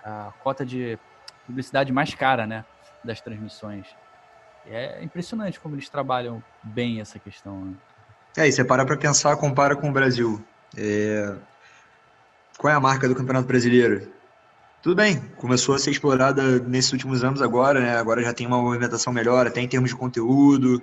a 0.04 0.32
cota 0.44 0.66
de 0.66 0.98
publicidade 1.46 1.92
mais 1.92 2.14
cara, 2.14 2.46
né, 2.46 2.66
das 3.04 3.22
transmissões. 3.22 3.88
É 4.68 5.04
impressionante 5.04 5.60
como 5.60 5.76
eles 5.76 5.90
trabalham 5.90 6.44
bem 6.64 7.02
essa 7.02 7.18
questão. 7.18 7.66
Né? 7.66 7.74
É, 8.38 8.48
e 8.48 8.52
você 8.52 8.64
para 8.64 8.86
para 8.86 8.98
pensar, 8.98 9.36
compara 9.38 9.76
com 9.76 9.90
o 9.90 9.92
Brasil. 9.92 10.44
É... 10.78 11.36
Qual 12.58 12.72
é 12.72 12.76
a 12.76 12.80
marca 12.80 13.08
do 13.08 13.16
Campeonato 13.16 13.48
Brasileiro? 13.48 14.12
Tudo 14.82 14.96
bem, 14.96 15.20
começou 15.38 15.76
a 15.76 15.80
ser 15.80 15.92
explorada 15.92 16.60
nesses 16.60 16.94
últimos 16.94 17.24
anos 17.24 17.42
agora, 17.42 17.80
né? 17.80 17.98
Agora 17.98 18.24
já 18.24 18.34
tem 18.34 18.48
uma 18.48 18.62
movimentação 18.62 19.12
melhor, 19.12 19.48
até 19.48 19.60
em 19.60 19.68
termos 19.68 19.90
de 19.90 19.96
conteúdo. 19.96 20.82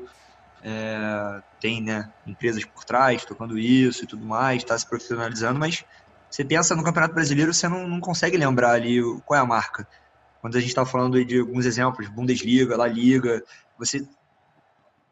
É, 0.63 1.43
tem 1.61 1.83
né, 1.83 2.11
empresas 2.27 2.65
por 2.65 2.85
trás 2.85 3.25
tocando 3.25 3.59
isso 3.59 4.05
e 4.05 4.07
tudo 4.07 4.25
mais, 4.25 4.59
está 4.63 4.77
se 4.77 4.87
profissionalizando, 4.87 5.59
mas 5.59 5.85
você 6.31 6.45
pensa 6.45 6.75
no 6.75 6.85
Campeonato 6.85 7.15
Brasileiro, 7.15 7.55
você 7.55 7.69
não, 7.69 7.87
não 7.87 8.01
consegue 8.01 8.37
lembrar 8.37 8.73
ali 8.73 9.01
qual 9.25 9.39
é 9.39 9.43
a 9.43 9.47
marca. 9.47 9.87
Quando 10.41 10.57
a 10.57 10.61
gente 10.61 10.69
está 10.69 10.85
falando 10.85 11.25
de 11.25 11.41
alguns 11.41 11.67
exemplos, 11.67 12.09
Bundesliga, 12.09 12.77
La 12.77 12.87
Liga, 12.87 13.43
você 13.79 14.07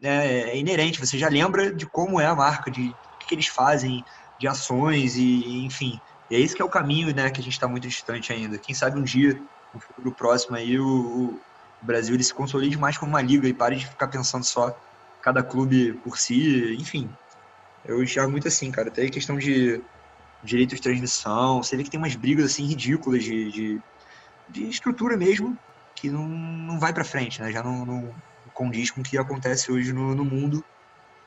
né, 0.01 0.51
é 0.51 0.57
inerente, 0.57 1.01
você 1.01 1.19
já 1.19 1.29
lembra 1.29 1.73
de 1.73 1.87
como 1.87 2.21
é 2.21 2.27
a 2.27 2.35
marca, 2.35 2.71
de 2.71 2.89
o 2.91 3.19
que, 3.19 3.27
que 3.27 3.35
eles 3.35 3.47
fazem, 3.47 4.05
de 4.39 4.47
ações 4.47 5.17
e 5.17 5.65
enfim. 5.65 6.01
E 6.31 6.37
é 6.37 6.39
isso 6.39 6.55
que 6.55 6.63
é 6.63 6.65
o 6.65 6.69
caminho, 6.69 7.15
né, 7.15 7.31
que 7.31 7.41
a 7.41 7.45
gente 7.45 7.53
está 7.53 7.67
muito 7.67 7.89
distante 7.89 8.33
ainda. 8.33 8.59
Quem 8.59 8.75
sabe 8.75 8.99
um 8.99 9.03
dia, 9.03 9.41
no 9.73 9.81
futuro 9.81 10.13
próximo 10.13 10.57
aí, 10.57 10.79
o, 10.79 10.85
o 10.87 11.41
Brasil 11.83 12.15
ele 12.15 12.25
se 12.25 12.35
consolide 12.35 12.79
mais 12.79 12.99
como 12.99 13.13
uma 13.13 13.23
liga 13.23 13.49
e 13.49 13.55
pare 13.55 13.77
de 13.77 13.87
ficar 13.87 14.09
pensando 14.09 14.45
só 14.45 14.77
cada 15.23 15.43
clube 15.43 15.95
por 16.05 16.19
si, 16.19 16.77
enfim. 16.79 17.09
Eu 17.85 18.03
enxergo 18.03 18.31
muito 18.31 18.49
assim, 18.49 18.71
cara. 18.71 18.89
Até 18.89 19.09
questão 19.09 19.39
de 19.39 19.81
direito 20.45 20.75
de 20.75 20.83
transmissão, 20.83 21.63
você 21.63 21.77
vê 21.77 21.83
que 21.83 21.91
tem 21.91 21.99
umas 21.99 22.15
brigas 22.15 22.45
assim 22.45 22.67
ridículas 22.67 23.25
de, 23.25 23.51
de, 23.51 23.83
de 24.49 24.69
estrutura 24.69 25.17
mesmo, 25.17 25.59
que 25.95 26.11
não, 26.11 26.29
não 26.29 26.79
vai 26.79 26.93
para 26.93 27.05
frente, 27.05 27.41
né? 27.41 27.51
Já 27.51 27.63
não, 27.63 27.87
não, 27.87 28.15
condiz 28.55 28.91
com 28.91 29.01
o 29.01 29.05
que 29.05 29.19
acontece 29.19 29.71
hoje 29.73 29.93
no, 29.93 30.15
no 30.15 30.25
mundo 30.25 30.65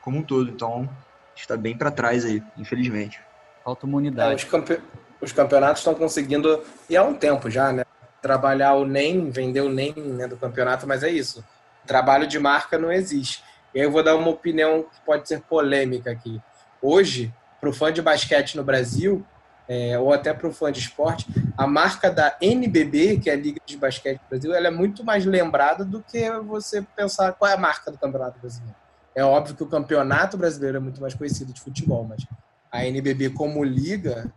como 0.00 0.18
um 0.18 0.22
todo. 0.22 0.50
Então, 0.50 0.88
está 1.36 1.56
bem 1.56 1.76
para 1.76 1.90
trás 1.90 2.24
aí, 2.24 2.42
infelizmente. 2.56 3.20
Falta 3.62 3.86
humanidade. 3.86 4.32
É, 4.32 4.34
os, 4.34 4.44
campe... 4.44 4.80
os, 5.20 5.32
campeonatos 5.32 5.80
estão 5.80 5.94
conseguindo, 5.94 6.64
e 6.88 6.96
há 6.96 7.02
um 7.02 7.14
tempo 7.14 7.50
já, 7.50 7.72
né? 7.72 7.84
Trabalhar 8.22 8.74
o 8.74 8.84
NEM, 8.84 9.30
vender 9.30 9.60
o 9.60 9.68
NEM 9.68 9.94
né, 9.94 10.26
do 10.26 10.36
campeonato, 10.36 10.86
mas 10.86 11.02
é 11.02 11.10
isso. 11.10 11.44
Trabalho 11.86 12.26
de 12.26 12.38
marca 12.38 12.78
não 12.78 12.90
existe. 12.90 13.44
E 13.74 13.78
aí 13.78 13.86
eu 13.86 13.92
vou 13.92 14.02
dar 14.02 14.16
uma 14.16 14.30
opinião 14.30 14.82
que 14.82 15.00
pode 15.04 15.28
ser 15.28 15.40
polêmica 15.42 16.10
aqui. 16.10 16.40
hoje, 16.82 17.32
para 17.60 17.68
o 17.68 17.72
fã 17.72 17.92
de 17.92 18.00
basquete 18.00 18.56
no 18.56 18.64
Brasil, 18.64 19.24
é, 19.68 19.98
ou 19.98 20.12
até 20.12 20.32
para 20.32 20.48
o 20.48 20.52
fã 20.52 20.72
de 20.72 20.80
esporte, 20.80 21.26
a 21.56 21.66
marca 21.66 22.10
da 22.10 22.36
NBB, 22.40 23.18
que 23.18 23.28
é 23.28 23.34
a 23.34 23.36
Liga 23.36 23.60
de 23.66 23.76
Basquete 23.76 24.18
do 24.18 24.28
Brasil, 24.28 24.54
ela 24.54 24.68
é 24.68 24.70
muito 24.70 25.04
mais 25.04 25.26
lembrada 25.26 25.84
do 25.84 26.02
que 26.02 26.30
você 26.40 26.82
pensar 26.96 27.32
qual 27.34 27.50
é 27.50 27.54
a 27.54 27.58
marca 27.58 27.90
do 27.90 27.98
Campeonato 27.98 28.38
Brasileiro. 28.40 28.76
É 29.14 29.22
óbvio 29.24 29.56
que 29.56 29.62
o 29.62 29.66
Campeonato 29.66 30.38
Brasileiro 30.38 30.78
é 30.78 30.80
muito 30.80 31.00
mais 31.00 31.14
conhecido 31.14 31.52
de 31.52 31.60
futebol, 31.60 32.04
mas 32.04 32.24
a 32.70 32.84
NBB 32.86 33.30
como 33.30 33.62
liga, 33.64 34.32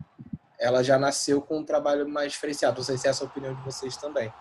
ela 0.59 0.83
já 0.83 0.97
nasceu 0.97 1.41
com 1.41 1.59
um 1.59 1.63
trabalho 1.63 2.07
mais 2.09 2.33
diferenciado. 2.33 2.77
Não 2.77 2.83
sei 2.83 2.97
se 2.97 3.07
é 3.07 3.11
essa 3.11 3.23
a 3.23 3.27
opinião 3.27 3.53
de 3.53 3.61
vocês 3.61 3.95
também. 3.95 4.33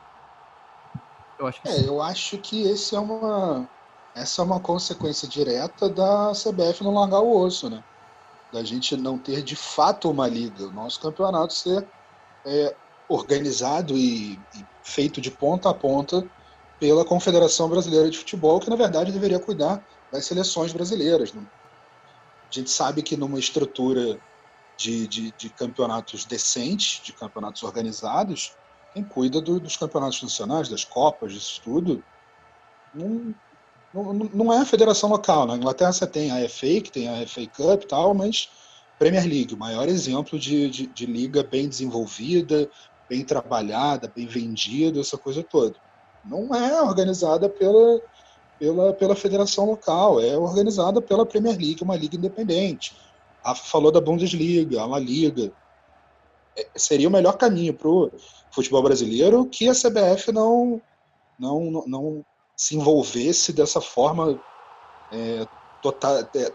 Eu 1.38 1.46
acho 1.46 1.62
que 1.62 1.68
é, 1.68 1.88
eu 1.88 2.02
acho 2.02 2.38
que 2.38 2.62
esse 2.68 2.94
é 2.94 3.00
uma 3.00 3.68
essa 4.14 4.42
é 4.42 4.44
uma 4.44 4.60
consequência 4.60 5.28
direta 5.28 5.88
da 5.88 6.32
CBF 6.32 6.82
não 6.82 6.92
largar 6.92 7.20
o 7.20 7.34
osso, 7.34 7.70
né? 7.70 7.82
Da 8.52 8.64
gente 8.64 8.96
não 8.96 9.18
ter 9.18 9.42
de 9.42 9.54
fato 9.54 10.10
uma 10.10 10.26
liga, 10.26 10.66
o 10.66 10.72
nosso 10.72 11.00
campeonato 11.00 11.54
ser 11.54 11.86
é, 12.44 12.74
organizado 13.08 13.96
e, 13.96 14.32
e 14.54 14.66
feito 14.82 15.20
de 15.20 15.30
ponta 15.30 15.70
a 15.70 15.74
ponta 15.74 16.28
pela 16.78 17.04
Confederação 17.04 17.68
Brasileira 17.68 18.10
de 18.10 18.18
Futebol, 18.18 18.58
que 18.58 18.70
na 18.70 18.76
verdade 18.76 19.12
deveria 19.12 19.38
cuidar 19.38 19.84
das 20.10 20.24
seleções 20.24 20.72
brasileiras. 20.72 21.32
Né? 21.32 21.42
A 22.50 22.52
gente 22.52 22.70
sabe 22.70 23.02
que 23.02 23.16
numa 23.16 23.38
estrutura 23.38 24.18
de, 24.76 25.06
de, 25.06 25.32
de 25.36 25.50
campeonatos 25.50 26.24
decentes, 26.24 27.02
de 27.04 27.12
campeonatos 27.12 27.62
organizados, 27.62 28.56
quem 28.94 29.04
cuida 29.04 29.40
do, 29.40 29.60
dos 29.60 29.76
campeonatos 29.76 30.22
nacionais, 30.22 30.68
das 30.68 30.84
Copas, 30.84 31.32
disso 31.32 31.60
tudo, 31.62 32.02
não, 32.94 33.34
não, 33.92 34.12
não 34.12 34.52
é 34.52 34.58
a 34.58 34.66
federação 34.66 35.10
local. 35.10 35.46
Na 35.46 35.56
Inglaterra 35.56 35.92
você 35.92 36.06
tem 36.06 36.30
a 36.30 36.48
FA, 36.48 36.80
que 36.80 36.92
tem 36.92 37.08
a 37.08 37.26
FA 37.26 37.46
Cup 37.46 37.82
e 37.82 37.86
tal, 37.86 38.14
mas 38.14 38.48
Premier 38.98 39.24
League, 39.24 39.54
o 39.54 39.58
maior 39.58 39.88
exemplo 39.88 40.38
de, 40.38 40.68
de, 40.68 40.86
de 40.86 41.06
liga 41.06 41.42
bem 41.42 41.68
desenvolvida, 41.68 42.70
bem 43.08 43.24
trabalhada, 43.24 44.12
bem 44.14 44.26
vendida, 44.26 45.00
essa 45.00 45.18
coisa 45.18 45.42
toda. 45.42 45.74
Não 46.24 46.54
é 46.54 46.80
organizada 46.82 47.48
pela, 47.48 48.00
pela, 48.58 48.92
pela 48.92 49.16
federação 49.16 49.64
local, 49.64 50.20
é 50.20 50.36
organizada 50.36 51.00
pela 51.00 51.26
Premier 51.26 51.56
League, 51.56 51.82
uma 51.82 51.96
liga 51.96 52.16
independente. 52.16 52.94
A 53.42 53.54
falou 53.54 53.90
da 53.90 54.00
Bundesliga, 54.00 54.82
a 54.82 54.86
La 54.86 54.98
Liga. 54.98 55.50
É, 56.56 56.68
seria 56.76 57.08
o 57.08 57.10
melhor 57.10 57.38
caminho 57.38 57.72
para 57.72 57.88
o 57.88 58.12
futebol 58.50 58.82
brasileiro 58.82 59.46
que 59.46 59.68
a 59.68 59.72
CBF 59.72 60.30
não, 60.30 60.80
não, 61.38 61.84
não 61.86 62.24
se 62.60 62.76
envolvesse 62.76 63.54
dessa 63.54 63.80
forma 63.80 64.38
é, 65.10 65.46
tota, 65.80 66.28
é, 66.34 66.52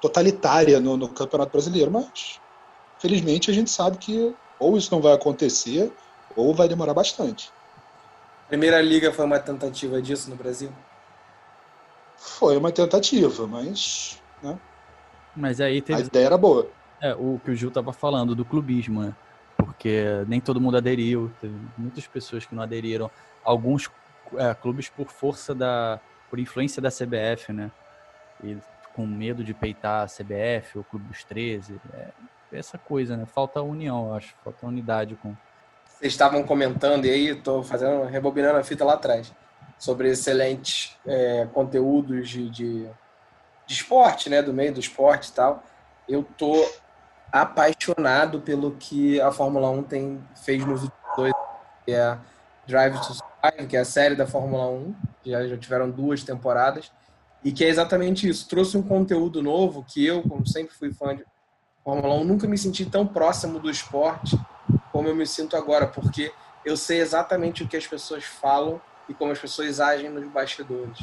totalitária 0.00 0.78
no, 0.78 0.96
no 0.96 1.08
Campeonato 1.08 1.50
Brasileiro. 1.50 1.90
Mas, 1.90 2.40
felizmente, 3.00 3.50
a 3.50 3.54
gente 3.54 3.68
sabe 3.68 3.98
que 3.98 4.32
ou 4.56 4.78
isso 4.78 4.94
não 4.94 5.02
vai 5.02 5.12
acontecer 5.14 5.92
ou 6.36 6.54
vai 6.54 6.68
demorar 6.68 6.94
bastante. 6.94 7.50
A 8.44 8.48
Primeira 8.50 8.80
Liga 8.80 9.12
foi 9.12 9.24
uma 9.24 9.40
tentativa 9.40 10.00
disso 10.00 10.30
no 10.30 10.36
Brasil? 10.36 10.70
Foi 12.16 12.56
uma 12.56 12.70
tentativa, 12.70 13.44
mas. 13.48 14.22
Né? 14.40 14.56
Mas 15.34 15.60
aí 15.60 15.82
teve... 15.82 16.02
A 16.02 16.06
ideia 16.06 16.26
era 16.26 16.38
boa. 16.38 16.70
É, 17.00 17.16
o 17.16 17.40
que 17.44 17.50
o 17.50 17.56
Gil 17.56 17.70
estava 17.70 17.92
falando, 17.92 18.32
do 18.32 18.44
clubismo, 18.44 19.02
né? 19.02 19.12
Porque 19.56 20.04
nem 20.28 20.40
todo 20.40 20.60
mundo 20.60 20.76
aderiu, 20.76 21.32
teve 21.40 21.56
muitas 21.76 22.06
pessoas 22.06 22.46
que 22.46 22.54
não 22.54 22.62
aderiram. 22.62 23.10
Alguns 23.42 23.90
é, 24.36 24.54
clubes 24.54 24.88
por 24.88 25.10
força 25.10 25.54
da. 25.54 26.00
por 26.28 26.38
influência 26.38 26.82
da 26.82 26.90
CBF, 26.90 27.52
né? 27.52 27.70
E 28.42 28.56
com 28.94 29.06
medo 29.06 29.44
de 29.44 29.54
peitar 29.54 30.02
a 30.02 30.06
CBF, 30.06 30.78
o 30.78 30.84
Clube 30.84 31.06
dos 31.06 31.24
13. 31.24 31.80
É, 31.94 32.08
essa 32.52 32.78
coisa, 32.78 33.16
né? 33.16 33.26
Falta 33.26 33.62
união, 33.62 34.08
eu 34.08 34.14
acho. 34.14 34.34
Falta 34.42 34.66
unidade 34.66 35.14
com. 35.16 35.34
Vocês 35.84 36.12
estavam 36.12 36.42
comentando, 36.44 37.04
e 37.06 37.10
aí 37.10 37.28
estou 37.28 37.62
fazendo, 37.62 38.04
rebobinando 38.04 38.58
a 38.58 38.64
fita 38.64 38.84
lá 38.84 38.94
atrás 38.94 39.32
sobre 39.78 40.10
excelentes 40.10 40.96
é, 41.06 41.46
conteúdos 41.52 42.28
de, 42.28 42.50
de, 42.50 42.82
de, 43.66 43.72
esporte, 43.72 44.28
né, 44.28 44.42
do 44.42 44.52
meio 44.52 44.74
do 44.74 44.80
esporte 44.80 45.28
e 45.28 45.32
tal. 45.32 45.62
Eu 46.08 46.24
tô 46.36 46.68
apaixonado 47.30 48.40
pelo 48.40 48.72
que 48.72 49.20
a 49.20 49.30
Fórmula 49.30 49.70
1 49.70 49.82
tem 49.84 50.24
fez 50.34 50.64
nos 50.64 50.82
últimos 50.82 51.16
dois, 51.16 51.32
que 51.84 51.92
é 51.92 52.18
Drive 52.66 52.98
to 53.00 53.27
Survive, 53.42 53.68
que 53.68 53.76
é 53.76 53.80
a 53.80 53.84
série 53.84 54.14
da 54.14 54.26
Fórmula 54.26 54.68
1, 54.68 54.94
que 55.22 55.30
já, 55.30 55.46
já 55.46 55.56
tiveram 55.56 55.90
duas 55.90 56.22
temporadas, 56.22 56.90
e 57.44 57.52
que 57.52 57.64
é 57.64 57.68
exatamente 57.68 58.28
isso. 58.28 58.48
Trouxe 58.48 58.76
um 58.76 58.82
conteúdo 58.82 59.42
novo 59.42 59.84
que 59.86 60.04
eu, 60.04 60.22
como 60.22 60.46
sempre 60.46 60.74
fui 60.74 60.92
fã 60.92 61.14
de 61.14 61.24
Fórmula 61.84 62.14
1, 62.14 62.24
nunca 62.24 62.46
me 62.46 62.58
senti 62.58 62.84
tão 62.84 63.06
próximo 63.06 63.58
do 63.58 63.70
esporte 63.70 64.38
como 64.92 65.08
eu 65.08 65.14
me 65.14 65.26
sinto 65.26 65.56
agora, 65.56 65.86
porque 65.86 66.32
eu 66.64 66.76
sei 66.76 67.00
exatamente 67.00 67.62
o 67.62 67.68
que 67.68 67.76
as 67.76 67.86
pessoas 67.86 68.24
falam 68.24 68.80
e 69.08 69.14
como 69.14 69.32
as 69.32 69.38
pessoas 69.38 69.80
agem 69.80 70.10
nos 70.10 70.26
bastidores. 70.28 70.98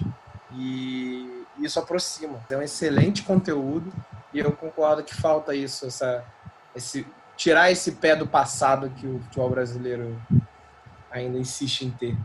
E 0.53 1.45
isso 1.59 1.79
aproxima. 1.79 2.39
É 2.49 2.57
um 2.57 2.61
excelente 2.61 3.23
conteúdo 3.23 3.91
e 4.33 4.39
eu 4.39 4.51
concordo 4.51 5.03
que 5.03 5.15
falta 5.15 5.55
isso, 5.55 5.85
essa, 5.85 6.25
esse, 6.75 7.07
tirar 7.37 7.71
esse 7.71 7.93
pé 7.93 8.15
do 8.15 8.27
passado 8.27 8.89
que 8.89 9.07
o 9.07 9.19
futebol 9.21 9.49
brasileiro 9.49 10.21
ainda 11.19 11.37
insiste 11.37 11.81
em 11.81 11.91
ter. 11.91 12.15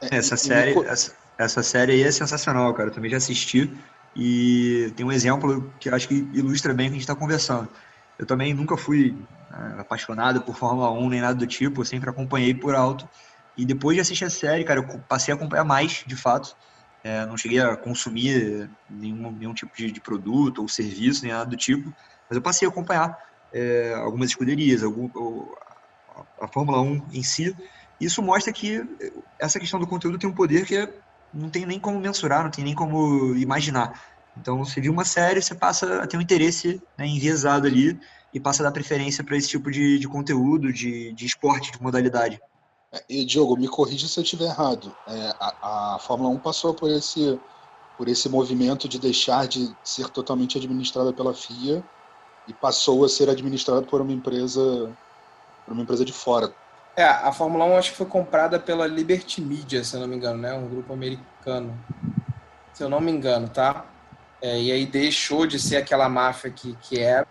É, 0.00 0.16
essa 0.16 0.36
série, 0.36 0.78
essa, 0.86 1.14
essa 1.38 1.62
série 1.62 1.92
aí 1.92 2.02
é 2.02 2.10
sensacional, 2.10 2.72
cara. 2.74 2.88
Eu 2.88 2.94
também 2.94 3.10
já 3.10 3.16
assisti 3.16 3.72
e 4.14 4.92
tem 4.96 5.06
um 5.06 5.12
exemplo 5.12 5.72
que 5.80 5.88
eu 5.88 5.94
acho 5.94 6.08
que 6.08 6.14
ilustra 6.34 6.74
bem 6.74 6.86
o 6.86 6.90
que 6.90 6.96
a 6.96 6.98
gente 6.98 7.02
está 7.02 7.14
conversando. 7.14 7.68
Eu 8.18 8.26
também 8.26 8.52
nunca 8.52 8.76
fui 8.76 9.16
né, 9.50 9.76
apaixonado 9.78 10.42
por 10.42 10.56
Fórmula 10.56 10.90
1 10.90 11.08
nem 11.08 11.20
nada 11.20 11.34
do 11.34 11.46
tipo, 11.46 11.80
eu 11.80 11.84
sempre 11.84 12.10
acompanhei 12.10 12.54
por 12.54 12.74
alto 12.74 13.08
e 13.56 13.64
depois 13.64 13.96
de 13.96 14.00
assistir 14.00 14.24
a 14.24 14.30
série, 14.30 14.64
cara, 14.64 14.80
eu 14.80 14.98
passei 15.00 15.32
a 15.32 15.36
acompanhar 15.36 15.64
mais, 15.64 16.04
de 16.06 16.16
fato. 16.16 16.54
É, 17.04 17.26
não 17.26 17.36
cheguei 17.36 17.58
a 17.58 17.76
consumir 17.76 18.70
nenhum, 18.88 19.32
nenhum 19.32 19.52
tipo 19.52 19.76
de, 19.76 19.90
de, 19.90 20.00
produto 20.00 20.62
ou 20.62 20.68
serviço, 20.68 21.24
nem 21.24 21.32
nada 21.32 21.50
do 21.50 21.56
tipo, 21.56 21.92
mas 22.28 22.36
eu 22.36 22.40
passei 22.40 22.66
a 22.66 22.70
acompanhar 22.70 23.18
é, 23.52 23.92
algumas 23.96 24.30
escuderias, 24.30 24.84
algum, 24.84 25.10
a, 26.40 26.48
Fórmula 26.48 26.80
1 26.80 27.02
em 27.12 27.22
si. 27.22 27.56
Isso 28.00 28.22
mostra 28.22 28.52
que 28.52 28.84
essa 29.38 29.60
questão 29.60 29.78
do 29.78 29.86
conteúdo 29.86 30.18
tem 30.18 30.28
um 30.28 30.34
poder 30.34 30.66
que 30.66 30.76
é, 30.76 30.92
não 31.32 31.48
tem 31.48 31.64
nem 31.64 31.78
como 31.78 31.98
mensurar, 31.98 32.42
não 32.42 32.50
tem 32.50 32.64
nem 32.64 32.74
como 32.74 33.34
imaginar. 33.36 34.00
Então, 34.36 34.64
você 34.64 34.80
viu 34.80 34.92
uma 34.92 35.04
série, 35.04 35.42
você 35.42 35.54
passa 35.54 36.02
a 36.02 36.06
ter 36.06 36.16
um 36.16 36.20
interesse 36.20 36.82
né, 36.96 37.06
enviesado 37.06 37.66
ali 37.66 37.98
e 38.32 38.40
passa 38.40 38.62
a 38.62 38.64
dar 38.64 38.72
preferência 38.72 39.22
para 39.22 39.36
esse 39.36 39.48
tipo 39.48 39.70
de, 39.70 39.98
de 39.98 40.08
conteúdo, 40.08 40.72
de, 40.72 41.12
de 41.12 41.26
esporte, 41.26 41.70
de 41.70 41.82
modalidade. 41.82 42.40
E, 43.08 43.24
Diogo, 43.24 43.56
me 43.56 43.68
corrija 43.68 44.06
se 44.06 44.18
eu 44.18 44.22
estiver 44.22 44.46
errado. 44.46 44.94
É, 45.06 45.34
a, 45.40 45.94
a, 45.94 45.98
Fórmula 45.98 46.30
1 46.30 46.38
passou 46.38 46.74
por 46.74 46.90
esse, 46.90 47.38
por 47.96 48.08
esse 48.08 48.28
movimento 48.28 48.88
de 48.88 48.98
deixar 48.98 49.46
de 49.46 49.74
ser 49.82 50.08
totalmente 50.08 50.58
administrada 50.58 51.12
pela 51.12 51.34
FIA 51.34 51.82
e 52.46 52.52
passou 52.52 53.04
a 53.04 53.08
ser 53.08 53.30
administrada 53.30 53.82
por 53.82 54.00
uma 54.00 54.12
empresa, 54.12 54.90
por 55.64 55.72
uma 55.72 55.82
empresa 55.82 56.04
de 56.04 56.12
fora. 56.12 56.52
É, 56.96 57.04
a 57.04 57.32
Fórmula 57.32 57.64
1 57.64 57.76
acho 57.76 57.90
que 57.92 57.96
foi 57.96 58.06
comprada 58.06 58.58
pela 58.58 58.86
Liberty 58.86 59.40
Media, 59.40 59.82
se 59.82 59.94
eu 59.94 60.00
não 60.00 60.06
me 60.06 60.16
engano, 60.16 60.38
né? 60.38 60.52
Um 60.52 60.68
grupo 60.68 60.92
americano. 60.92 61.78
Se 62.74 62.82
eu 62.82 62.88
não 62.88 63.00
me 63.00 63.10
engano, 63.10 63.48
tá? 63.48 63.86
É, 64.40 64.60
e 64.60 64.72
aí 64.72 64.84
deixou 64.84 65.46
de 65.46 65.58
ser 65.58 65.76
aquela 65.76 66.08
máfia 66.08 66.50
que, 66.50 66.76
que 66.82 66.98
era, 67.00 67.26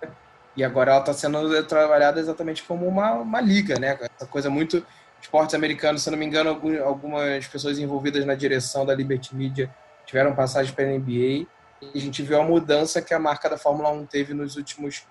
e 0.56 0.64
agora 0.64 0.92
ela 0.92 1.00
está 1.00 1.14
sendo 1.14 1.64
trabalhada 1.64 2.20
exatamente 2.20 2.64
como 2.64 2.88
uma, 2.88 3.14
uma 3.14 3.42
liga, 3.42 3.80
né? 3.80 3.98
Essa 4.16 4.26
coisa 4.26 4.50
muito 4.50 4.86
esportes 5.22 5.54
americanos, 5.54 6.02
se 6.02 6.10
não 6.10 6.18
me 6.18 6.26
engano, 6.26 6.60
algumas 6.84 7.48
pessoas 7.48 7.78
envolvidas 7.78 8.26
na 8.26 8.34
direção 8.34 8.86
da 8.86 8.96
Liberty 8.96 9.36
Media 9.36 9.70
tiveram 10.06 10.36
passagem 10.36 10.74
para 10.74 10.86
a 10.86 10.88
NBA. 10.88 11.48
E 11.82 11.92
a 11.96 12.00
gente 12.00 12.22
viu 12.22 12.40
a 12.40 12.44
mudança 12.44 13.02
que 13.02 13.14
a 13.14 13.20
marca 13.20 13.50
da 13.50 13.58
Fórmula 13.58 13.90
1 13.90 14.06
teve 14.06 14.34
nos 14.34 14.56
últimos 14.56 15.04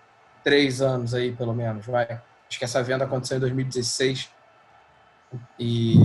três 0.42 0.82
anos 0.82 1.14
aí, 1.14 1.32
pelo 1.32 1.54
menos. 1.54 1.86
Vai. 1.86 2.20
Acho 2.50 2.58
que 2.58 2.64
essa 2.64 2.82
venda 2.82 3.04
aconteceu 3.04 3.36
em 3.36 3.40
2016 3.40 4.28
e 5.58 5.96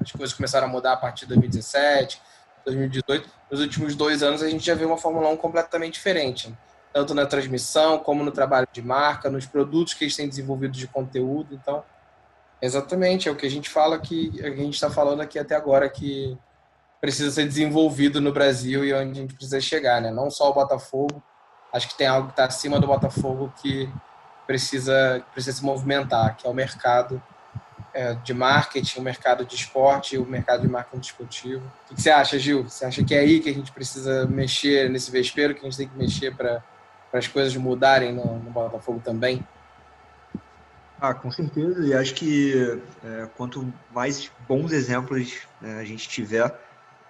as 0.00 0.12
coisas 0.12 0.36
começaram 0.36 0.66
a 0.66 0.70
mudar 0.70 0.92
a 0.92 0.96
partir 0.96 1.22
de 1.22 1.28
2017, 1.28 2.20
2018. 2.66 3.28
Nos 3.50 3.60
últimos 3.60 3.96
dois 3.96 4.22
anos 4.22 4.42
a 4.42 4.50
gente 4.50 4.64
já 4.64 4.74
viu 4.74 4.86
uma 4.86 4.98
Fórmula 4.98 5.28
1 5.30 5.36
completamente 5.38 5.94
diferente, 5.94 6.54
tanto 6.92 7.14
na 7.14 7.24
transmissão 7.24 7.98
como 7.98 8.22
no 8.22 8.30
trabalho 8.30 8.68
de 8.70 8.82
marca, 8.82 9.30
nos 9.30 9.46
produtos 9.46 9.94
que 9.94 10.04
eles 10.04 10.14
têm 10.14 10.28
desenvolvido 10.28 10.76
de 10.76 10.86
conteúdo. 10.86 11.54
Então, 11.54 11.82
Exatamente, 12.62 13.26
é 13.28 13.32
o 13.32 13.36
que 13.36 13.46
a 13.46 13.50
gente 13.50 13.70
fala 13.70 13.98
que 13.98 14.38
a 14.44 14.50
gente 14.50 14.74
está 14.74 14.90
falando 14.90 15.22
aqui 15.22 15.38
até 15.38 15.54
agora 15.54 15.88
que 15.88 16.36
precisa 17.00 17.30
ser 17.30 17.46
desenvolvido 17.46 18.20
no 18.20 18.32
Brasil 18.32 18.84
e 18.84 18.92
onde 18.92 19.12
a 19.12 19.22
gente 19.22 19.34
precisa 19.34 19.60
chegar, 19.60 20.02
né? 20.02 20.10
Não 20.10 20.30
só 20.30 20.50
o 20.50 20.52
Botafogo, 20.52 21.22
acho 21.72 21.88
que 21.88 21.96
tem 21.96 22.06
algo 22.06 22.26
que 22.26 22.34
está 22.34 22.44
acima 22.44 22.78
do 22.78 22.86
Botafogo 22.86 23.50
que 23.62 23.90
precisa 24.50 25.24
precisa 25.32 25.58
se 25.58 25.64
movimentar, 25.64 26.36
que 26.36 26.44
é 26.44 26.50
o 26.50 26.52
mercado 26.52 27.22
é, 27.94 28.14
de 28.14 28.34
marketing, 28.34 28.98
o 28.98 29.02
mercado 29.02 29.44
de 29.44 29.54
esporte, 29.54 30.18
o 30.18 30.26
mercado 30.26 30.62
de 30.62 30.68
marketing 30.68 31.00
esportivo. 31.00 31.72
O 31.88 31.94
que 31.94 32.02
você 32.02 32.10
acha, 32.10 32.36
Gil? 32.36 32.64
Você 32.64 32.84
acha 32.84 33.04
que 33.04 33.14
é 33.14 33.20
aí 33.20 33.38
que 33.38 33.48
a 33.48 33.54
gente 33.54 33.70
precisa 33.70 34.26
mexer 34.26 34.90
nesse 34.90 35.08
vespeiro, 35.08 35.54
que 35.54 35.60
a 35.60 35.64
gente 35.64 35.76
tem 35.76 35.88
que 35.88 35.96
mexer 35.96 36.34
para 36.34 36.64
as 37.12 37.28
coisas 37.28 37.54
mudarem 37.56 38.12
no, 38.12 38.40
no 38.40 38.50
Botafogo 38.50 39.00
também? 39.04 39.46
Ah, 41.00 41.14
com 41.14 41.30
certeza. 41.30 41.86
E 41.86 41.94
acho 41.94 42.12
que 42.14 42.82
é, 43.04 43.28
quanto 43.36 43.72
mais 43.94 44.32
bons 44.48 44.72
exemplos 44.72 45.46
né, 45.60 45.78
a 45.78 45.84
gente 45.84 46.08
tiver, 46.08 46.52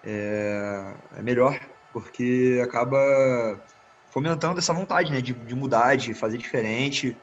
é, 0.04 0.94
é, 1.16 1.22
melhor, 1.22 1.58
porque 1.90 2.60
acaba 2.62 2.98
fomentando 4.10 4.58
essa 4.58 4.74
vontade 4.74 5.10
né, 5.10 5.22
de, 5.22 5.32
de, 5.32 5.54
mudar, 5.54 5.96
de 5.96 6.12
fazer 6.12 6.36
diferente. 6.36 7.16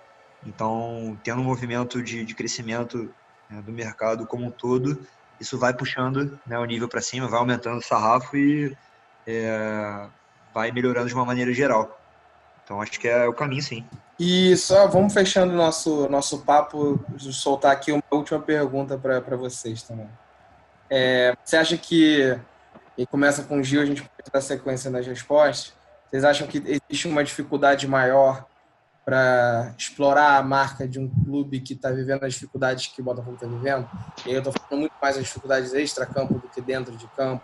Então, 0.48 1.18
tendo 1.24 1.42
um 1.42 1.44
movimento 1.44 2.02
de, 2.02 2.24
de 2.24 2.34
crescimento 2.34 3.14
né, 3.50 3.62
do 3.62 3.72
mercado 3.72 4.26
como 4.26 4.46
um 4.46 4.52
todo, 4.52 5.06
isso 5.40 5.60
vai 5.60 5.74
puxando 5.74 6.40
né, 6.48 6.58
o 6.58 6.66
nível 6.66 6.88
para 6.88 7.02
cima, 7.02 7.28
vai 7.28 7.40
aumentando 7.40 7.78
o 7.78 7.84
sarrafo 7.84 8.38
e 8.38 8.76
é, 9.28 10.08
vai 10.54 10.72
melhorando 10.72 11.10
de 11.10 11.14
uma 11.14 11.26
maneira 11.26 11.54
geral. 11.54 12.00
Então, 12.64 12.82
acho 12.82 12.98
que 13.00 13.08
é 13.08 13.28
o 13.28 13.34
caminho, 13.34 13.62
sim. 13.62 13.86
E 14.20 14.56
só 14.58 14.88
vamos 14.88 15.14
fechando 15.14 15.54
nosso 15.54 16.10
nosso 16.10 16.40
papo, 16.40 17.00
soltar 17.18 17.72
aqui 17.72 17.92
uma 17.92 18.04
última 18.10 18.40
pergunta 18.40 18.98
para 18.98 19.38
vocês 19.38 19.84
também. 19.84 20.10
É, 20.90 21.36
você 21.44 21.58
acha 21.58 21.78
que 21.78 22.38
e 22.98 23.06
começa 23.06 23.44
com 23.44 23.60
o 23.60 23.64
Gil, 23.64 23.82
a 23.82 23.86
gente 23.86 24.02
pode 24.02 24.32
dar 24.32 24.42
sequência 24.42 24.90
nas 24.90 25.06
respostas. 25.06 25.74
Vocês 26.10 26.24
acham 26.24 26.48
que 26.48 26.58
existe 26.58 27.08
uma 27.08 27.24
dificuldade 27.24 27.88
maior 27.88 28.46
para 29.08 29.74
explorar 29.78 30.36
a 30.36 30.44
marca 30.44 30.86
de 30.86 31.00
um 31.00 31.08
clube 31.08 31.62
que 31.62 31.72
está 31.72 31.92
vivendo 31.92 32.26
as 32.26 32.34
dificuldades 32.34 32.88
que 32.88 33.00
o 33.00 33.06
Botafogo 33.06 33.36
está 33.36 33.48
vivendo? 33.48 33.88
E 34.26 34.30
aí 34.30 34.36
eu 34.36 34.40
estou 34.40 34.52
falando 34.52 34.82
muito 34.82 34.94
mais 35.02 35.16
das 35.16 35.24
dificuldades 35.24 35.74
extra-campo 35.74 36.34
do 36.34 36.50
que 36.50 36.60
dentro 36.60 36.94
de 36.98 37.08
campo. 37.16 37.42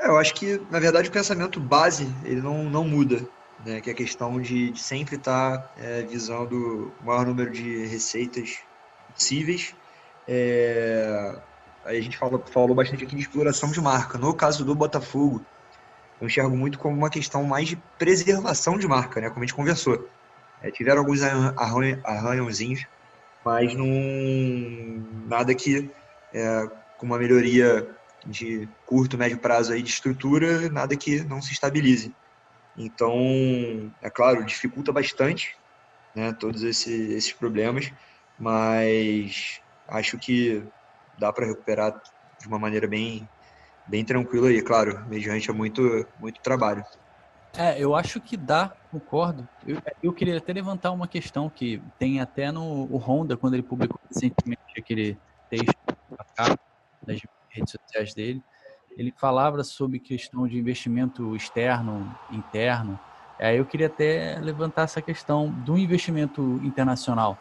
É, 0.00 0.08
eu 0.08 0.18
acho 0.18 0.34
que, 0.34 0.60
na 0.68 0.80
verdade, 0.80 1.08
o 1.08 1.12
pensamento 1.12 1.60
base 1.60 2.12
ele 2.24 2.40
não, 2.42 2.64
não 2.64 2.82
muda 2.82 3.24
né, 3.64 3.80
que 3.80 3.88
é 3.88 3.92
a 3.92 3.96
questão 3.96 4.40
de, 4.40 4.72
de 4.72 4.82
sempre 4.82 5.14
estar 5.14 5.58
tá, 5.58 5.70
é, 5.78 6.02
visando 6.02 6.92
o 7.00 7.06
maior 7.06 7.24
número 7.24 7.52
de 7.52 7.86
receitas 7.86 8.58
possíveis. 9.14 9.76
É, 10.26 11.38
aí 11.84 11.98
a 11.98 12.02
gente 12.02 12.18
falou, 12.18 12.42
falou 12.50 12.74
bastante 12.74 13.04
aqui 13.04 13.14
de 13.14 13.22
exploração 13.22 13.70
de 13.70 13.80
marca. 13.80 14.18
No 14.18 14.34
caso 14.34 14.64
do 14.64 14.74
Botafogo, 14.74 15.40
eu 16.20 16.26
enxergo 16.26 16.56
muito 16.56 16.80
como 16.80 16.96
uma 16.96 17.10
questão 17.10 17.44
mais 17.44 17.68
de 17.68 17.76
preservação 17.96 18.76
de 18.76 18.88
marca, 18.88 19.20
né, 19.20 19.28
como 19.30 19.44
a 19.44 19.46
gente 19.46 19.54
conversou. 19.54 20.04
É, 20.62 20.70
tiveram 20.70 21.00
alguns 21.00 21.20
arranhãozinhos, 21.22 22.86
mas 23.44 23.74
não 23.74 23.86
nada 25.26 25.54
que 25.54 25.90
é, 26.32 26.66
com 26.96 27.06
uma 27.06 27.18
melhoria 27.18 27.86
de 28.26 28.68
curto, 28.84 29.16
médio 29.16 29.38
prazo 29.38 29.72
aí 29.72 29.82
de 29.82 29.90
estrutura, 29.90 30.68
nada 30.70 30.96
que 30.96 31.22
não 31.24 31.40
se 31.40 31.52
estabilize. 31.52 32.14
Então, 32.76 33.14
é 34.02 34.10
claro, 34.10 34.44
dificulta 34.44 34.92
bastante 34.92 35.54
né, 36.14 36.32
todos 36.32 36.62
esse, 36.62 36.92
esses 37.12 37.32
problemas, 37.32 37.92
mas 38.38 39.60
acho 39.88 40.18
que 40.18 40.62
dá 41.18 41.32
para 41.32 41.46
recuperar 41.46 41.92
de 42.40 42.48
uma 42.48 42.58
maneira 42.58 42.86
bem, 42.86 43.28
bem 43.86 44.04
tranquila 44.04 44.50
e, 44.50 44.60
claro, 44.60 45.06
mediante 45.08 45.50
muito, 45.52 45.82
muito 46.18 46.40
trabalho. 46.42 46.82
É, 47.58 47.82
eu 47.82 47.94
acho 47.94 48.20
que 48.20 48.36
dá, 48.36 48.68
concordo. 48.90 49.48
Eu, 49.66 49.80
eu 50.02 50.12
queria 50.12 50.36
até 50.36 50.52
levantar 50.52 50.92
uma 50.92 51.08
questão 51.08 51.48
que 51.48 51.82
tem 51.98 52.20
até 52.20 52.52
no 52.52 52.84
o 52.90 52.98
Honda, 52.98 53.36
quando 53.36 53.54
ele 53.54 53.62
publicou 53.62 53.98
recentemente 54.12 54.60
aquele 54.78 55.18
texto 55.48 55.74
nas 57.06 57.20
redes 57.48 57.70
sociais 57.70 58.12
dele, 58.12 58.42
ele 58.96 59.12
falava 59.16 59.62
sobre 59.64 59.98
questão 59.98 60.46
de 60.46 60.58
investimento 60.58 61.34
externo, 61.34 62.14
interno. 62.30 62.98
Aí 63.38 63.56
eu 63.56 63.64
queria 63.64 63.86
até 63.86 64.38
levantar 64.40 64.82
essa 64.82 65.00
questão 65.00 65.50
do 65.50 65.78
investimento 65.78 66.60
internacional. 66.62 67.38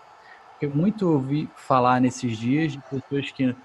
Porque 0.52 0.68
muito 0.68 1.10
ouvi 1.10 1.50
falar 1.56 2.00
nesses 2.00 2.38
dias 2.38 2.74
de 2.74 2.80
pessoas 2.90 3.32
que 3.32 3.56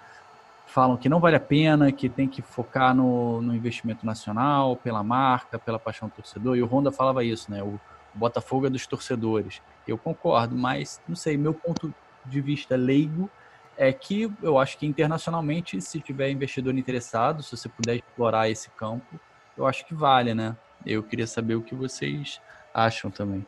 falam 0.70 0.96
que 0.96 1.08
não 1.08 1.20
vale 1.20 1.36
a 1.36 1.40
pena, 1.40 1.90
que 1.90 2.08
tem 2.08 2.28
que 2.28 2.40
focar 2.42 2.94
no, 2.94 3.42
no 3.42 3.54
investimento 3.54 4.06
nacional, 4.06 4.76
pela 4.76 5.02
marca, 5.02 5.58
pela 5.58 5.78
paixão 5.78 6.08
do 6.08 6.14
torcedor. 6.14 6.56
E 6.56 6.62
o 6.62 6.66
Honda 6.66 6.92
falava 6.92 7.24
isso, 7.24 7.50
né? 7.50 7.62
O, 7.62 7.80
o 8.14 8.18
Botafogo 8.18 8.66
é 8.66 8.70
dos 8.70 8.86
torcedores. 8.86 9.60
Eu 9.86 9.98
concordo, 9.98 10.56
mas 10.56 11.00
não 11.08 11.16
sei, 11.16 11.36
meu 11.36 11.52
ponto 11.52 11.92
de 12.24 12.40
vista 12.40 12.76
leigo 12.76 13.28
é 13.76 13.92
que 13.92 14.30
eu 14.42 14.58
acho 14.58 14.78
que 14.78 14.86
internacionalmente, 14.86 15.80
se 15.80 16.00
tiver 16.00 16.30
investidor 16.30 16.76
interessado, 16.76 17.42
se 17.42 17.56
você 17.56 17.68
puder 17.68 17.96
explorar 17.96 18.48
esse 18.48 18.70
campo, 18.70 19.18
eu 19.56 19.66
acho 19.66 19.86
que 19.86 19.94
vale, 19.94 20.34
né? 20.34 20.56
Eu 20.86 21.02
queria 21.02 21.26
saber 21.26 21.54
o 21.54 21.62
que 21.62 21.74
vocês 21.74 22.40
acham 22.72 23.10
também. 23.10 23.44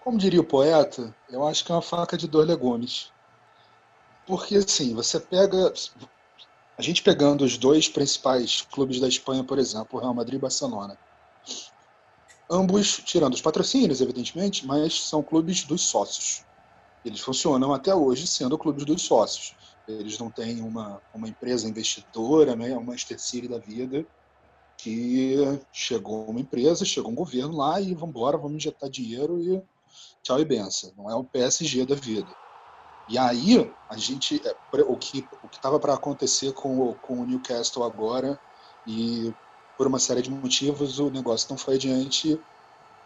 Como 0.00 0.18
diria 0.18 0.40
o 0.40 0.44
poeta, 0.44 1.14
eu 1.30 1.46
acho 1.46 1.64
que 1.64 1.72
é 1.72 1.74
uma 1.74 1.82
faca 1.82 2.16
de 2.16 2.28
dois 2.28 2.46
legumes. 2.46 3.10
Porque 4.26 4.56
assim, 4.56 4.94
você 4.94 5.18
pega. 5.18 5.72
A 6.76 6.82
gente 6.82 7.02
pegando 7.02 7.44
os 7.44 7.56
dois 7.56 7.88
principais 7.88 8.62
clubes 8.62 8.98
da 9.00 9.06
Espanha, 9.06 9.44
por 9.44 9.58
exemplo, 9.58 10.00
Real 10.00 10.14
Madrid 10.14 10.38
e 10.38 10.42
Barcelona. 10.42 10.98
Ambos, 12.50 12.96
tirando 13.04 13.34
os 13.34 13.40
patrocínios, 13.40 14.00
evidentemente, 14.00 14.66
mas 14.66 15.08
são 15.08 15.22
clubes 15.22 15.64
dos 15.64 15.82
sócios. 15.82 16.44
Eles 17.04 17.20
funcionam 17.20 17.72
até 17.72 17.94
hoje 17.94 18.26
sendo 18.26 18.58
clubes 18.58 18.84
dos 18.84 19.02
sócios. 19.02 19.76
Eles 19.86 20.18
não 20.18 20.30
têm 20.30 20.62
uma, 20.62 21.00
uma 21.12 21.28
empresa 21.28 21.68
investidora, 21.68 22.56
né, 22.56 22.76
uma 22.76 22.96
City 22.96 23.46
da 23.46 23.58
vida, 23.58 24.06
que 24.78 25.36
chegou 25.72 26.28
uma 26.28 26.40
empresa, 26.40 26.84
chegou 26.84 27.12
um 27.12 27.14
governo 27.14 27.56
lá 27.56 27.80
e 27.80 27.94
vamos 27.94 28.10
embora, 28.10 28.38
vamos 28.38 28.56
injetar 28.56 28.90
dinheiro 28.90 29.40
e 29.40 29.62
tchau 30.22 30.40
e 30.40 30.44
benção. 30.44 30.92
Não 30.96 31.10
é 31.10 31.14
o 31.14 31.24
PSG 31.24 31.86
da 31.86 31.94
vida. 31.94 32.34
E 33.08 33.18
aí, 33.18 33.70
a 33.88 33.96
gente, 33.96 34.40
é, 34.46 34.56
o 34.86 34.96
que 34.96 35.28
o 35.42 35.46
estava 35.52 35.78
para 35.78 35.94
acontecer 35.94 36.52
com 36.52 36.78
o, 36.78 36.94
com 36.94 37.20
o 37.20 37.26
Newcastle 37.26 37.84
agora, 37.84 38.38
e 38.86 39.32
por 39.76 39.86
uma 39.86 39.98
série 39.98 40.22
de 40.22 40.30
motivos 40.30 40.98
o 40.98 41.10
negócio 41.10 41.48
não 41.50 41.58
foi 41.58 41.74
adiante 41.74 42.40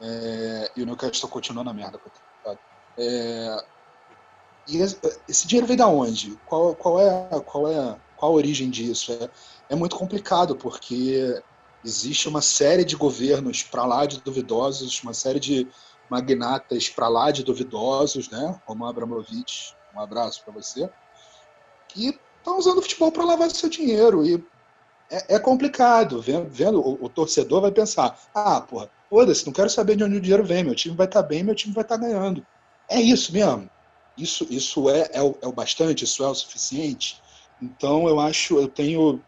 é, 0.01 0.73
e 0.77 0.83
o 0.83 0.87
Newcastle 0.87 1.29
continuou 1.29 1.65
na 1.65 1.73
merda. 1.73 2.01
É, 2.97 3.65
e 4.69 4.77
esse 5.29 5.47
dinheiro 5.47 5.67
vem 5.67 5.77
da 5.77 5.89
onde? 5.89 6.37
Qual, 6.45 6.75
qual 6.75 7.01
é 7.01 7.41
qual 7.41 7.69
é 7.69 7.99
qual 8.17 8.33
a 8.33 8.35
origem 8.35 8.71
disso? 8.71 9.13
É, 9.13 9.31
é 9.71 9.75
muito 9.75 9.97
complicado 9.97 10.57
porque 10.57 11.43
existe 11.85 12.29
uma 12.29 12.43
série 12.43 12.85
de 12.85 12.97
governos 12.97 13.63
para 13.63 13.85
lá 13.85 14.05
de 14.05 14.21
duvidosos, 14.21 15.03
uma 15.03 15.15
série 15.15 15.41
de 15.41 15.69
magnatas 16.11 16.89
para 16.89 17.09
lá 17.09 17.31
de 17.31 17.45
duvidosos, 17.45 18.29
né? 18.31 18.61
Como 18.65 18.85
Abramovich, 18.85 19.75
um 19.99 20.03
abraço 20.03 20.43
para 20.45 20.53
você, 20.53 20.89
que 21.89 22.19
estão 22.39 22.59
usando 22.59 22.79
o 22.79 22.83
futebol 22.83 23.13
para 23.13 23.25
lavar 23.25 23.51
seu 23.51 23.69
dinheiro 23.69 24.25
e 24.25 24.43
é, 25.11 25.37
é 25.37 25.39
complicado. 25.39 26.21
Vendo, 26.21 26.49
vendo 26.51 26.81
o, 26.81 27.05
o, 27.05 27.09
torcedor 27.09 27.63
vai 27.63 27.73
pensar: 27.73 28.19
ah, 28.35 28.61
porra, 28.61 28.91
foda-se, 29.09 29.47
não 29.47 29.53
quero 29.53 29.71
saber 29.71 29.97
de 29.97 30.05
onde 30.05 30.17
o 30.17 30.21
dinheiro 30.21 30.45
vem. 30.45 30.65
Meu 30.65 30.75
time 30.75 30.95
vai 30.95 31.07
estar 31.07 31.23
tá 31.23 31.29
bem, 31.29 31.43
meu 31.43 31.55
time 31.55 31.75
vai 31.75 31.83
estar 31.83 31.99
tá 31.99 32.07
ganhando. 32.07 32.47
É 32.89 33.01
isso 33.01 33.33
mesmo 33.33 33.71
isso, 34.19 34.47
isso 34.51 34.91
é, 34.91 35.09
é, 35.13 35.23
o, 35.23 35.37
é 35.41 35.47
o 35.47 35.53
bastante, 35.53 36.05
isso 36.05 36.23
é 36.25 36.29
o 36.29 36.35
suficiente. 36.35 37.21
Então 37.63 38.09
eu 38.09 38.19
acho, 38.19 38.59
eu 38.59 38.69
tenho, 38.69 39.23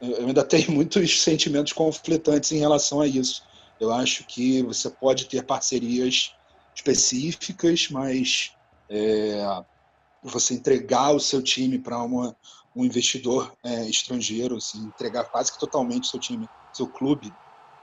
eu 0.00 0.26
ainda 0.26 0.42
tenho 0.44 0.72
muitos 0.72 1.22
sentimentos 1.22 1.72
conflitantes 1.72 2.52
em 2.52 2.58
relação 2.58 3.00
a 3.00 3.06
isso. 3.06 3.44
Eu 3.80 3.92
acho 3.92 4.24
que 4.24 4.62
você 4.62 4.90
pode 4.90 5.26
ter 5.26 5.44
parcerias 5.44 6.34
específicas, 6.74 7.88
mas 7.90 8.52
é, 8.88 9.64
você 10.22 10.54
entregar 10.54 11.12
o 11.12 11.20
seu 11.20 11.42
time 11.42 11.78
para 11.78 12.02
um 12.02 12.84
investidor 12.84 13.52
é, 13.64 13.88
estrangeiro, 13.88 14.56
assim, 14.56 14.84
entregar 14.84 15.24
quase 15.24 15.52
que 15.52 15.58
totalmente 15.58 16.04
o 16.04 16.10
seu 16.10 16.20
time, 16.20 16.48
seu 16.72 16.88
clube 16.88 17.36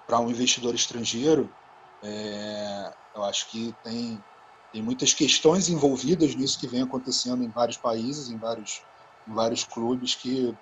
para 0.07 0.19
um 0.19 0.29
investidor 0.29 0.73
estrangeiro, 0.73 1.55
é, 2.01 2.91
eu 3.15 3.23
acho 3.23 3.49
que 3.49 3.77
tem 3.83 4.23
tem 4.71 4.83
muitas 4.83 5.13
questões 5.13 5.67
envolvidas 5.67 6.35
nisso 6.35 6.59
que 6.59 6.67
vem 6.67 6.81
acontecendo 6.81 7.43
em 7.43 7.49
vários 7.49 7.77
países, 7.77 8.29
em 8.29 8.37
vários, 8.37 8.85
em 9.27 9.33
vários 9.33 9.63
clubes, 9.63 10.13
que 10.15 10.55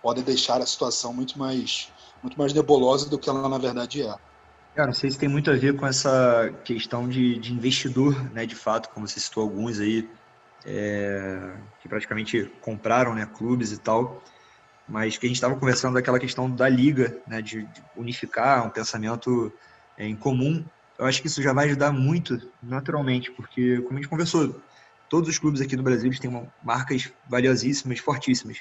podem 0.00 0.22
deixar 0.22 0.60
a 0.60 0.66
situação 0.66 1.12
muito 1.12 1.36
mais, 1.38 1.92
muito 2.22 2.38
mais 2.38 2.52
nebulosa 2.52 3.10
do 3.10 3.18
que 3.18 3.28
ela 3.28 3.48
na 3.48 3.58
verdade 3.58 4.02
é. 4.02 4.14
Cara, 4.74 4.86
não 4.86 4.94
sei 4.94 5.10
se 5.10 5.18
tem 5.18 5.28
muito 5.28 5.50
a 5.50 5.56
ver 5.56 5.76
com 5.76 5.84
essa 5.84 6.52
questão 6.64 7.08
de, 7.08 7.38
de 7.40 7.52
investidor, 7.52 8.32
né? 8.32 8.46
De 8.46 8.54
fato, 8.54 8.88
como 8.90 9.08
você 9.08 9.18
citou 9.18 9.42
alguns 9.42 9.80
aí, 9.80 10.08
é, 10.64 11.52
que 11.80 11.88
praticamente 11.88 12.50
compraram 12.60 13.14
né, 13.14 13.26
clubes 13.26 13.72
e 13.72 13.78
tal, 13.78 14.22
mas 14.88 15.16
que 15.16 15.26
a 15.26 15.28
gente 15.28 15.36
estava 15.36 15.54
conversando 15.56 15.94
daquela 15.94 16.18
questão 16.18 16.50
da 16.50 16.68
liga, 16.68 17.20
né? 17.26 17.42
De, 17.42 17.62
de 17.62 17.82
unificar 17.96 18.66
um 18.66 18.70
pensamento 18.70 19.52
é, 19.96 20.06
em 20.06 20.16
comum 20.16 20.64
eu 20.98 21.06
acho 21.06 21.22
que 21.22 21.28
isso 21.28 21.40
já 21.40 21.52
vai 21.52 21.66
ajudar 21.66 21.92
muito 21.92 22.50
naturalmente, 22.60 23.30
porque, 23.30 23.80
como 23.82 23.98
a 23.98 24.02
gente 24.02 24.10
conversou, 24.10 24.60
todos 25.08 25.28
os 25.28 25.38
clubes 25.38 25.60
aqui 25.60 25.76
do 25.76 25.82
Brasil 25.82 26.10
têm 26.18 26.28
uma, 26.28 26.52
marcas 26.62 27.10
valiosíssimas, 27.28 28.00
fortíssimas. 28.00 28.58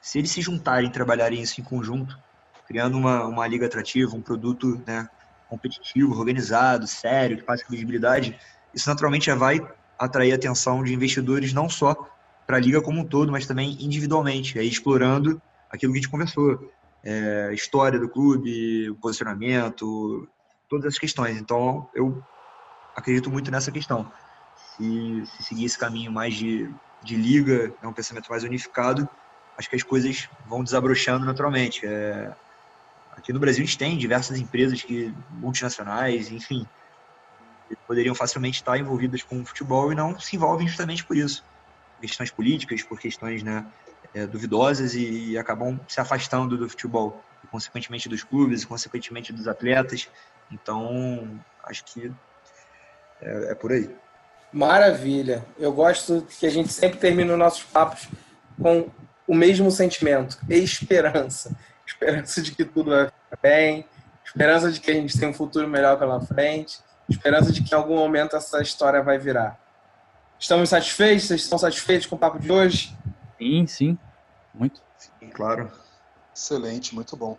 Se 0.00 0.18
eles 0.18 0.32
se 0.32 0.42
juntarem 0.42 0.90
trabalharem 0.90 1.40
isso 1.40 1.60
em 1.60 1.64
conjunto, 1.64 2.18
criando 2.66 2.98
uma, 2.98 3.24
uma 3.24 3.46
liga 3.46 3.66
atrativa, 3.66 4.16
um 4.16 4.20
produto 4.20 4.82
né, 4.84 5.08
competitivo, 5.48 6.12
organizado, 6.12 6.88
sério, 6.88 7.36
que 7.36 7.44
passa 7.44 7.64
credibilidade, 7.64 8.36
isso 8.74 8.88
naturalmente 8.88 9.26
já 9.26 9.36
vai 9.36 9.60
atrair 10.00 10.32
a 10.32 10.36
atenção 10.36 10.82
de 10.82 10.94
investidores 10.94 11.52
não 11.52 11.68
só 11.68 11.94
para 12.46 12.56
a 12.56 12.60
liga 12.60 12.80
como 12.80 13.00
um 13.00 13.04
todo, 13.04 13.30
mas 13.30 13.46
também 13.46 13.76
individualmente, 13.80 14.58
aí 14.58 14.66
explorando 14.66 15.40
aquilo 15.70 15.92
que 15.92 15.98
a 15.98 16.00
gente 16.00 16.10
conversou, 16.10 16.72
é, 17.04 17.50
história 17.52 17.98
do 17.98 18.08
clube, 18.08 18.96
posicionamento, 19.00 20.26
todas 20.68 20.86
as 20.86 20.98
questões. 20.98 21.36
Então, 21.36 21.88
eu 21.94 22.22
acredito 22.96 23.30
muito 23.30 23.50
nessa 23.50 23.70
questão. 23.70 24.10
Se, 24.76 25.24
se 25.26 25.42
seguir 25.42 25.66
esse 25.66 25.78
caminho 25.78 26.10
mais 26.10 26.34
de, 26.34 26.68
de 27.04 27.14
liga, 27.14 27.72
é 27.82 27.86
um 27.86 27.92
pensamento 27.92 28.28
mais 28.30 28.42
unificado, 28.42 29.08
acho 29.56 29.68
que 29.68 29.76
as 29.76 29.82
coisas 29.82 30.28
vão 30.48 30.64
desabrochando 30.64 31.26
naturalmente. 31.26 31.86
É, 31.86 32.34
aqui 33.12 33.32
no 33.32 33.38
Brasil 33.38 33.62
a 33.62 33.66
gente 33.66 33.78
tem 33.78 33.98
diversas 33.98 34.40
empresas 34.40 34.82
que 34.82 35.14
multinacionais, 35.30 36.32
enfim, 36.32 36.66
poderiam 37.86 38.14
facilmente 38.14 38.58
estar 38.58 38.78
envolvidas 38.78 39.22
com 39.22 39.40
o 39.40 39.44
futebol 39.44 39.92
e 39.92 39.94
não 39.94 40.18
se 40.18 40.36
envolvem 40.36 40.66
justamente 40.66 41.04
por 41.04 41.16
isso. 41.16 41.44
Por 41.96 42.02
questões 42.02 42.30
políticas, 42.30 42.82
por 42.82 42.98
questões 42.98 43.42
né, 43.42 43.64
é, 44.14 44.26
duvidosas 44.26 44.94
e, 44.94 45.30
e 45.30 45.38
acabam 45.38 45.78
se 45.88 46.00
afastando 46.00 46.56
do 46.56 46.68
futebol, 46.68 47.22
e, 47.44 47.46
consequentemente 47.46 48.08
dos 48.08 48.24
clubes, 48.24 48.62
e, 48.62 48.66
consequentemente 48.66 49.32
dos 49.32 49.46
atletas. 49.46 50.08
Então, 50.50 51.40
acho 51.64 51.84
que 51.84 52.12
é, 53.20 53.52
é 53.52 53.54
por 53.54 53.72
aí. 53.72 53.94
Maravilha. 54.52 55.44
Eu 55.58 55.72
gosto 55.72 56.26
que 56.38 56.46
a 56.46 56.50
gente 56.50 56.72
sempre 56.72 56.98
termina 56.98 57.32
os 57.32 57.38
nossos 57.38 57.62
papos 57.62 58.08
com 58.60 58.90
o 59.26 59.34
mesmo 59.34 59.70
sentimento: 59.70 60.38
esperança. 60.48 61.56
Esperança 61.86 62.42
de 62.42 62.52
que 62.52 62.64
tudo 62.64 62.90
vai 62.90 63.06
ficar 63.06 63.38
bem, 63.42 63.84
esperança 64.24 64.70
de 64.70 64.80
que 64.80 64.90
a 64.90 64.94
gente 64.94 65.18
tem 65.18 65.28
um 65.28 65.34
futuro 65.34 65.68
melhor 65.68 65.98
pela 65.98 66.20
frente, 66.20 66.78
esperança 67.10 67.52
de 67.52 67.62
que 67.62 67.74
em 67.74 67.76
algum 67.78 67.96
momento 67.96 68.36
essa 68.36 68.60
história 68.62 69.02
vai 69.02 69.18
virar. 69.18 69.58
Estamos 70.38 70.68
satisfeitos? 70.70 71.26
Vocês 71.26 71.42
estão 71.42 71.58
satisfeitos 71.58 72.06
com 72.06 72.16
o 72.16 72.18
papo 72.18 72.38
de 72.38 72.50
hoje? 72.50 72.96
Sim, 73.38 73.66
sim. 73.66 73.98
Muito. 74.54 74.80
Sim, 74.96 75.28
claro. 75.28 75.70
Excelente, 76.34 76.94
muito 76.94 77.16
bom. 77.16 77.36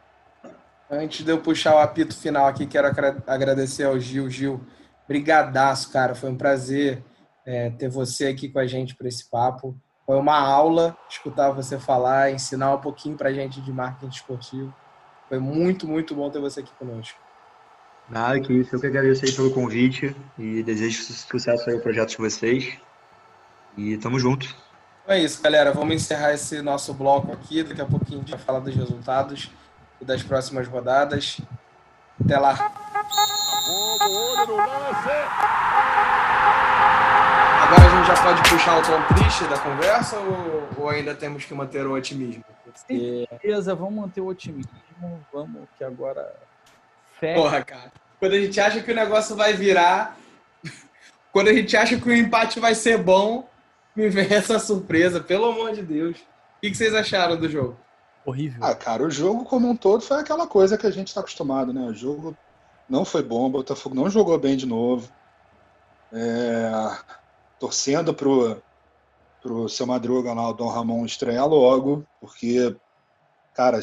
Antes 0.90 1.26
de 1.26 1.32
eu 1.32 1.40
puxar 1.40 1.76
o 1.76 1.80
apito 1.80 2.16
final 2.16 2.48
aqui, 2.48 2.68
quero 2.68 2.88
agradecer 3.26 3.86
ao 3.86 4.00
Gil. 4.00 4.30
Gil, 4.30 4.62
brigadaço, 5.08 5.92
cara. 5.92 6.14
Foi 6.14 6.30
um 6.30 6.38
prazer 6.38 7.04
é, 7.46 7.70
ter 7.72 7.90
você 7.90 8.28
aqui 8.28 8.50
com 8.50 8.60
a 8.60 8.68
gente 8.68 8.96
para 8.96 9.08
esse 9.08 9.30
papo. 9.30 9.76
Foi 10.06 10.18
uma 10.18 10.38
aula 10.38 10.98
escutar 11.10 11.52
você 11.52 11.80
falar, 11.80 12.32
ensinar 12.32 12.76
um 12.76 12.82
pouquinho 12.82 13.16
para 13.16 13.30
a 13.30 13.34
gente 13.34 13.62
de 13.62 13.72
marketing 13.72 14.14
esportivo. 14.14 14.76
Foi 15.30 15.40
muito, 15.40 15.88
muito 15.88 16.14
bom 16.14 16.30
ter 16.30 16.40
você 16.40 16.60
aqui 16.60 16.74
conosco. 16.74 17.18
Nada 18.12 18.40
que 18.42 18.52
isso. 18.52 18.76
Eu 18.76 18.80
que 18.80 18.88
agradeço 18.88 19.24
aí 19.24 19.32
pelo 19.32 19.52
convite 19.52 20.14
e 20.38 20.62
desejo 20.64 21.02
sucesso 21.02 21.70
aí 21.70 21.76
ao 21.76 21.82
projeto 21.82 22.10
de 22.10 22.18
vocês. 22.18 22.78
E 23.78 23.98
tamo 23.98 24.20
junto. 24.20 24.46
Então 25.04 25.16
é 25.16 25.20
isso, 25.20 25.42
galera. 25.42 25.72
Vamos 25.72 25.96
encerrar 25.96 26.34
esse 26.34 26.62
nosso 26.62 26.94
bloco 26.94 27.32
aqui. 27.32 27.64
Daqui 27.64 27.82
a 27.82 27.86
pouquinho 27.86 28.18
a 28.18 28.22
gente 28.22 28.32
vai 28.32 28.40
falar 28.40 28.60
dos 28.60 28.76
resultados 28.76 29.50
e 30.02 30.06
das 30.06 30.22
próximas 30.22 30.68
rodadas. 30.68 31.40
Até 32.24 32.38
lá. 32.38 32.52
Agora 37.62 37.86
a 37.86 37.90
gente 37.96 38.08
já 38.08 38.24
pode 38.24 38.50
puxar 38.50 38.78
o 38.78 38.82
tom 38.82 39.16
triste 39.16 39.46
da 39.46 39.58
conversa 39.58 40.18
ou, 40.18 40.84
ou 40.84 40.90
ainda 40.90 41.16
temos 41.16 41.46
que 41.46 41.54
manter 41.54 41.88
o 41.88 41.94
otimismo? 41.94 42.44
Porque... 42.66 43.26
Beleza, 43.42 43.74
vamos 43.74 43.94
manter 43.94 44.20
o 44.20 44.28
otimismo. 44.28 44.72
Vamos 45.34 45.62
que 45.78 45.84
agora. 45.86 46.36
Fé. 47.20 47.36
Porra, 47.36 47.64
cara. 47.64 48.01
Quando 48.22 48.34
a 48.34 48.40
gente 48.40 48.60
acha 48.60 48.84
que 48.84 48.92
o 48.92 48.96
negócio 48.96 49.36
vai 49.36 49.52
virar, 49.52 50.16
quando 51.34 51.48
a 51.48 51.54
gente 51.54 51.76
acha 51.76 52.00
que 52.00 52.08
o 52.08 52.16
empate 52.16 52.60
vai 52.60 52.76
ser 52.76 53.00
bom, 53.00 53.50
me 53.96 54.10
vem 54.10 54.28
essa 54.32 54.60
surpresa, 54.60 55.20
pelo 55.20 55.46
amor 55.46 55.74
de 55.74 55.82
Deus. 55.82 56.18
O 56.18 56.62
que 56.62 56.76
vocês 56.76 56.94
acharam 56.94 57.36
do 57.36 57.50
jogo? 57.50 57.76
Horrível. 58.24 58.64
Ah, 58.64 58.76
cara, 58.76 59.02
o 59.02 59.10
jogo 59.10 59.44
como 59.44 59.68
um 59.68 59.76
todo 59.76 60.04
foi 60.04 60.20
aquela 60.20 60.46
coisa 60.46 60.78
que 60.78 60.86
a 60.86 60.92
gente 60.92 61.08
está 61.08 61.22
acostumado, 61.22 61.74
né? 61.74 61.82
O 61.82 61.96
jogo 61.96 62.38
não 62.88 63.04
foi 63.04 63.24
bom, 63.24 63.48
o 63.48 63.50
Botafogo 63.50 63.96
não 63.96 64.08
jogou 64.08 64.38
bem 64.38 64.56
de 64.56 64.68
novo. 64.68 65.12
É... 66.14 66.70
Torcendo 67.60 68.14
pro, 68.14 68.62
pro 69.42 69.68
seu 69.68 69.88
Madruga 69.88 70.32
lá, 70.32 70.48
o 70.48 70.54
Dom 70.54 70.68
Ramon, 70.68 71.08
estrear 71.08 71.48
logo, 71.48 72.06
porque, 72.20 72.76
cara, 73.56 73.80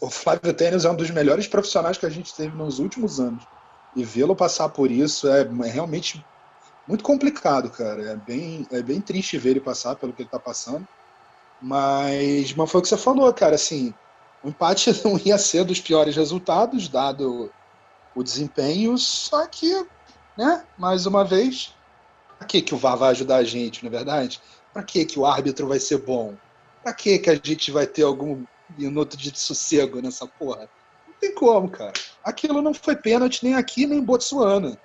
o 0.00 0.10
Flávio 0.10 0.52
Tênis 0.52 0.84
é 0.84 0.90
um 0.90 0.94
dos 0.94 1.10
melhores 1.10 1.46
profissionais 1.46 1.96
que 1.96 2.04
a 2.04 2.10
gente 2.10 2.34
teve 2.34 2.54
nos 2.54 2.78
últimos 2.78 3.18
anos. 3.18 3.42
E 3.96 4.04
vê-lo 4.04 4.36
passar 4.36 4.68
por 4.68 4.90
isso 4.90 5.26
é, 5.28 5.40
é 5.40 5.70
realmente 5.70 6.24
muito 6.86 7.02
complicado, 7.02 7.70
cara. 7.70 8.02
É 8.10 8.16
bem, 8.16 8.66
é 8.70 8.82
bem 8.82 9.00
triste 9.00 9.38
ver 9.38 9.50
ele 9.50 9.60
passar 9.60 9.96
pelo 9.96 10.12
que 10.12 10.22
ele 10.22 10.28
tá 10.28 10.38
passando. 10.38 10.86
Mas, 11.62 12.54
mas 12.54 12.70
foi 12.70 12.80
o 12.80 12.82
que 12.82 12.88
você 12.88 12.96
falou, 12.96 13.32
cara. 13.32 13.54
Assim, 13.54 13.94
o 14.44 14.48
empate 14.48 14.90
não 15.04 15.18
ia 15.18 15.38
ser 15.38 15.64
dos 15.64 15.80
piores 15.80 16.14
resultados, 16.14 16.88
dado 16.88 17.50
o 18.14 18.22
desempenho, 18.22 18.98
só 18.98 19.46
que, 19.46 19.86
né, 20.36 20.64
mais 20.76 21.06
uma 21.06 21.24
vez, 21.24 21.74
pra 22.36 22.46
que, 22.46 22.60
que 22.60 22.74
o 22.74 22.78
VAR 22.78 22.96
vai 22.96 23.10
ajudar 23.10 23.36
a 23.36 23.44
gente, 23.44 23.82
não 23.82 23.88
é 23.88 23.96
verdade? 23.96 24.40
Pra 24.72 24.82
que, 24.82 25.04
que 25.04 25.18
o 25.18 25.24
árbitro 25.24 25.68
vai 25.68 25.78
ser 25.78 25.98
bom? 25.98 26.34
Pra 26.82 26.92
que, 26.92 27.18
que 27.18 27.30
a 27.30 27.34
gente 27.34 27.70
vai 27.70 27.86
ter 27.86 28.02
algum 28.02 28.44
minuto 28.76 29.16
de 29.16 29.36
sossego 29.38 30.00
nessa 30.00 30.26
porra? 30.26 30.68
Não 31.06 31.14
tem 31.20 31.34
como, 31.34 31.70
cara. 31.70 31.92
Aquilo 32.24 32.62
não 32.62 32.74
foi 32.74 32.96
pênalti 32.96 33.44
nem 33.44 33.54
aqui, 33.54 33.86
nem 33.86 33.98
em 33.98 34.04
Botsuana. 34.04 34.78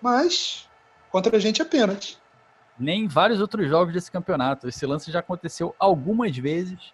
Mas 0.00 0.68
Contra 1.10 1.36
a 1.36 1.40
gente 1.40 1.62
é 1.62 1.64
pênalti. 1.64 2.18
Nem 2.78 3.04
em 3.04 3.08
vários 3.08 3.40
outros 3.40 3.68
jogos 3.68 3.92
desse 3.92 4.10
campeonato. 4.10 4.68
Esse 4.68 4.86
lance 4.86 5.10
já 5.10 5.20
aconteceu 5.20 5.74
algumas 5.78 6.36
vezes 6.36 6.92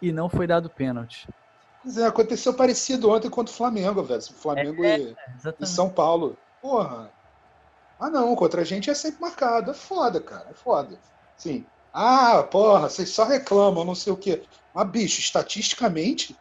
e 0.00 0.12
não 0.12 0.28
foi 0.28 0.46
dado 0.46 0.70
pênalti. 0.70 1.28
Pois 1.82 1.96
é, 1.96 2.06
aconteceu 2.06 2.52
parecido 2.54 3.10
ontem 3.10 3.30
contra 3.30 3.52
o 3.52 3.56
Flamengo, 3.56 4.02
velho. 4.02 4.22
Flamengo 4.22 4.84
é, 4.84 4.98
e, 4.98 5.16
e, 5.60 5.66
São 5.66 5.88
Paulo. 5.88 6.36
Porra. 6.60 7.10
Ah, 7.98 8.10
não, 8.10 8.34
contra 8.34 8.62
a 8.62 8.64
gente 8.64 8.90
é 8.90 8.94
sempre 8.94 9.20
marcado. 9.20 9.70
É 9.70 9.74
foda, 9.74 10.20
cara. 10.20 10.46
É 10.50 10.54
foda. 10.54 10.98
Sim. 11.36 11.64
Ah, 11.92 12.42
porra, 12.42 12.88
vocês 12.88 13.10
só 13.10 13.24
reclamam, 13.24 13.84
não 13.84 13.94
sei 13.94 14.12
o 14.12 14.16
quê. 14.16 14.42
Mas, 14.74 14.88
bicho, 14.90 15.20
estatisticamente, 15.20 16.36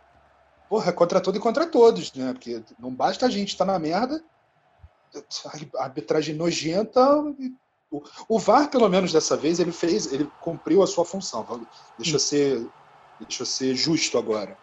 porra, 0.70 0.90
é 0.90 0.94
contra 0.94 1.20
tudo 1.20 1.38
e 1.38 1.42
contra 1.42 1.66
todos, 1.66 2.14
né? 2.14 2.34
Porque 2.34 2.64
não 2.78 2.94
basta 2.94 3.26
a 3.26 3.30
gente 3.30 3.50
estar 3.50 3.66
tá 3.66 3.72
na 3.72 3.80
merda, 3.80 4.24
arbitragem 5.78 6.36
nojenta. 6.36 7.02
O, 7.92 8.04
o 8.28 8.40
VAR, 8.40 8.70
pelo 8.70 8.88
menos 8.88 9.12
dessa 9.12 9.36
vez, 9.36 9.60
ele 9.60 9.72
fez, 9.72 10.12
ele 10.12 10.30
cumpriu 10.42 10.84
a 10.84 10.88
sua 10.88 11.04
função. 11.04 11.66
Deixa 11.98 12.16
eu 12.16 12.20
ser, 12.20 12.68
deixa 13.20 13.42
eu 13.42 13.48
ser 13.48 13.76
justo 13.76 14.18
agora. 14.18 14.58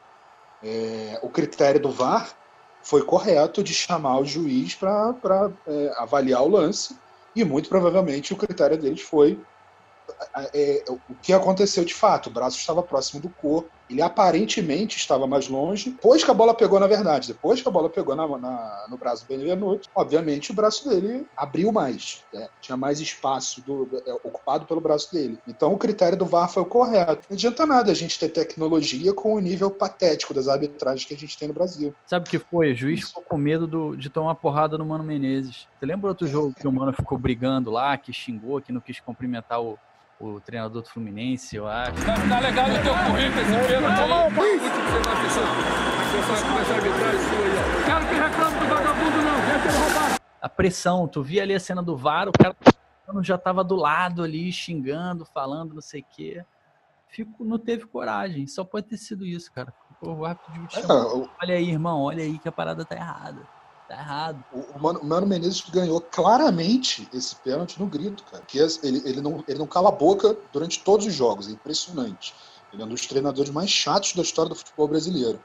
É, 0.62 1.18
o 1.22 1.28
critério 1.28 1.80
do 1.80 1.90
VAR 1.90 2.34
foi 2.82 3.02
correto 3.02 3.64
de 3.64 3.74
chamar 3.74 4.20
o 4.20 4.24
juiz 4.24 4.74
para 4.74 5.50
é, 5.66 5.92
avaliar 5.98 6.42
o 6.42 6.48
lance 6.48 6.96
e 7.34 7.44
muito 7.44 7.68
provavelmente 7.68 8.32
o 8.32 8.36
critério 8.36 8.78
deles 8.78 9.02
foi 9.02 9.38
é, 10.54 10.84
o 10.88 11.14
que 11.22 11.32
aconteceu 11.32 11.84
de 11.84 11.94
fato. 11.94 12.28
O 12.28 12.32
braço 12.32 12.58
estava 12.58 12.82
próximo 12.82 13.20
do 13.20 13.28
corpo, 13.28 13.70
ele 13.88 14.02
aparentemente 14.02 14.96
estava 14.96 15.26
mais 15.26 15.48
longe. 15.48 15.90
Depois 15.90 16.24
que 16.24 16.30
a 16.30 16.34
bola 16.34 16.54
pegou, 16.54 16.80
na 16.80 16.86
verdade, 16.86 17.28
depois 17.28 17.62
que 17.62 17.68
a 17.68 17.70
bola 17.70 17.88
pegou 17.88 18.16
na, 18.16 18.26
na, 18.38 18.86
no 18.88 18.96
braço 18.96 19.24
do 19.24 19.28
Benevenuto, 19.28 19.88
obviamente 19.94 20.50
o 20.50 20.54
braço 20.54 20.88
dele 20.88 21.26
abriu 21.36 21.70
mais, 21.70 22.24
né? 22.32 22.48
tinha 22.60 22.76
mais 22.76 23.00
espaço 23.00 23.60
do, 23.62 23.88
é, 24.06 24.12
ocupado 24.14 24.66
pelo 24.66 24.80
braço 24.80 25.12
dele. 25.12 25.38
Então 25.46 25.72
o 25.72 25.78
critério 25.78 26.18
do 26.18 26.26
VAR 26.26 26.48
foi 26.48 26.62
o 26.62 26.66
correto. 26.66 27.26
Não 27.28 27.34
adianta 27.34 27.64
nada 27.64 27.92
a 27.92 27.94
gente 27.94 28.18
ter 28.18 28.28
tecnologia 28.28 29.12
com 29.12 29.34
o 29.34 29.40
nível 29.40 29.70
patético 29.70 30.34
das 30.34 30.48
arbitragens 30.48 31.04
que 31.04 31.14
a 31.14 31.18
gente 31.18 31.38
tem 31.38 31.48
no 31.48 31.54
Brasil. 31.54 31.94
Sabe 32.06 32.26
o 32.26 32.30
que 32.30 32.38
foi? 32.38 32.72
O 32.72 32.76
juiz 32.76 33.08
ficou 33.08 33.22
com 33.22 33.36
medo 33.36 33.66
do, 33.66 33.96
de 33.96 34.10
tomar 34.10 34.34
porrada 34.34 34.76
no 34.76 34.84
Mano 34.84 35.04
Menezes. 35.04 35.68
Você 35.78 35.86
lembra 35.86 36.08
outro 36.08 36.26
jogo 36.26 36.54
que 36.54 36.66
o 36.66 36.72
Mano 36.72 36.92
ficou 36.92 37.16
brigando 37.18 37.70
lá, 37.70 37.96
que 37.96 38.12
xingou, 38.12 38.60
que 38.60 38.72
não 38.72 38.80
quis 38.80 38.98
cumprimentar 39.00 39.62
o, 39.62 39.78
o 40.18 40.40
treinador 40.40 40.82
do 40.82 40.88
Fluminense, 40.88 41.56
eu 41.56 41.66
acho. 41.66 41.92
Tá, 42.04 42.14
tá 42.14 42.40
legal 42.40 42.68
no 42.68 42.82
teu 42.82 42.94
currículo 42.94 43.40
esse 43.40 43.68
pênalti 43.68 44.00
aí. 44.00 44.58
Quero 47.84 48.06
que 48.08 48.14
reclame 48.14 48.58
do 48.58 48.66
vagabundo 48.66 49.16
não, 49.18 49.40
deixa 49.46 49.68
ele 49.68 49.78
roubar. 49.78 50.20
A 50.40 50.48
pressão, 50.48 51.06
tu 51.06 51.22
via 51.22 51.42
ali 51.42 51.54
a 51.54 51.60
cena 51.60 51.82
do 51.82 51.96
VAR, 51.96 52.28
o 52.28 52.32
cara 52.32 52.56
já 53.22 53.36
tava 53.36 53.62
do 53.62 53.76
lado 53.76 54.22
ali, 54.22 54.50
xingando, 54.52 55.24
falando 55.24 55.74
não 55.74 55.82
sei 55.82 56.00
o 56.00 56.06
quê. 56.10 56.44
Fico, 57.08 57.44
não 57.44 57.58
teve 57.58 57.86
coragem, 57.86 58.46
só 58.46 58.64
pode 58.64 58.86
ter 58.86 58.96
sido 58.96 59.24
isso, 59.24 59.52
cara. 59.52 59.72
Pô, 60.00 60.12
o 60.12 60.24
árbitro 60.24 60.52
de 60.66 60.78
é, 60.78 60.82
Olha 61.42 61.54
aí, 61.54 61.70
irmão, 61.70 62.02
olha 62.02 62.22
aí 62.22 62.38
que 62.38 62.48
a 62.48 62.52
parada 62.52 62.84
tá 62.84 62.94
errada. 62.94 63.55
Tá 63.88 63.94
errado. 63.94 64.44
O, 64.52 64.78
Mano, 64.80 65.00
o 65.00 65.06
Mano 65.06 65.26
Menezes 65.26 65.60
ganhou 65.70 66.00
claramente 66.00 67.08
esse 67.12 67.36
pênalti 67.36 67.78
no 67.78 67.86
grito, 67.86 68.24
cara. 68.24 68.42
Que 68.44 68.58
ele, 68.58 69.02
ele, 69.04 69.20
não, 69.20 69.44
ele 69.46 69.58
não 69.58 69.66
cala 69.66 69.90
a 69.90 69.92
boca 69.92 70.36
durante 70.52 70.82
todos 70.82 71.06
os 71.06 71.14
jogos. 71.14 71.48
É 71.48 71.52
impressionante. 71.52 72.34
Ele 72.72 72.82
é 72.82 72.84
um 72.84 72.88
dos 72.88 73.06
treinadores 73.06 73.50
mais 73.50 73.70
chatos 73.70 74.12
da 74.12 74.22
história 74.22 74.48
do 74.48 74.56
futebol 74.56 74.88
brasileiro. 74.88 75.40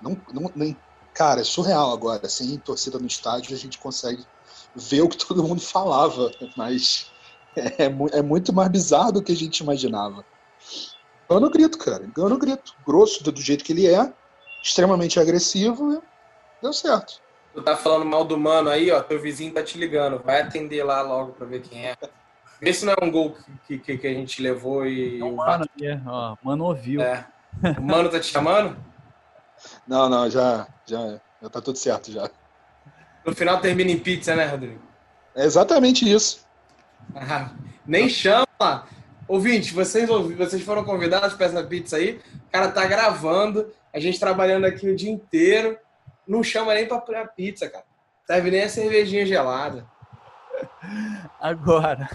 Não, 0.00 0.16
não, 0.32 0.50
nem, 0.54 0.76
cara, 1.12 1.42
é 1.42 1.44
surreal 1.44 1.92
agora. 1.92 2.26
Sem 2.28 2.56
torcida 2.58 2.98
no 2.98 3.06
estádio, 3.06 3.54
a 3.54 3.58
gente 3.58 3.78
consegue 3.78 4.24
ver 4.74 5.02
o 5.02 5.08
que 5.08 5.18
todo 5.18 5.44
mundo 5.44 5.60
falava, 5.60 6.30
mas 6.56 7.10
é, 7.54 7.84
é 8.18 8.22
muito 8.22 8.52
mais 8.52 8.70
bizarro 8.70 9.12
do 9.12 9.22
que 9.22 9.32
a 9.32 9.36
gente 9.36 9.58
imaginava. 9.58 10.24
Ganhou 11.28 11.42
no 11.42 11.50
grito, 11.50 11.76
cara. 11.76 12.10
Ganhou 12.14 12.30
no 12.30 12.38
grito. 12.38 12.74
Grosso, 12.86 13.22
do 13.22 13.38
jeito 13.38 13.62
que 13.62 13.72
ele 13.72 13.86
é, 13.86 14.10
extremamente 14.62 15.20
agressivo, 15.20 16.02
deu 16.62 16.72
certo. 16.72 17.27
Tu 17.58 17.64
tá 17.64 17.76
falando 17.76 18.04
mal 18.04 18.24
do 18.24 18.38
mano 18.38 18.70
aí, 18.70 18.88
ó. 18.92 19.02
Teu 19.02 19.20
vizinho 19.20 19.52
tá 19.52 19.64
te 19.64 19.76
ligando. 19.76 20.22
Vai 20.22 20.42
atender 20.42 20.84
lá 20.84 21.02
logo 21.02 21.32
pra 21.32 21.44
ver 21.44 21.60
quem 21.60 21.88
é. 21.88 21.96
Vê 22.60 22.72
se 22.72 22.84
não 22.84 22.92
é 22.92 23.04
um 23.04 23.10
gol 23.10 23.36
que, 23.66 23.80
que, 23.80 23.98
que 23.98 24.06
a 24.06 24.14
gente 24.14 24.40
levou 24.40 24.86
e. 24.86 25.18
Não, 25.18 25.34
mano, 25.34 25.68
é, 25.82 26.00
ó, 26.06 26.36
mano 26.40 26.66
ouviu. 26.66 27.00
É. 27.00 27.26
O 27.76 27.82
mano 27.82 28.08
tá 28.08 28.20
te 28.20 28.26
chamando? 28.26 28.76
Não, 29.88 30.08
não, 30.08 30.30
já, 30.30 30.68
já, 30.86 31.20
já 31.42 31.48
tá 31.50 31.60
tudo 31.60 31.76
certo 31.76 32.12
já. 32.12 32.30
No 33.26 33.34
final 33.34 33.60
termina 33.60 33.90
em 33.90 33.98
pizza, 33.98 34.36
né, 34.36 34.46
Rodrigo? 34.46 34.80
É 35.34 35.44
exatamente 35.44 36.08
isso. 36.08 36.46
Ah, 37.12 37.50
nem 37.84 38.08
chama. 38.08 38.86
Ouvinte, 39.26 39.74
vocês, 39.74 40.08
vocês 40.08 40.62
foram 40.62 40.84
convidados 40.84 41.34
para 41.34 41.46
essa 41.46 41.64
pizza 41.64 41.96
aí. 41.96 42.20
O 42.46 42.52
cara 42.52 42.70
tá 42.70 42.86
gravando, 42.86 43.72
a 43.92 43.98
gente 43.98 44.20
trabalhando 44.20 44.64
aqui 44.64 44.88
o 44.88 44.94
dia 44.94 45.10
inteiro. 45.10 45.76
Não 46.28 46.42
chama 46.42 46.74
nem 46.74 46.86
para 46.86 47.26
pizza, 47.26 47.70
cara. 47.70 47.86
Serve 48.26 48.50
nem 48.50 48.62
a 48.62 48.68
cervejinha 48.68 49.24
gelada. 49.24 49.86
Agora, 51.40 52.10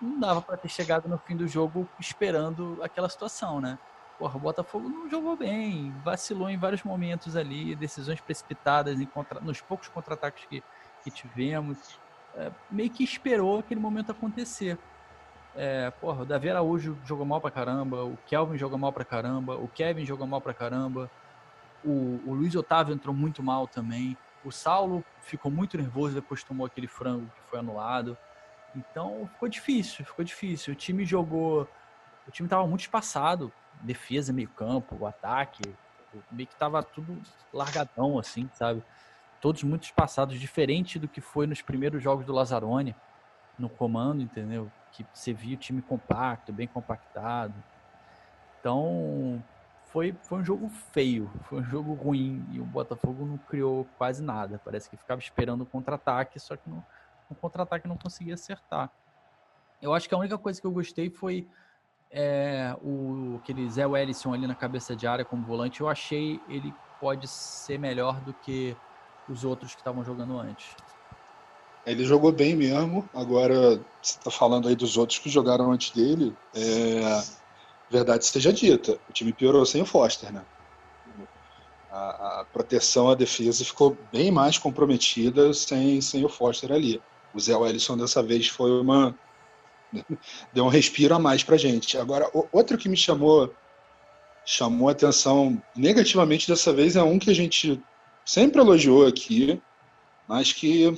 não 0.00 0.18
dava 0.18 0.40
para 0.40 0.56
ter 0.56 0.68
chegado 0.68 1.08
no 1.08 1.18
fim 1.18 1.36
do 1.36 1.46
jogo 1.46 1.86
esperando 1.98 2.78
aquela 2.82 3.08
situação, 3.08 3.60
né? 3.60 3.78
Porra, 4.18 4.36
o 4.36 4.40
Botafogo 4.40 4.88
não 4.88 5.08
jogou 5.08 5.36
bem, 5.36 5.94
vacilou 6.04 6.48
em 6.48 6.56
vários 6.56 6.82
momentos 6.82 7.36
ali, 7.36 7.74
decisões 7.74 8.20
precipitadas 8.20 8.96
contra, 9.12 9.40
nos 9.40 9.60
poucos 9.60 9.88
contra-ataques 9.88 10.44
que, 10.46 10.62
que 11.04 11.10
tivemos. 11.10 11.98
É, 12.36 12.50
meio 12.70 12.90
que 12.90 13.04
esperou 13.04 13.58
aquele 13.58 13.80
momento 13.80 14.12
acontecer. 14.12 14.78
É, 15.54 15.90
porra, 15.90 16.22
o 16.22 16.26
Davi 16.26 16.48
Araújo 16.48 16.96
jogou 17.04 17.26
mal 17.26 17.40
pra 17.40 17.50
caramba, 17.50 18.04
o 18.04 18.16
Kelvin 18.26 18.56
jogou 18.56 18.78
mal 18.78 18.92
pra 18.92 19.04
caramba, 19.04 19.56
o 19.56 19.68
Kevin 19.68 20.06
jogou 20.06 20.26
mal 20.26 20.40
pra 20.40 20.54
caramba, 20.54 21.10
o, 21.84 22.20
o 22.26 22.34
Luiz 22.34 22.54
Otávio 22.54 22.94
entrou 22.94 23.14
muito 23.14 23.42
mal 23.42 23.66
também, 23.66 24.16
o 24.44 24.50
Saulo 24.50 25.04
ficou 25.20 25.50
muito 25.50 25.76
nervoso 25.76 26.14
depois 26.14 26.42
tomou 26.42 26.66
aquele 26.66 26.86
frango 26.86 27.26
que 27.26 27.50
foi 27.50 27.58
anulado. 27.58 28.16
Então 28.74 29.28
ficou 29.32 29.48
difícil, 29.48 30.04
ficou 30.04 30.24
difícil. 30.24 30.72
O 30.72 30.76
time 30.76 31.04
jogou. 31.04 31.68
O 32.26 32.30
time 32.30 32.46
estava 32.46 32.66
muito 32.66 32.80
espaçado. 32.80 33.52
Defesa, 33.82 34.32
meio 34.32 34.48
campo, 34.48 34.96
o 34.98 35.06
ataque. 35.06 35.62
Meio 36.30 36.46
que 36.46 36.56
tava 36.56 36.82
tudo 36.82 37.20
largadão, 37.52 38.18
assim, 38.18 38.48
sabe? 38.54 38.82
Todos 39.40 39.62
muito 39.62 39.84
espaçados, 39.84 40.38
diferente 40.38 40.98
do 40.98 41.08
que 41.08 41.20
foi 41.20 41.46
nos 41.46 41.62
primeiros 41.62 42.02
jogos 42.02 42.26
do 42.26 42.32
Lazzaroni, 42.32 42.94
no 43.58 43.68
comando, 43.68 44.20
entendeu? 44.20 44.70
Que 44.92 45.06
você 45.12 45.32
via 45.32 45.54
o 45.54 45.58
time 45.58 45.80
compacto, 45.80 46.52
bem 46.52 46.66
compactado. 46.66 47.54
Então, 48.58 49.42
foi, 49.92 50.14
foi 50.22 50.38
um 50.38 50.44
jogo 50.44 50.68
feio, 50.92 51.30
foi 51.44 51.60
um 51.60 51.64
jogo 51.64 51.94
ruim 51.94 52.44
e 52.50 52.60
o 52.60 52.64
Botafogo 52.64 53.26
não 53.26 53.36
criou 53.36 53.86
quase 53.98 54.22
nada. 54.22 54.60
Parece 54.64 54.88
que 54.88 54.96
ficava 54.96 55.20
esperando 55.20 55.62
o 55.62 55.66
contra-ataque, 55.66 56.38
só 56.38 56.56
que 56.56 56.68
no, 56.68 56.84
contra-ataque 57.40 57.88
não 57.88 57.96
conseguia 57.96 58.34
acertar. 58.34 58.90
Eu 59.82 59.92
acho 59.92 60.08
que 60.08 60.14
a 60.14 60.18
única 60.18 60.38
coisa 60.38 60.60
que 60.60 60.66
eu 60.66 60.70
gostei 60.70 61.10
foi 61.10 61.46
é, 62.10 62.76
o 62.82 63.40
aquele 63.42 63.68
Zé 63.68 63.86
Wellison 63.86 64.32
ali 64.32 64.46
na 64.46 64.54
cabeça 64.54 64.94
de 64.94 65.06
área 65.06 65.24
como 65.24 65.44
volante. 65.44 65.80
Eu 65.80 65.88
achei 65.88 66.40
ele 66.48 66.72
pode 67.00 67.26
ser 67.26 67.78
melhor 67.78 68.20
do 68.20 68.32
que 68.32 68.76
os 69.28 69.44
outros 69.44 69.74
que 69.74 69.80
estavam 69.80 70.04
jogando 70.04 70.38
antes. 70.38 70.76
Ele 71.84 72.04
jogou 72.04 72.30
bem 72.30 72.54
mesmo. 72.54 73.08
Agora, 73.14 73.76
você 74.02 74.18
está 74.18 74.30
falando 74.30 74.68
aí 74.68 74.76
dos 74.76 74.96
outros 74.96 75.18
que 75.18 75.30
jogaram 75.30 75.72
antes 75.72 75.90
dele. 75.90 76.36
É, 76.54 77.22
verdade 77.90 78.24
seja 78.24 78.52
dita, 78.52 78.98
o 79.08 79.12
time 79.12 79.32
piorou 79.32 79.66
sem 79.66 79.82
o 79.82 79.86
Foster, 79.86 80.32
né? 80.32 80.44
A, 81.90 82.40
a, 82.40 82.44
proteção, 82.44 83.10
a 83.10 83.16
defesa 83.16 83.64
ficou 83.64 83.98
bem 84.12 84.30
mais 84.30 84.56
comprometida 84.56 85.52
sem, 85.52 86.00
sem 86.00 86.24
o 86.24 86.28
Foster 86.28 86.70
ali. 86.70 87.02
O 87.34 87.40
Zé 87.40 87.56
Wellison 87.56 87.96
dessa 87.96 88.22
vez 88.22 88.46
foi 88.46 88.70
uma. 88.80 89.14
deu 90.54 90.64
um 90.64 90.68
respiro 90.68 91.16
a 91.16 91.18
mais 91.18 91.42
pra 91.42 91.56
gente. 91.56 91.98
Agora, 91.98 92.30
outro 92.52 92.78
que 92.78 92.88
me 92.88 92.96
chamou 92.96 93.52
chamou 94.44 94.88
atenção 94.88 95.60
negativamente 95.76 96.48
dessa 96.48 96.72
vez 96.72 96.96
é 96.96 97.02
um 97.02 97.18
que 97.18 97.30
a 97.30 97.34
gente 97.34 97.80
sempre 98.24 98.60
elogiou 98.60 99.06
aqui, 99.06 99.60
mas 100.26 100.52
que 100.52 100.96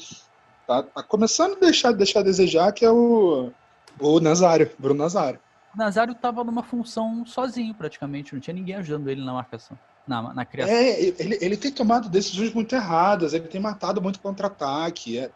tá, 0.67 0.83
tá 0.83 1.03
começando 1.03 1.57
a 1.57 1.61
deixar, 1.61 1.93
deixar 1.93 2.21
a 2.21 2.25
desejar, 2.25 2.73
que 2.73 2.85
é 2.85 2.91
o, 2.91 3.51
o 3.99 4.21
Nazário, 4.21 4.71
Bruno 4.79 5.03
Nazário. 5.03 5.41
Nazário 5.75 6.13
estava 6.13 6.45
numa 6.45 6.63
função 6.63 7.25
sozinho, 7.25 7.75
praticamente, 7.75 8.35
não 8.35 8.41
tinha 8.41 8.55
ninguém 8.55 8.77
ajudando 8.77 9.09
ele 9.09 9.25
na 9.25 9.33
marcação, 9.33 9.79
na, 10.07 10.35
na 10.35 10.45
criação. 10.45 10.75
É, 10.75 11.01
ele, 11.01 11.39
ele 11.41 11.57
tem 11.57 11.73
tomado 11.73 12.09
decisões 12.09 12.53
muito 12.53 12.75
erradas, 12.75 13.33
ele 13.33 13.49
tem 13.49 13.61
matado 13.61 14.01
muito 14.01 14.21
contra-ataque. 14.21 15.19
É... 15.19 15.31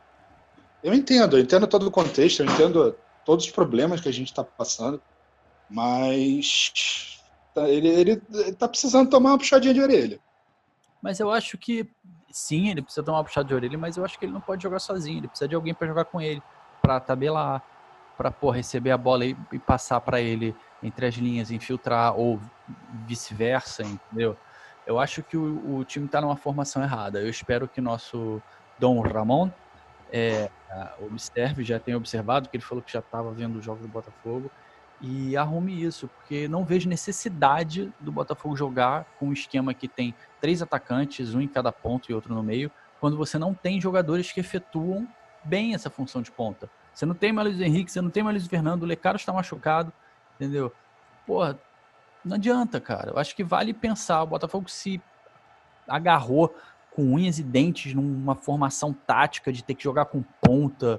Eu 0.82 0.92
entendo, 0.92 1.36
eu 1.38 1.42
entendo 1.42 1.66
todo 1.66 1.86
o 1.86 1.90
contexto, 1.90 2.40
eu 2.42 2.46
entendo 2.46 2.96
todos 3.24 3.46
os 3.46 3.50
problemas 3.50 4.00
que 4.00 4.08
a 4.08 4.12
gente 4.12 4.28
está 4.28 4.44
passando, 4.44 5.00
mas 5.68 7.22
tá, 7.54 7.68
ele, 7.68 7.88
ele 7.88 8.16
tá 8.58 8.68
precisando 8.68 9.08
tomar 9.10 9.30
uma 9.30 9.38
puxadinha 9.38 9.74
de 9.74 9.80
orelha. 9.80 10.20
Mas 11.02 11.18
eu 11.18 11.30
acho 11.30 11.56
que 11.56 11.88
sim, 12.30 12.68
ele 12.68 12.82
precisa 12.82 13.02
tomar 13.02 13.18
uma 13.18 13.24
puxada 13.24 13.48
de 13.48 13.54
orelha, 13.54 13.78
mas 13.78 13.96
eu 13.96 14.04
acho 14.04 14.18
que 14.18 14.26
ele 14.26 14.32
não 14.32 14.40
pode 14.42 14.62
jogar 14.62 14.78
sozinho, 14.78 15.18
ele 15.18 15.28
precisa 15.28 15.48
de 15.48 15.54
alguém 15.54 15.72
para 15.72 15.86
jogar 15.86 16.04
com 16.04 16.20
ele, 16.20 16.42
para 16.82 17.00
tabelar 17.00 17.62
para 18.16 18.32
receber 18.52 18.90
a 18.90 18.96
bola 18.96 19.24
e, 19.24 19.36
e 19.52 19.58
passar 19.58 20.00
para 20.00 20.20
ele 20.20 20.54
entre 20.82 21.06
as 21.06 21.14
linhas, 21.14 21.50
infiltrar 21.50 22.18
ou 22.18 22.40
vice-versa, 23.06 23.82
entendeu? 23.82 24.36
Eu 24.86 24.98
acho 24.98 25.22
que 25.22 25.36
o, 25.36 25.78
o 25.78 25.84
time 25.84 26.06
está 26.06 26.20
numa 26.20 26.36
formação 26.36 26.82
errada. 26.82 27.20
Eu 27.20 27.28
espero 27.28 27.66
que 27.66 27.80
nosso 27.80 28.40
Dom 28.78 29.00
Ramon 29.00 29.50
é, 30.12 30.48
observe, 31.00 31.64
já 31.64 31.78
tenha 31.78 31.96
observado, 31.96 32.48
que 32.48 32.56
ele 32.56 32.64
falou 32.64 32.82
que 32.82 32.92
já 32.92 33.00
estava 33.00 33.30
vendo 33.32 33.58
o 33.58 33.62
jogo 33.62 33.82
do 33.82 33.88
Botafogo, 33.88 34.50
e 35.00 35.36
arrume 35.36 35.82
isso, 35.82 36.08
porque 36.08 36.48
não 36.48 36.64
vejo 36.64 36.88
necessidade 36.88 37.92
do 38.00 38.10
Botafogo 38.10 38.56
jogar 38.56 39.04
com 39.18 39.28
um 39.28 39.32
esquema 39.32 39.74
que 39.74 39.88
tem 39.88 40.14
três 40.40 40.62
atacantes, 40.62 41.34
um 41.34 41.40
em 41.40 41.48
cada 41.48 41.70
ponto 41.70 42.10
e 42.10 42.14
outro 42.14 42.34
no 42.34 42.42
meio, 42.42 42.70
quando 42.98 43.16
você 43.16 43.38
não 43.38 43.52
tem 43.52 43.80
jogadores 43.80 44.32
que 44.32 44.40
efetuam 44.40 45.06
bem 45.44 45.74
essa 45.74 45.90
função 45.90 46.22
de 46.22 46.30
ponta. 46.30 46.70
Você 46.96 47.04
não 47.04 47.14
tem 47.14 47.30
mais 47.30 47.46
Luiz 47.48 47.60
Henrique, 47.60 47.92
você 47.92 48.00
não 48.00 48.08
tem 48.08 48.22
mais 48.22 48.34
Luiz 48.34 48.46
Fernando, 48.46 48.84
o 48.84 48.86
Lecaro 48.86 49.18
está 49.18 49.30
machucado, 49.30 49.92
entendeu? 50.34 50.72
Porra, 51.26 51.58
não 52.24 52.36
adianta, 52.36 52.80
cara. 52.80 53.10
Eu 53.10 53.18
acho 53.18 53.36
que 53.36 53.44
vale 53.44 53.74
pensar. 53.74 54.22
O 54.22 54.26
Botafogo 54.26 54.70
se 54.70 54.98
agarrou 55.86 56.56
com 56.90 57.02
unhas 57.12 57.38
e 57.38 57.42
dentes 57.42 57.92
numa 57.92 58.34
formação 58.34 58.94
tática 58.94 59.52
de 59.52 59.62
ter 59.62 59.74
que 59.74 59.84
jogar 59.84 60.06
com 60.06 60.24
ponta, 60.40 60.98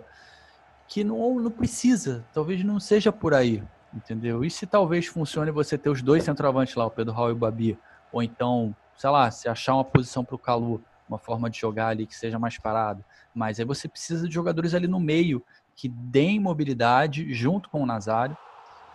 que 0.88 1.04
não, 1.04 1.40
não 1.40 1.50
precisa. 1.50 2.24
Talvez 2.32 2.64
não 2.64 2.80
seja 2.80 3.12
por 3.12 3.34
aí, 3.34 3.64
entendeu? 3.92 4.46
E 4.46 4.52
se 4.52 4.68
talvez 4.68 5.08
funcione 5.08 5.50
você 5.50 5.80
ter 5.80 5.90
os 5.90 6.04
dois 6.04 6.24
centroavantes 6.24 6.76
lá, 6.76 6.86
o 6.86 6.92
Pedro 6.92 7.12
Raul 7.12 7.30
e 7.30 7.34
o 7.34 7.36
Babi, 7.36 7.76
ou 8.12 8.22
então, 8.22 8.76
sei 8.96 9.10
lá, 9.10 9.32
se 9.32 9.50
achar 9.50 9.74
uma 9.74 9.84
posição 9.84 10.24
para 10.24 10.36
o 10.36 10.40
Calu, 10.40 10.80
uma 11.10 11.18
forma 11.18 11.50
de 11.50 11.58
jogar 11.58 11.88
ali 11.88 12.06
que 12.06 12.16
seja 12.16 12.38
mais 12.38 12.60
parado. 12.60 13.04
Mas 13.34 13.60
aí 13.60 13.66
você 13.66 13.88
precisa 13.88 14.28
de 14.28 14.34
jogadores 14.36 14.76
ali 14.76 14.88
no 14.88 15.00
meio 15.00 15.44
que 15.78 15.88
deem 15.88 16.40
mobilidade 16.40 17.32
junto 17.34 17.70
com 17.70 17.84
o 17.84 17.86
Nazário 17.86 18.36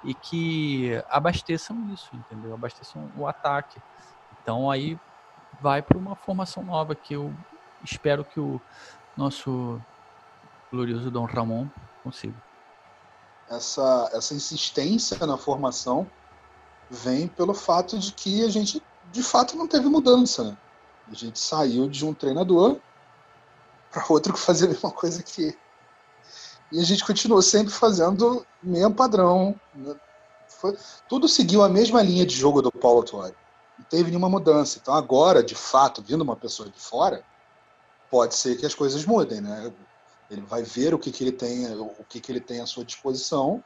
e 0.05 0.12
que 0.12 1.01
abasteçam 1.09 1.89
isso, 1.95 2.11
entendeu? 2.12 2.53
Abasteçam 2.53 3.09
o 3.16 3.26
ataque. 3.26 3.80
Então 4.43 4.68
aí 4.68 4.99
vai 5.61 5.80
para 5.80 5.97
uma 5.97 6.16
formação 6.16 6.64
nova 6.64 6.97
que 6.97 7.14
eu 7.14 7.33
espero 7.85 8.24
que 8.24 8.41
o 8.41 8.61
nosso 9.16 9.80
glorioso 10.72 11.09
Dom 11.09 11.24
Ramon 11.24 11.68
consiga. 12.03 12.35
Essa, 13.49 14.11
essa 14.12 14.35
insistência 14.35 15.24
na 15.24 15.39
formação 15.39 16.11
vem 16.91 17.28
pelo 17.28 17.55
fato 17.55 17.97
de 17.97 18.12
que 18.12 18.45
a 18.45 18.51
gente 18.51 18.83
de 19.12 19.22
fato 19.22 19.57
não 19.57 19.68
teve 19.68 19.89
mudança. 19.89 20.43
Né? 20.43 20.57
A 21.09 21.14
gente 21.14 21.39
saiu 21.39 21.89
de 21.89 22.05
um 22.05 22.12
treinador 22.12 22.80
para 23.93 24.05
outro 24.09 24.33
que 24.33 24.41
fazia 24.41 24.66
a 24.66 24.70
mesma 24.70 24.91
coisa 24.91 25.22
que 25.22 25.57
e 26.72 26.80
a 26.80 26.84
gente 26.84 27.04
continuou 27.04 27.42
sempre 27.42 27.72
fazendo 27.72 28.46
o 28.64 28.66
mesmo 28.66 28.94
padrão. 28.94 29.54
Né? 29.74 29.94
Foi, 30.48 30.76
tudo 31.08 31.28
seguiu 31.28 31.62
a 31.62 31.68
mesma 31.68 32.02
linha 32.02 32.24
de 32.24 32.34
jogo 32.34 32.62
do 32.62 32.72
Paulo 32.72 33.02
Tuori. 33.02 33.34
Não 33.78 33.84
teve 33.84 34.10
nenhuma 34.10 34.28
mudança. 34.28 34.78
Então 34.80 34.94
agora, 34.94 35.42
de 35.42 35.54
fato, 35.54 36.02
vindo 36.02 36.22
uma 36.22 36.34
pessoa 36.34 36.70
de 36.70 36.80
fora, 36.80 37.22
pode 38.10 38.34
ser 38.34 38.56
que 38.56 38.64
as 38.64 38.74
coisas 38.74 39.04
mudem, 39.04 39.40
né? 39.40 39.72
Ele 40.30 40.40
vai 40.42 40.62
ver 40.62 40.94
o 40.94 40.98
que, 40.98 41.12
que 41.12 41.22
ele 41.22 41.32
tem, 41.32 41.70
o 41.76 42.04
que, 42.08 42.18
que 42.18 42.32
ele 42.32 42.40
tem 42.40 42.60
à 42.60 42.66
sua 42.66 42.84
disposição 42.84 43.62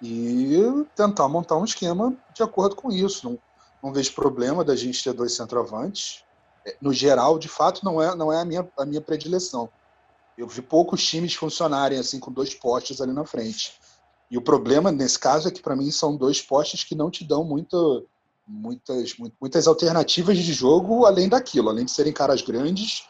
e 0.00 0.86
tentar 0.96 1.28
montar 1.28 1.56
um 1.56 1.64
esquema 1.64 2.14
de 2.32 2.42
acordo 2.42 2.74
com 2.74 2.90
isso. 2.90 3.28
Não, 3.28 3.38
não 3.82 3.92
vejo 3.92 4.14
problema 4.14 4.64
da 4.64 4.74
gente 4.74 5.04
ter 5.04 5.12
dois 5.12 5.34
centroavantes. 5.36 6.24
é, 6.64 6.76
no 6.80 6.92
geral, 6.92 7.38
de 7.38 7.48
fato, 7.48 7.84
não 7.84 8.00
é, 8.00 8.14
não 8.14 8.32
é 8.32 8.40
a, 8.40 8.44
minha, 8.44 8.66
a 8.78 8.86
minha 8.86 9.00
predileção. 9.00 9.68
Eu 10.36 10.48
vi 10.48 10.62
poucos 10.62 11.04
times 11.04 11.34
funcionarem 11.34 11.98
assim 11.98 12.18
com 12.18 12.32
dois 12.32 12.54
postes 12.54 13.00
ali 13.00 13.12
na 13.12 13.24
frente. 13.24 13.74
E 14.30 14.36
o 14.36 14.42
problema 14.42 14.90
nesse 14.90 15.18
caso 15.18 15.48
é 15.48 15.50
que 15.50 15.62
para 15.62 15.76
mim 15.76 15.90
são 15.90 16.16
dois 16.16 16.40
postes 16.40 16.82
que 16.82 16.94
não 16.94 17.10
te 17.10 17.24
dão 17.24 17.44
muito, 17.44 18.06
muitas, 18.46 19.14
muitas 19.40 19.66
alternativas 19.66 20.36
de 20.38 20.52
jogo 20.52 21.06
além 21.06 21.28
daquilo, 21.28 21.68
além 21.68 21.84
de 21.84 21.90
serem 21.90 22.12
caras 22.12 22.42
grandes 22.42 23.08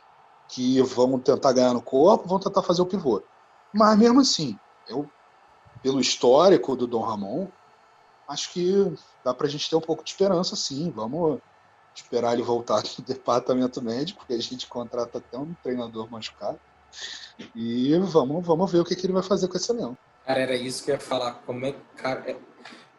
que 0.49 0.83
vão 0.83 1.19
tentar 1.19 1.53
ganhar 1.53 1.73
no 1.73 1.83
corpo, 1.83 2.29
vão 2.29 2.39
tentar 2.39 2.63
fazer 2.63 2.83
o 2.83 2.87
pivô. 2.87 3.23
Mas 3.73 3.99
mesmo 3.99 4.21
assim, 4.21 4.59
eu, 4.89 5.09
pelo 5.83 6.01
histórico 6.01 6.77
do 6.77 6.87
Dom 6.87 7.03
Ramon, 7.03 7.49
acho 8.29 8.53
que 8.53 8.93
dá 9.25 9.35
para 9.35 9.47
a 9.47 9.51
gente 9.51 9.69
ter 9.69 9.77
um 9.77 9.81
pouco 9.81 10.05
de 10.05 10.11
esperança, 10.11 10.55
sim. 10.55 10.91
Vamos 10.91 11.41
esperar 11.95 12.35
ele 12.35 12.43
voltar 12.43 12.83
do 12.83 13.03
departamento 13.03 13.83
médico, 13.83 14.21
porque 14.21 14.35
a 14.35 14.43
gente 14.43 14.67
contrata 14.67 15.19
até 15.19 15.39
um 15.39 15.55
treinador 15.63 16.11
machucado. 16.11 16.59
E 17.55 17.97
vamos, 17.99 18.47
vamos 18.47 18.71
ver 18.71 18.81
o 18.81 18.85
que, 18.85 18.95
que 18.95 19.07
ele 19.07 19.13
vai 19.13 19.23
fazer 19.23 19.49
com 19.49 19.57
esse 19.57 19.71
elenco. 19.71 19.99
Cara, 20.27 20.41
era 20.41 20.55
isso 20.55 20.85
que 20.85 20.91
eu 20.91 20.95
ia 20.95 21.01
falar. 21.01 21.43
Como 21.47 21.65
é, 21.67 21.75
cara, 21.97 22.23
é... 22.31 22.37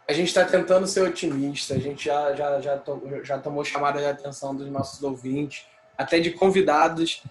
A 0.07 0.13
gente 0.13 0.27
está 0.27 0.45
tentando 0.45 0.85
ser 0.85 1.01
otimista, 1.01 1.73
a 1.73 1.79
gente 1.79 2.05
já, 2.05 2.35
já, 2.35 2.61
já, 2.61 2.77
to, 2.77 3.01
já 3.23 3.39
tomou 3.39 3.65
chamada 3.65 3.99
de 3.99 4.05
atenção 4.05 4.55
dos 4.55 4.69
nossos 4.69 5.01
ouvintes, 5.01 5.65
até 5.97 6.19
de 6.19 6.29
convidados, 6.31 7.23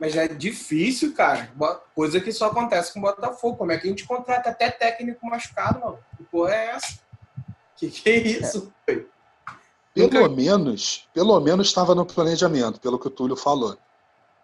mas 0.00 0.16
é 0.16 0.26
difícil, 0.26 1.14
cara. 1.14 1.52
Coisa 1.94 2.20
que 2.20 2.32
só 2.32 2.46
acontece 2.46 2.92
com 2.92 3.00
o 3.00 3.02
Botafogo. 3.02 3.58
Como 3.58 3.72
é 3.72 3.78
que 3.78 3.86
a 3.86 3.90
gente 3.90 4.06
contrata 4.06 4.48
até 4.48 4.70
técnico 4.70 5.26
machucado, 5.26 5.80
mano? 5.80 5.98
Que 6.16 6.24
porra 6.24 6.54
é 6.54 6.66
essa? 6.70 6.98
Que 7.76 7.90
que 7.90 8.08
é 8.08 8.16
isso? 8.16 8.72
É. 8.86 9.02
Pelo 9.94 10.10
Nunca... 10.10 10.28
menos, 10.30 11.08
pelo 11.12 11.38
menos 11.38 11.68
estava 11.68 11.94
no 11.94 12.06
planejamento, 12.06 12.80
pelo 12.80 12.98
que 12.98 13.08
o 13.08 13.10
Túlio 13.10 13.36
falou. 13.36 13.76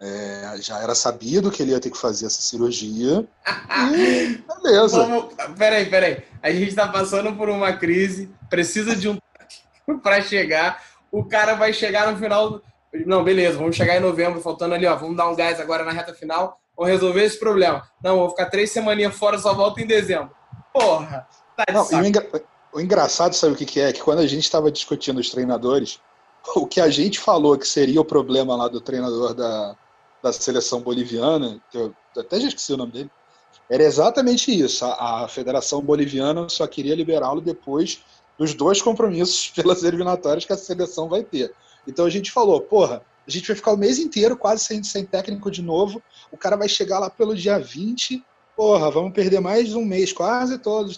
É, 0.01 0.55
já 0.61 0.81
era 0.81 0.95
sabido 0.95 1.51
que 1.51 1.61
ele 1.61 1.71
ia 1.71 1.79
ter 1.79 1.89
que 1.89 1.97
fazer 1.97 2.25
essa 2.25 2.41
cirurgia. 2.41 3.27
e 3.93 4.41
beleza. 4.63 4.97
Vamos, 4.97 5.33
peraí, 5.57 5.89
peraí. 5.89 6.23
A 6.41 6.51
gente 6.51 6.69
está 6.69 6.87
passando 6.87 7.35
por 7.35 7.49
uma 7.49 7.73
crise, 7.73 8.31
precisa 8.49 8.95
de 8.95 9.09
um 9.09 9.19
para 10.01 10.21
chegar. 10.21 10.81
O 11.11 11.25
cara 11.25 11.55
vai 11.55 11.73
chegar 11.73 12.11
no 12.11 12.17
final. 12.17 12.61
Não, 13.05 13.23
beleza, 13.23 13.57
vamos 13.57 13.75
chegar 13.75 13.97
em 13.97 13.99
novembro, 13.99 14.41
faltando 14.41 14.73
ali, 14.73 14.85
ó. 14.85 14.95
Vamos 14.95 15.17
dar 15.17 15.29
um 15.29 15.35
gás 15.35 15.59
agora 15.59 15.83
na 15.83 15.91
reta 15.91 16.13
final. 16.13 16.59
Vamos 16.77 16.93
resolver 16.93 17.23
esse 17.23 17.37
problema. 17.37 17.85
Não, 18.01 18.19
vou 18.19 18.29
ficar 18.29 18.45
três 18.45 18.71
semaninhas 18.71 19.15
fora, 19.15 19.37
só 19.37 19.53
volto 19.53 19.79
em 19.79 19.85
dezembro. 19.85 20.31
Porra! 20.73 21.27
Tá 21.57 21.65
Não, 21.73 21.85
o, 21.85 22.05
engra... 22.05 22.25
o, 22.71 22.79
engraçado, 22.79 23.33
sabe 23.33 23.53
o 23.53 23.55
que, 23.57 23.65
que 23.65 23.81
é? 23.81 23.91
Que 23.91 24.01
quando 24.01 24.19
a 24.19 24.27
gente 24.27 24.45
estava 24.45 24.71
discutindo 24.71 25.19
os 25.19 25.29
treinadores, 25.29 25.99
o 26.55 26.65
que 26.65 26.79
a 26.79 26.89
gente 26.89 27.19
falou 27.19 27.57
que 27.57 27.67
seria 27.67 27.99
o 27.99 28.05
problema 28.05 28.55
lá 28.55 28.69
do 28.69 28.79
treinador 28.79 29.33
da, 29.33 29.75
da 30.21 30.33
seleção 30.33 30.81
boliviana, 30.81 31.61
que 31.71 31.77
eu 31.77 31.93
até 32.17 32.39
já 32.39 32.47
esqueci 32.47 32.73
o 32.73 32.77
nome 32.77 32.91
dele, 32.91 33.11
era 33.69 33.83
exatamente 33.83 34.51
isso. 34.51 34.83
A, 34.83 35.23
a 35.23 35.27
Federação 35.27 35.81
Boliviana 35.81 36.49
só 36.49 36.65
queria 36.65 36.95
liberá-lo 36.95 37.39
depois 37.39 38.03
dos 38.37 38.53
dois 38.53 38.81
compromissos 38.81 39.49
pelas 39.55 39.83
eliminatórias 39.83 40.45
que 40.45 40.53
a 40.53 40.57
seleção 40.57 41.07
vai 41.07 41.23
ter. 41.23 41.53
Então 41.87 42.05
a 42.05 42.09
gente 42.09 42.31
falou, 42.31 42.59
porra, 42.61 43.01
a 43.27 43.31
gente 43.31 43.47
vai 43.47 43.55
ficar 43.55 43.73
o 43.73 43.77
mês 43.77 43.99
inteiro 43.99 44.35
quase 44.35 44.63
sem, 44.63 44.81
sem 44.83 45.05
técnico 45.05 45.51
de 45.51 45.61
novo, 45.61 46.01
o 46.31 46.37
cara 46.37 46.55
vai 46.55 46.67
chegar 46.67 46.99
lá 46.99 47.09
pelo 47.09 47.35
dia 47.35 47.59
20, 47.59 48.23
porra, 48.55 48.89
vamos 48.89 49.13
perder 49.13 49.39
mais 49.39 49.75
um 49.75 49.85
mês 49.85 50.11
quase 50.11 50.57
todo 50.57 50.89
de. 50.89 50.97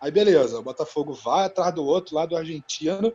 Aí 0.00 0.10
beleza, 0.10 0.58
o 0.58 0.62
Botafogo 0.62 1.12
vai 1.12 1.44
atrás 1.44 1.74
do 1.74 1.84
outro 1.84 2.14
lá 2.14 2.24
do 2.26 2.36
argentino, 2.36 3.12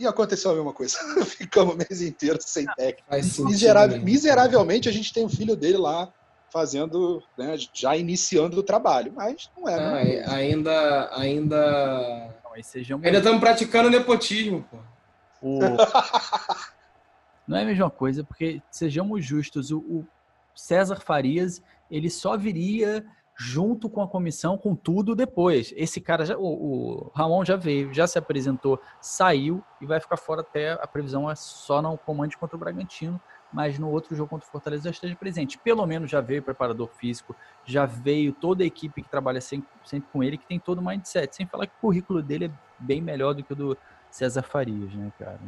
e 0.00 0.06
aconteceu 0.06 0.50
a 0.50 0.54
mesma 0.54 0.72
coisa. 0.72 0.96
Ficamos 1.26 1.74
o 1.74 1.76
mês 1.76 2.00
inteiro 2.00 2.38
sem 2.40 2.64
técnico. 2.64 3.04
Miseravel, 3.44 4.00
miseravelmente 4.00 4.88
a 4.88 4.92
gente 4.92 5.12
tem 5.12 5.24
o 5.24 5.28
filho 5.28 5.54
dele 5.54 5.76
lá 5.76 6.10
fazendo, 6.50 7.22
né, 7.38 7.56
já 7.72 7.96
iniciando 7.96 8.58
o 8.58 8.62
trabalho, 8.62 9.12
mas 9.14 9.50
não 9.56 9.68
é. 9.68 10.16
É 10.16 10.30
ainda, 10.30 11.08
ainda, 11.14 12.32
não, 12.42 12.52
ainda 13.04 13.18
estamos 13.18 13.40
praticando 13.40 13.90
nepotismo, 13.90 14.66
pô. 14.68 14.78
O... 15.42 15.60
não 17.46 17.58
é 17.58 17.62
a 17.62 17.66
mesma 17.66 17.90
coisa, 17.90 18.24
porque 18.24 18.60
sejamos 18.70 19.24
justos, 19.24 19.70
o, 19.70 19.78
o 19.78 20.06
César 20.56 20.96
Farias 20.96 21.62
ele 21.90 22.10
só 22.10 22.36
viria 22.36 23.04
junto 23.42 23.88
com 23.88 24.02
a 24.02 24.06
comissão, 24.06 24.58
com 24.58 24.74
tudo 24.74 25.14
depois. 25.14 25.72
Esse 25.74 25.98
cara, 25.98 26.26
já, 26.26 26.36
o, 26.36 26.44
o, 26.44 27.10
Ramon 27.14 27.42
já 27.42 27.56
veio, 27.56 27.92
já 27.92 28.06
se 28.06 28.18
apresentou, 28.18 28.78
saiu 29.00 29.64
e 29.80 29.86
vai 29.86 29.98
ficar 29.98 30.18
fora 30.18 30.42
até 30.42 30.72
a 30.72 30.86
previsão 30.86 31.28
é 31.30 31.34
só 31.34 31.80
no 31.80 31.96
comando 31.96 32.36
contra 32.36 32.54
o 32.54 32.58
Bragantino, 32.58 33.18
mas 33.50 33.78
no 33.78 33.88
outro 33.88 34.14
jogo 34.14 34.28
contra 34.28 34.46
o 34.46 34.50
Fortaleza 34.50 34.84
já 34.84 34.90
esteja 34.90 35.16
presente. 35.16 35.56
Pelo 35.56 35.86
menos 35.86 36.10
já 36.10 36.20
veio 36.20 36.42
preparador 36.42 36.86
físico, 36.88 37.34
já 37.64 37.86
veio 37.86 38.30
toda 38.34 38.62
a 38.62 38.66
equipe 38.66 39.02
que 39.02 39.08
trabalha 39.08 39.40
sempre, 39.40 39.70
sempre 39.86 40.10
com 40.12 40.22
ele, 40.22 40.36
que 40.36 40.46
tem 40.46 40.58
todo 40.58 40.80
o 40.80 40.84
mindset. 40.84 41.34
Sem 41.34 41.46
falar 41.46 41.66
que 41.66 41.72
o 41.78 41.80
currículo 41.80 42.22
dele 42.22 42.44
é 42.44 42.50
bem 42.78 43.00
melhor 43.00 43.32
do 43.32 43.42
que 43.42 43.54
o 43.54 43.56
do 43.56 43.78
César 44.10 44.42
Farias, 44.42 44.92
né, 44.92 45.10
cara? 45.18 45.40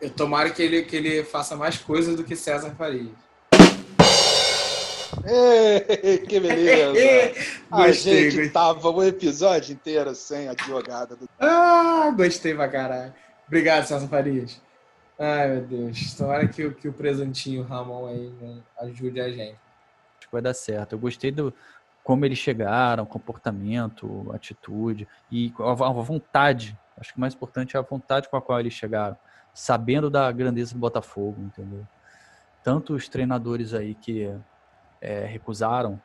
Eu 0.00 0.10
tomara 0.10 0.50
que 0.50 0.62
ele, 0.62 0.82
que 0.82 0.94
ele 0.94 1.24
faça 1.24 1.56
mais 1.56 1.78
coisas 1.78 2.14
do 2.14 2.22
que 2.22 2.36
César 2.36 2.70
Farias. 2.76 3.29
Ei, 5.24 6.18
que 6.18 6.40
beleza! 6.40 6.92
a 7.70 7.86
gostei, 7.86 8.14
gente 8.14 8.36
gostei. 8.36 8.50
tava 8.50 8.90
o 8.90 9.02
episódio 9.02 9.72
inteiro 9.72 10.14
sem 10.14 10.48
a 10.48 10.54
jogada 10.66 11.16
do. 11.16 11.28
Ah, 11.38 12.12
gostei 12.16 12.54
pra 12.54 12.68
caralho. 12.68 13.12
Obrigado, 13.46 13.86
Celso 13.86 14.08
Farias. 14.08 14.60
Ai, 15.18 15.48
meu 15.48 15.62
Deus. 15.62 16.14
Tomara 16.14 16.48
que, 16.48 16.70
que 16.70 16.88
o 16.88 16.92
presentinho 16.92 17.62
Ramon 17.62 18.06
aí 18.06 18.32
né, 18.40 18.58
ajude 18.80 19.20
a 19.20 19.30
gente. 19.30 19.58
Acho 20.18 20.28
que 20.28 20.32
vai 20.32 20.40
dar 20.42 20.54
certo. 20.54 20.94
Eu 20.94 20.98
gostei 20.98 21.30
do 21.30 21.52
como 22.02 22.24
eles 22.24 22.38
chegaram, 22.38 23.04
comportamento, 23.04 24.30
atitude 24.32 25.06
e 25.30 25.52
a, 25.58 25.70
a 25.70 25.92
vontade. 25.92 26.76
Acho 26.98 27.12
que 27.12 27.18
o 27.18 27.20
mais 27.20 27.34
importante 27.34 27.76
é 27.76 27.78
a 27.78 27.82
vontade 27.82 28.28
com 28.28 28.36
a 28.36 28.42
qual 28.42 28.58
eles 28.58 28.72
chegaram, 28.72 29.16
sabendo 29.52 30.10
da 30.10 30.30
grandeza 30.32 30.74
do 30.74 30.80
Botafogo, 30.80 31.40
entendeu? 31.40 31.86
Tanto 32.62 32.94
os 32.94 33.08
treinadores 33.08 33.74
aí 33.74 33.94
que 33.94 34.34
é, 35.00 35.24
recusaram, 35.24 36.00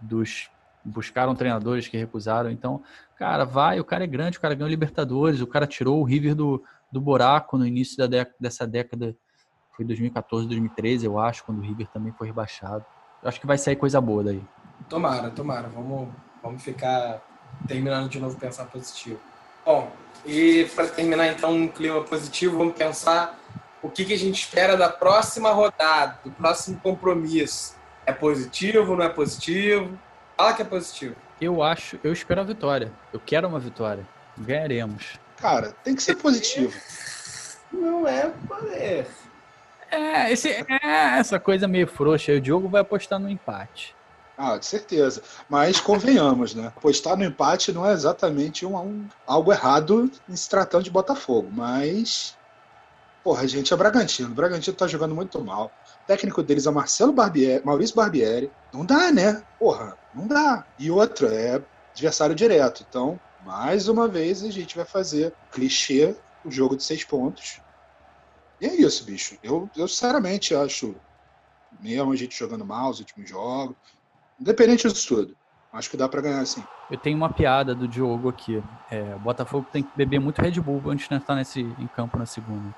dos 0.00 0.50
buscaram 0.84 1.34
treinadores 1.34 1.88
que 1.88 1.96
recusaram. 1.96 2.50
Então, 2.50 2.82
cara, 3.16 3.44
vai, 3.44 3.80
o 3.80 3.84
cara 3.84 4.04
é 4.04 4.06
grande, 4.06 4.38
o 4.38 4.40
cara 4.40 4.54
ganhou 4.54 4.68
Libertadores, 4.68 5.40
o 5.40 5.46
cara 5.46 5.66
tirou 5.66 6.00
o 6.00 6.04
River 6.04 6.34
do, 6.34 6.62
do 6.90 7.00
buraco 7.00 7.56
no 7.56 7.66
início 7.66 7.96
da 7.96 8.26
dessa 8.38 8.66
década, 8.66 9.16
foi 9.76 9.84
2014, 9.84 10.46
2013, 10.48 11.06
eu 11.06 11.18
acho, 11.18 11.44
quando 11.44 11.58
o 11.58 11.62
River 11.62 11.86
também 11.88 12.12
foi 12.12 12.26
rebaixado. 12.26 12.84
Eu 13.22 13.28
acho 13.28 13.40
que 13.40 13.46
vai 13.46 13.56
sair 13.56 13.76
coisa 13.76 14.00
boa 14.00 14.24
daí. 14.24 14.42
Tomara, 14.88 15.30
tomara. 15.30 15.68
Vamos, 15.68 16.08
vamos 16.42 16.62
ficar 16.62 17.22
terminando 17.66 18.08
de 18.08 18.18
novo 18.18 18.38
pensar 18.38 18.66
positivo. 18.66 19.18
Bom, 19.64 19.90
e 20.26 20.68
para 20.74 20.88
terminar 20.88 21.28
então 21.28 21.54
um 21.54 21.68
clima 21.68 22.02
positivo, 22.02 22.58
vamos 22.58 22.74
pensar 22.74 23.38
o 23.82 23.90
que, 23.90 24.04
que 24.04 24.14
a 24.14 24.18
gente 24.18 24.40
espera 24.40 24.76
da 24.76 24.88
próxima 24.88 25.50
rodada, 25.50 26.18
do 26.24 26.30
próximo 26.30 26.78
compromisso. 26.80 27.74
É 28.06 28.12
positivo, 28.12 28.96
não 28.96 29.04
é 29.04 29.08
positivo? 29.08 29.98
Fala 30.36 30.54
que 30.54 30.62
é 30.62 30.64
positivo. 30.64 31.16
Eu 31.40 31.62
acho, 31.62 31.98
eu 32.02 32.12
espero 32.12 32.40
a 32.40 32.44
vitória. 32.44 32.92
Eu 33.12 33.20
quero 33.20 33.48
uma 33.48 33.58
vitória. 33.58 34.06
Ganharemos. 34.38 35.18
Cara, 35.36 35.74
tem 35.82 35.94
que 35.94 36.02
ser 36.02 36.16
positivo. 36.16 36.72
Não 37.72 38.06
é 38.06 38.32
poder. 38.46 39.06
É, 39.90 40.32
esse, 40.32 40.48
é 40.48 40.66
essa 41.18 41.38
coisa 41.38 41.66
meio 41.66 41.86
frouxa. 41.86 42.32
O 42.32 42.40
Diogo 42.40 42.68
vai 42.68 42.80
apostar 42.80 43.18
no 43.18 43.28
empate. 43.28 43.94
Ah, 44.36 44.56
de 44.56 44.64
certeza. 44.64 45.22
Mas 45.48 45.80
convenhamos, 45.80 46.54
né? 46.54 46.68
Apostar 46.68 47.16
no 47.16 47.24
empate 47.24 47.72
não 47.72 47.86
é 47.86 47.92
exatamente 47.92 48.64
um, 48.64 48.76
um, 48.76 49.06
algo 49.26 49.52
errado 49.52 50.10
em 50.28 50.36
se 50.36 50.48
tratando 50.48 50.84
de 50.84 50.90
Botafogo, 50.90 51.48
mas 51.52 52.36
Porra, 53.22 53.46
gente, 53.46 53.72
é 53.72 53.76
Bragantino. 53.76 54.30
O 54.30 54.34
Bragantino 54.34 54.76
tá 54.76 54.86
jogando 54.86 55.14
muito 55.14 55.42
mal. 55.42 55.70
O 56.02 56.06
técnico 56.06 56.42
deles 56.42 56.66
é 56.66 56.70
Marcelo 56.70 57.12
Barbieri, 57.12 57.64
Maurício 57.64 57.94
Barbieri. 57.94 58.50
Não 58.72 58.84
dá, 58.84 59.12
né? 59.12 59.42
Porra, 59.58 59.96
não 60.12 60.26
dá. 60.26 60.66
E 60.78 60.90
outra, 60.90 61.28
é 61.28 61.62
adversário 61.92 62.34
direto. 62.34 62.84
Então, 62.88 63.20
mais 63.44 63.86
uma 63.88 64.08
vez, 64.08 64.42
a 64.42 64.50
gente 64.50 64.76
vai 64.76 64.84
fazer 64.84 65.32
clichê, 65.52 66.16
o 66.44 66.50
jogo 66.50 66.76
de 66.76 66.82
seis 66.82 67.04
pontos. 67.04 67.60
E 68.60 68.66
é 68.66 68.74
isso, 68.74 69.04
bicho. 69.04 69.36
Eu, 69.42 69.70
eu 69.76 69.86
sinceramente 69.86 70.54
acho, 70.54 70.94
mesmo 71.80 72.12
a 72.12 72.16
gente 72.16 72.36
jogando 72.36 72.64
mal 72.64 72.90
os 72.90 72.98
últimos 72.98 73.28
jogos, 73.28 73.76
independente 74.40 74.88
disso 74.88 75.06
tudo, 75.06 75.36
acho 75.72 75.88
que 75.88 75.96
dá 75.96 76.08
para 76.08 76.20
ganhar 76.20 76.44
sim. 76.44 76.62
Eu 76.90 76.98
tenho 76.98 77.16
uma 77.16 77.32
piada 77.32 77.74
do 77.74 77.86
Diogo 77.86 78.28
aqui. 78.28 78.62
É, 78.90 79.14
o 79.14 79.18
Botafogo 79.20 79.66
tem 79.72 79.82
que 79.82 79.90
beber 79.96 80.18
muito 80.18 80.42
Red 80.42 80.60
Bull 80.60 80.82
antes 80.90 81.08
de 81.08 81.14
entrar 81.14 81.36
nesse, 81.36 81.60
em 81.60 81.86
campo 81.86 82.18
na 82.18 82.26
segunda. 82.26 82.74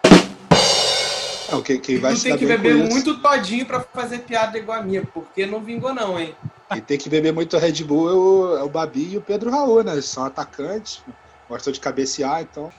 Não, 1.51 1.62
quem, 1.62 1.78
quem 1.80 1.99
vai 1.99 2.14
tu 2.14 2.22
tem 2.22 2.36
que 2.36 2.47
beber 2.47 2.74
muito 2.74 3.20
todinho 3.20 3.66
para 3.66 3.80
fazer 3.80 4.20
piada 4.20 4.59
igual 4.59 4.78
a 4.78 4.82
minha, 4.82 5.05
porque 5.05 5.47
não 5.47 5.61
vingou 5.62 5.92
não, 5.92 6.18
hein? 6.18 6.34
E 6.74 6.80
tem 6.80 6.99
que 6.99 7.09
beber 7.09 7.32
muito 7.32 7.59
Red 7.59 7.84
Bull 7.84 8.11
é 8.11 8.14
o, 8.14 8.57
é 8.59 8.62
o 8.62 8.68
Babi 8.68 9.12
e 9.12 9.18
o 9.18 9.20
Pedro 9.20 9.51
Raul, 9.51 9.84
né? 9.84 9.92
Eles 9.92 10.07
são 10.07 10.24
atacantes, 10.24 11.03
gostam 11.49 11.72
de 11.72 11.80
cabecear, 11.80 12.42
então. 12.42 12.72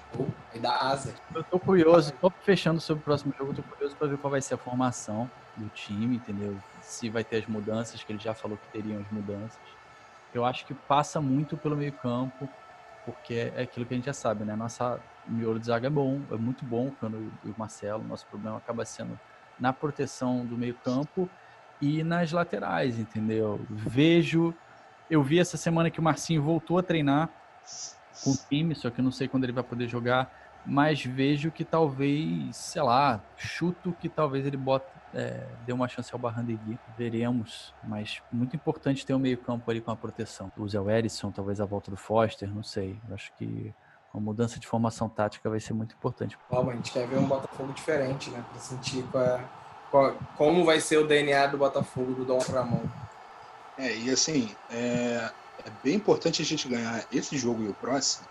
E 0.53 0.59
dá 0.59 0.75
asa. 0.77 1.13
Eu 1.33 1.43
tô 1.43 1.59
curioso, 1.59 2.11
tô 2.19 2.31
fechando 2.43 2.81
sobre 2.81 3.01
o 3.01 3.03
próximo 3.03 3.33
jogo, 3.37 3.51
eu 3.51 3.55
tô 3.55 3.63
curioso 3.63 3.95
pra 3.95 4.07
ver 4.07 4.17
qual 4.17 4.31
vai 4.31 4.41
ser 4.41 4.55
a 4.55 4.57
formação 4.57 5.29
do 5.55 5.69
time, 5.69 6.15
entendeu? 6.15 6.55
Se 6.81 7.09
vai 7.09 7.23
ter 7.23 7.37
as 7.37 7.47
mudanças, 7.47 8.03
que 8.03 8.11
ele 8.11 8.19
já 8.19 8.33
falou 8.33 8.57
que 8.57 8.67
teriam 8.71 9.01
as 9.01 9.11
mudanças. 9.11 9.57
Eu 10.33 10.43
acho 10.43 10.65
que 10.65 10.73
passa 10.73 11.21
muito 11.21 11.55
pelo 11.55 11.77
meio 11.77 11.93
campo, 11.93 12.49
porque 13.05 13.51
é 13.55 13.61
aquilo 13.61 13.85
que 13.85 13.93
a 13.93 13.97
gente 13.97 14.05
já 14.05 14.13
sabe, 14.13 14.43
né? 14.43 14.55
Nossa 14.55 14.99
miolo 15.27 15.59
de 15.59 15.67
zaga 15.67 15.87
é 15.87 15.89
bom, 15.89 16.21
é 16.31 16.35
muito 16.35 16.63
bom 16.65 16.91
quando 16.99 17.31
o 17.43 17.55
Marcelo, 17.57 18.03
nosso 18.03 18.25
problema 18.27 18.57
acaba 18.57 18.85
sendo 18.85 19.19
na 19.59 19.71
proteção 19.71 20.45
do 20.45 20.57
meio 20.57 20.75
campo 20.75 21.29
e 21.81 22.03
nas 22.03 22.31
laterais, 22.31 22.99
entendeu? 22.99 23.59
Vejo, 23.69 24.53
eu 25.09 25.21
vi 25.21 25.39
essa 25.39 25.57
semana 25.57 25.89
que 25.89 25.99
o 25.99 26.03
Marcinho 26.03 26.41
voltou 26.41 26.77
a 26.77 26.83
treinar 26.83 27.29
com 28.23 28.31
o 28.31 28.37
time, 28.49 28.75
só 28.75 28.89
que 28.89 28.99
eu 28.99 29.03
não 29.03 29.11
sei 29.11 29.27
quando 29.27 29.43
ele 29.43 29.53
vai 29.53 29.63
poder 29.63 29.87
jogar, 29.87 30.31
mas 30.65 31.03
vejo 31.05 31.51
que 31.51 31.63
talvez, 31.63 32.55
sei 32.55 32.81
lá, 32.81 33.21
chuto 33.37 33.95
que 33.99 34.09
talvez 34.09 34.45
ele 34.45 34.57
bota, 34.57 34.87
é, 35.13 35.45
dê 35.65 35.71
uma 35.71 35.87
chance 35.87 36.11
ao 36.11 36.19
Barrandegui, 36.19 36.79
veremos, 36.97 37.73
mas 37.83 38.21
muito 38.31 38.55
importante 38.55 39.05
ter 39.05 39.13
o 39.13 39.17
um 39.17 39.19
meio 39.19 39.37
campo 39.37 39.69
ali 39.69 39.79
com 39.79 39.91
a 39.91 39.95
proteção. 39.95 40.51
O 40.57 40.67
Zé 40.67 40.79
Erisson, 40.97 41.31
talvez 41.31 41.61
a 41.61 41.65
volta 41.65 41.91
do 41.91 41.97
Foster, 41.97 42.49
não 42.53 42.63
sei, 42.63 42.99
eu 43.07 43.15
acho 43.15 43.31
que 43.33 43.73
uma 44.15 44.21
mudança 44.21 44.59
de 44.59 44.65
formação 44.65 45.09
tática 45.09 45.49
vai 45.49 45.59
ser 45.59 45.73
muito 45.73 45.93
importante. 45.93 46.37
Bom, 46.49 46.69
a 46.69 46.73
gente 46.73 46.91
quer 46.91 47.05
ver 47.05 47.17
um 47.17 47.27
Botafogo 47.27 47.73
diferente, 47.73 48.29
né, 48.29 48.43
para 48.49 48.61
sentir 48.61 49.03
qual 49.11 49.23
é, 49.23 49.45
qual, 49.91 50.15
como 50.37 50.63
vai 50.63 50.79
ser 50.79 50.97
o 50.97 51.07
DNA 51.07 51.47
do 51.47 51.57
Botafogo 51.57 52.13
do 52.13 52.25
Dom 52.25 52.39
Ramon. 52.39 52.83
É, 53.77 53.95
e 53.95 54.09
assim, 54.09 54.55
é, 54.71 55.29
é 55.65 55.69
bem 55.83 55.95
importante 55.95 56.41
a 56.41 56.45
gente 56.45 56.67
ganhar 56.67 57.05
esse 57.11 57.37
jogo 57.37 57.63
e 57.63 57.67
o 57.67 57.73
próximo, 57.73 58.25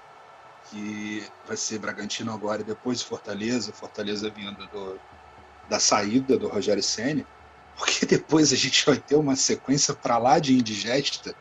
que 0.71 1.27
vai 1.47 1.57
ser 1.57 1.79
Bragantino 1.79 2.33
agora 2.33 2.63
e 2.63 2.65
depois 2.65 3.03
Fortaleza, 3.03 3.71
Fortaleza 3.73 4.31
vindo 4.31 4.67
do, 4.69 4.99
da 5.69 5.79
saída 5.79 6.39
do 6.39 6.49
Rogério 6.49 6.83
Senna, 6.83 7.27
porque 7.77 8.07
depois 8.07 8.53
a 8.55 8.57
gente 8.57 8.87
vai 8.87 8.97
ter 8.97 9.17
uma 9.17 9.37
sequência 9.37 9.93
para 9.93 10.17
lá 10.17 10.39
de 10.39 10.55
indigesta 10.55 11.35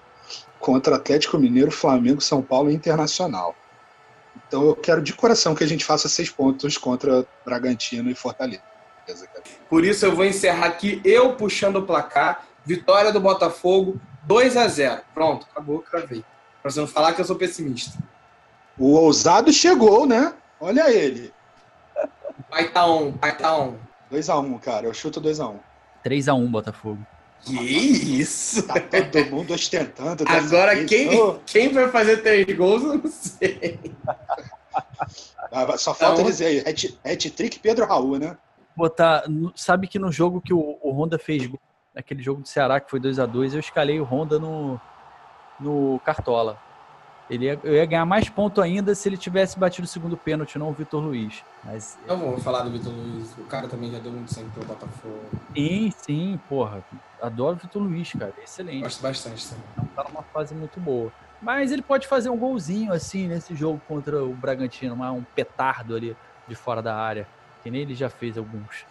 contra 0.59 0.97
Atlético 0.97 1.37
Mineiro, 1.37 1.71
Flamengo, 1.71 2.19
São 2.19 2.41
Paulo 2.41 2.69
e 2.69 2.73
Internacional. 2.73 3.55
Então 4.47 4.65
eu 4.65 4.75
quero 4.75 5.01
de 5.01 5.13
coração 5.13 5.55
que 5.55 5.63
a 5.63 5.67
gente 5.67 5.85
faça 5.85 6.07
seis 6.09 6.29
pontos 6.29 6.77
contra 6.77 7.25
Bragantino 7.45 8.09
e 8.09 8.15
Fortaleza. 8.15 8.63
Por 9.69 9.83
isso 9.83 10.05
eu 10.05 10.15
vou 10.15 10.25
encerrar 10.25 10.67
aqui 10.67 11.01
eu 11.03 11.35
puxando 11.35 11.77
o 11.77 11.85
placar. 11.85 12.45
Vitória 12.65 13.11
do 13.11 13.19
Botafogo, 13.19 13.99
2 14.23 14.55
a 14.55 14.67
0 14.69 15.01
Pronto, 15.13 15.45
acabou, 15.51 15.79
cravei. 15.79 16.23
Pra 16.61 16.71
você 16.71 16.79
não 16.79 16.87
falar 16.87 17.13
que 17.13 17.19
eu 17.19 17.25
sou 17.25 17.35
pessimista. 17.35 17.99
O 18.77 18.93
ousado 18.93 19.51
chegou, 19.51 20.07
né? 20.07 20.33
Olha 20.59 20.89
ele. 20.89 21.33
Vai 22.49 22.69
tá 22.69 22.85
on, 22.87 23.11
vai 23.19 23.35
tá 23.35 23.57
on. 23.57 23.75
2x1, 24.11 24.59
cara. 24.59 24.85
Eu 24.85 24.93
chuto 24.93 25.19
2x1. 25.19 25.59
3x1, 26.05 26.49
Botafogo. 26.49 27.05
Que 27.45 28.19
isso? 28.19 28.65
Tá 28.65 28.79
todo 28.79 29.25
mundo 29.31 29.53
ostentando. 29.53 30.23
Agora, 30.27 30.85
quem, 30.85 31.19
oh. 31.19 31.39
quem 31.45 31.69
vai 31.69 31.89
fazer 31.89 32.17
três 32.17 32.45
gols, 32.55 32.83
eu 32.83 32.97
não 32.97 33.11
sei. 33.11 33.79
Ah, 35.51 35.77
só 35.77 35.93
falta 35.93 36.21
então, 36.21 36.31
dizer 36.31 36.45
aí, 36.45 36.59
hat-trick 37.13 37.59
Pedro 37.59 37.85
Raul, 37.85 38.17
né? 38.17 38.37
Botar, 38.75 39.23
sabe 39.55 39.87
que 39.87 39.99
no 39.99 40.11
jogo 40.11 40.41
que 40.41 40.53
o, 40.53 40.79
o 40.81 40.91
Honda 40.91 41.19
fez, 41.19 41.47
naquele 41.93 42.23
jogo 42.23 42.41
do 42.41 42.47
Ceará 42.47 42.79
que 42.79 42.89
foi 42.89 42.99
2 42.99 43.19
a 43.19 43.25
2 43.25 43.53
eu 43.53 43.59
escalei 43.59 43.99
o 43.99 44.03
Honda 44.03 44.39
no, 44.39 44.81
no 45.59 45.99
Cartola. 46.03 46.57
Ele 47.29 47.45
ia, 47.45 47.59
eu 47.63 47.73
ia 47.73 47.85
ganhar 47.85 48.05
mais 48.05 48.27
ponto 48.29 48.61
ainda 48.61 48.93
se 48.93 49.07
ele 49.07 49.17
tivesse 49.17 49.57
batido 49.57 49.85
o 49.85 49.89
segundo 49.89 50.17
pênalti, 50.17 50.59
não 50.59 50.69
o 50.69 50.73
Vitor 50.73 51.01
Luiz. 51.01 51.43
Mas... 51.63 51.97
Não 52.05 52.17
vamos 52.17 52.43
falar 52.43 52.63
do 52.63 52.69
Vitor 52.69 52.91
Luiz. 52.91 53.31
O 53.37 53.43
cara 53.45 53.67
também 53.67 53.91
já 53.91 53.99
deu 53.99 54.11
muito 54.11 54.33
sangue 54.33 54.49
pelo 54.49 54.65
Botafogo. 54.65 55.21
Sim, 55.55 55.93
sim, 55.97 56.39
porra. 56.49 56.83
Adoro 57.21 57.55
o 57.55 57.59
Vitor 57.59 57.81
Luiz, 57.81 58.11
cara. 58.11 58.33
Excelente. 58.43 58.83
Gosto 58.83 59.01
bastante 59.01 59.47
também. 59.47 59.89
Tá 59.95 60.03
numa 60.03 60.23
fase 60.23 60.53
muito 60.53 60.79
boa. 60.79 61.11
Mas 61.41 61.71
ele 61.71 61.81
pode 61.81 62.07
fazer 62.07 62.29
um 62.29 62.37
golzinho 62.37 62.93
assim 62.93 63.27
nesse 63.27 63.55
jogo 63.55 63.81
contra 63.87 64.23
o 64.23 64.33
Bragantino, 64.33 64.95
um 64.95 65.23
petardo 65.35 65.95
ali 65.95 66.15
de 66.47 66.55
fora 66.55 66.81
da 66.81 66.95
área. 66.95 67.27
Que 67.61 67.71
nem 67.71 67.81
ele 67.81 67.95
já 67.95 68.09
fez 68.09 68.37
alguns. 68.37 68.85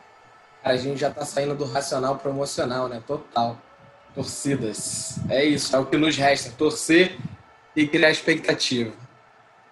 a 0.64 0.76
gente 0.76 0.98
já 0.98 1.10
tá 1.10 1.24
saindo 1.24 1.54
do 1.54 1.64
racional 1.64 2.16
promocional, 2.16 2.88
né? 2.88 3.02
Total. 3.06 3.56
Torcidas. 4.14 5.18
É 5.28 5.44
isso, 5.44 5.76
é 5.76 5.78
o 5.78 5.84
que 5.84 5.96
nos 5.98 6.16
resta. 6.16 6.50
Torcer 6.50 7.18
e 7.76 7.86
criar 7.86 8.10
expectativa. 8.10 8.92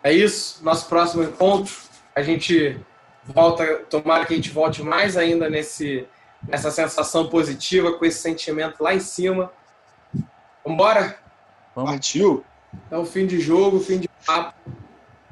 É 0.02 0.12
isso. 0.12 0.62
Nosso 0.62 0.86
próximo 0.86 1.22
encontro, 1.22 1.74
a 2.14 2.22
gente 2.22 2.78
volta, 3.24 3.64
tomara 3.88 4.26
que 4.26 4.34
a 4.34 4.36
gente 4.36 4.50
volte 4.50 4.82
mais 4.82 5.16
ainda 5.16 5.48
nesse, 5.48 6.06
nessa 6.46 6.70
sensação 6.70 7.28
positiva, 7.28 7.92
com 7.92 8.04
esse 8.04 8.18
sentimento 8.18 8.82
lá 8.82 8.94
em 8.94 9.00
cima. 9.00 9.50
Vambora? 10.64 11.18
Vamos. 11.74 11.90
Partiu. 11.90 12.44
Então, 12.86 13.04
fim 13.06 13.26
de 13.26 13.40
jogo, 13.40 13.80
fim 13.80 13.98
de 13.98 14.08
papo. 14.26 14.54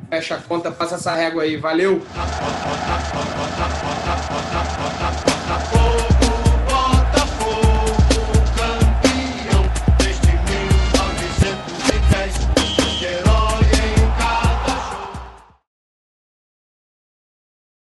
Fecha 0.09 0.37
a 0.37 0.41
conta, 0.41 0.71
passa 0.73 0.97
essa 0.97 1.15
régua 1.15 1.43
aí. 1.43 1.57
Valeu! 1.57 2.01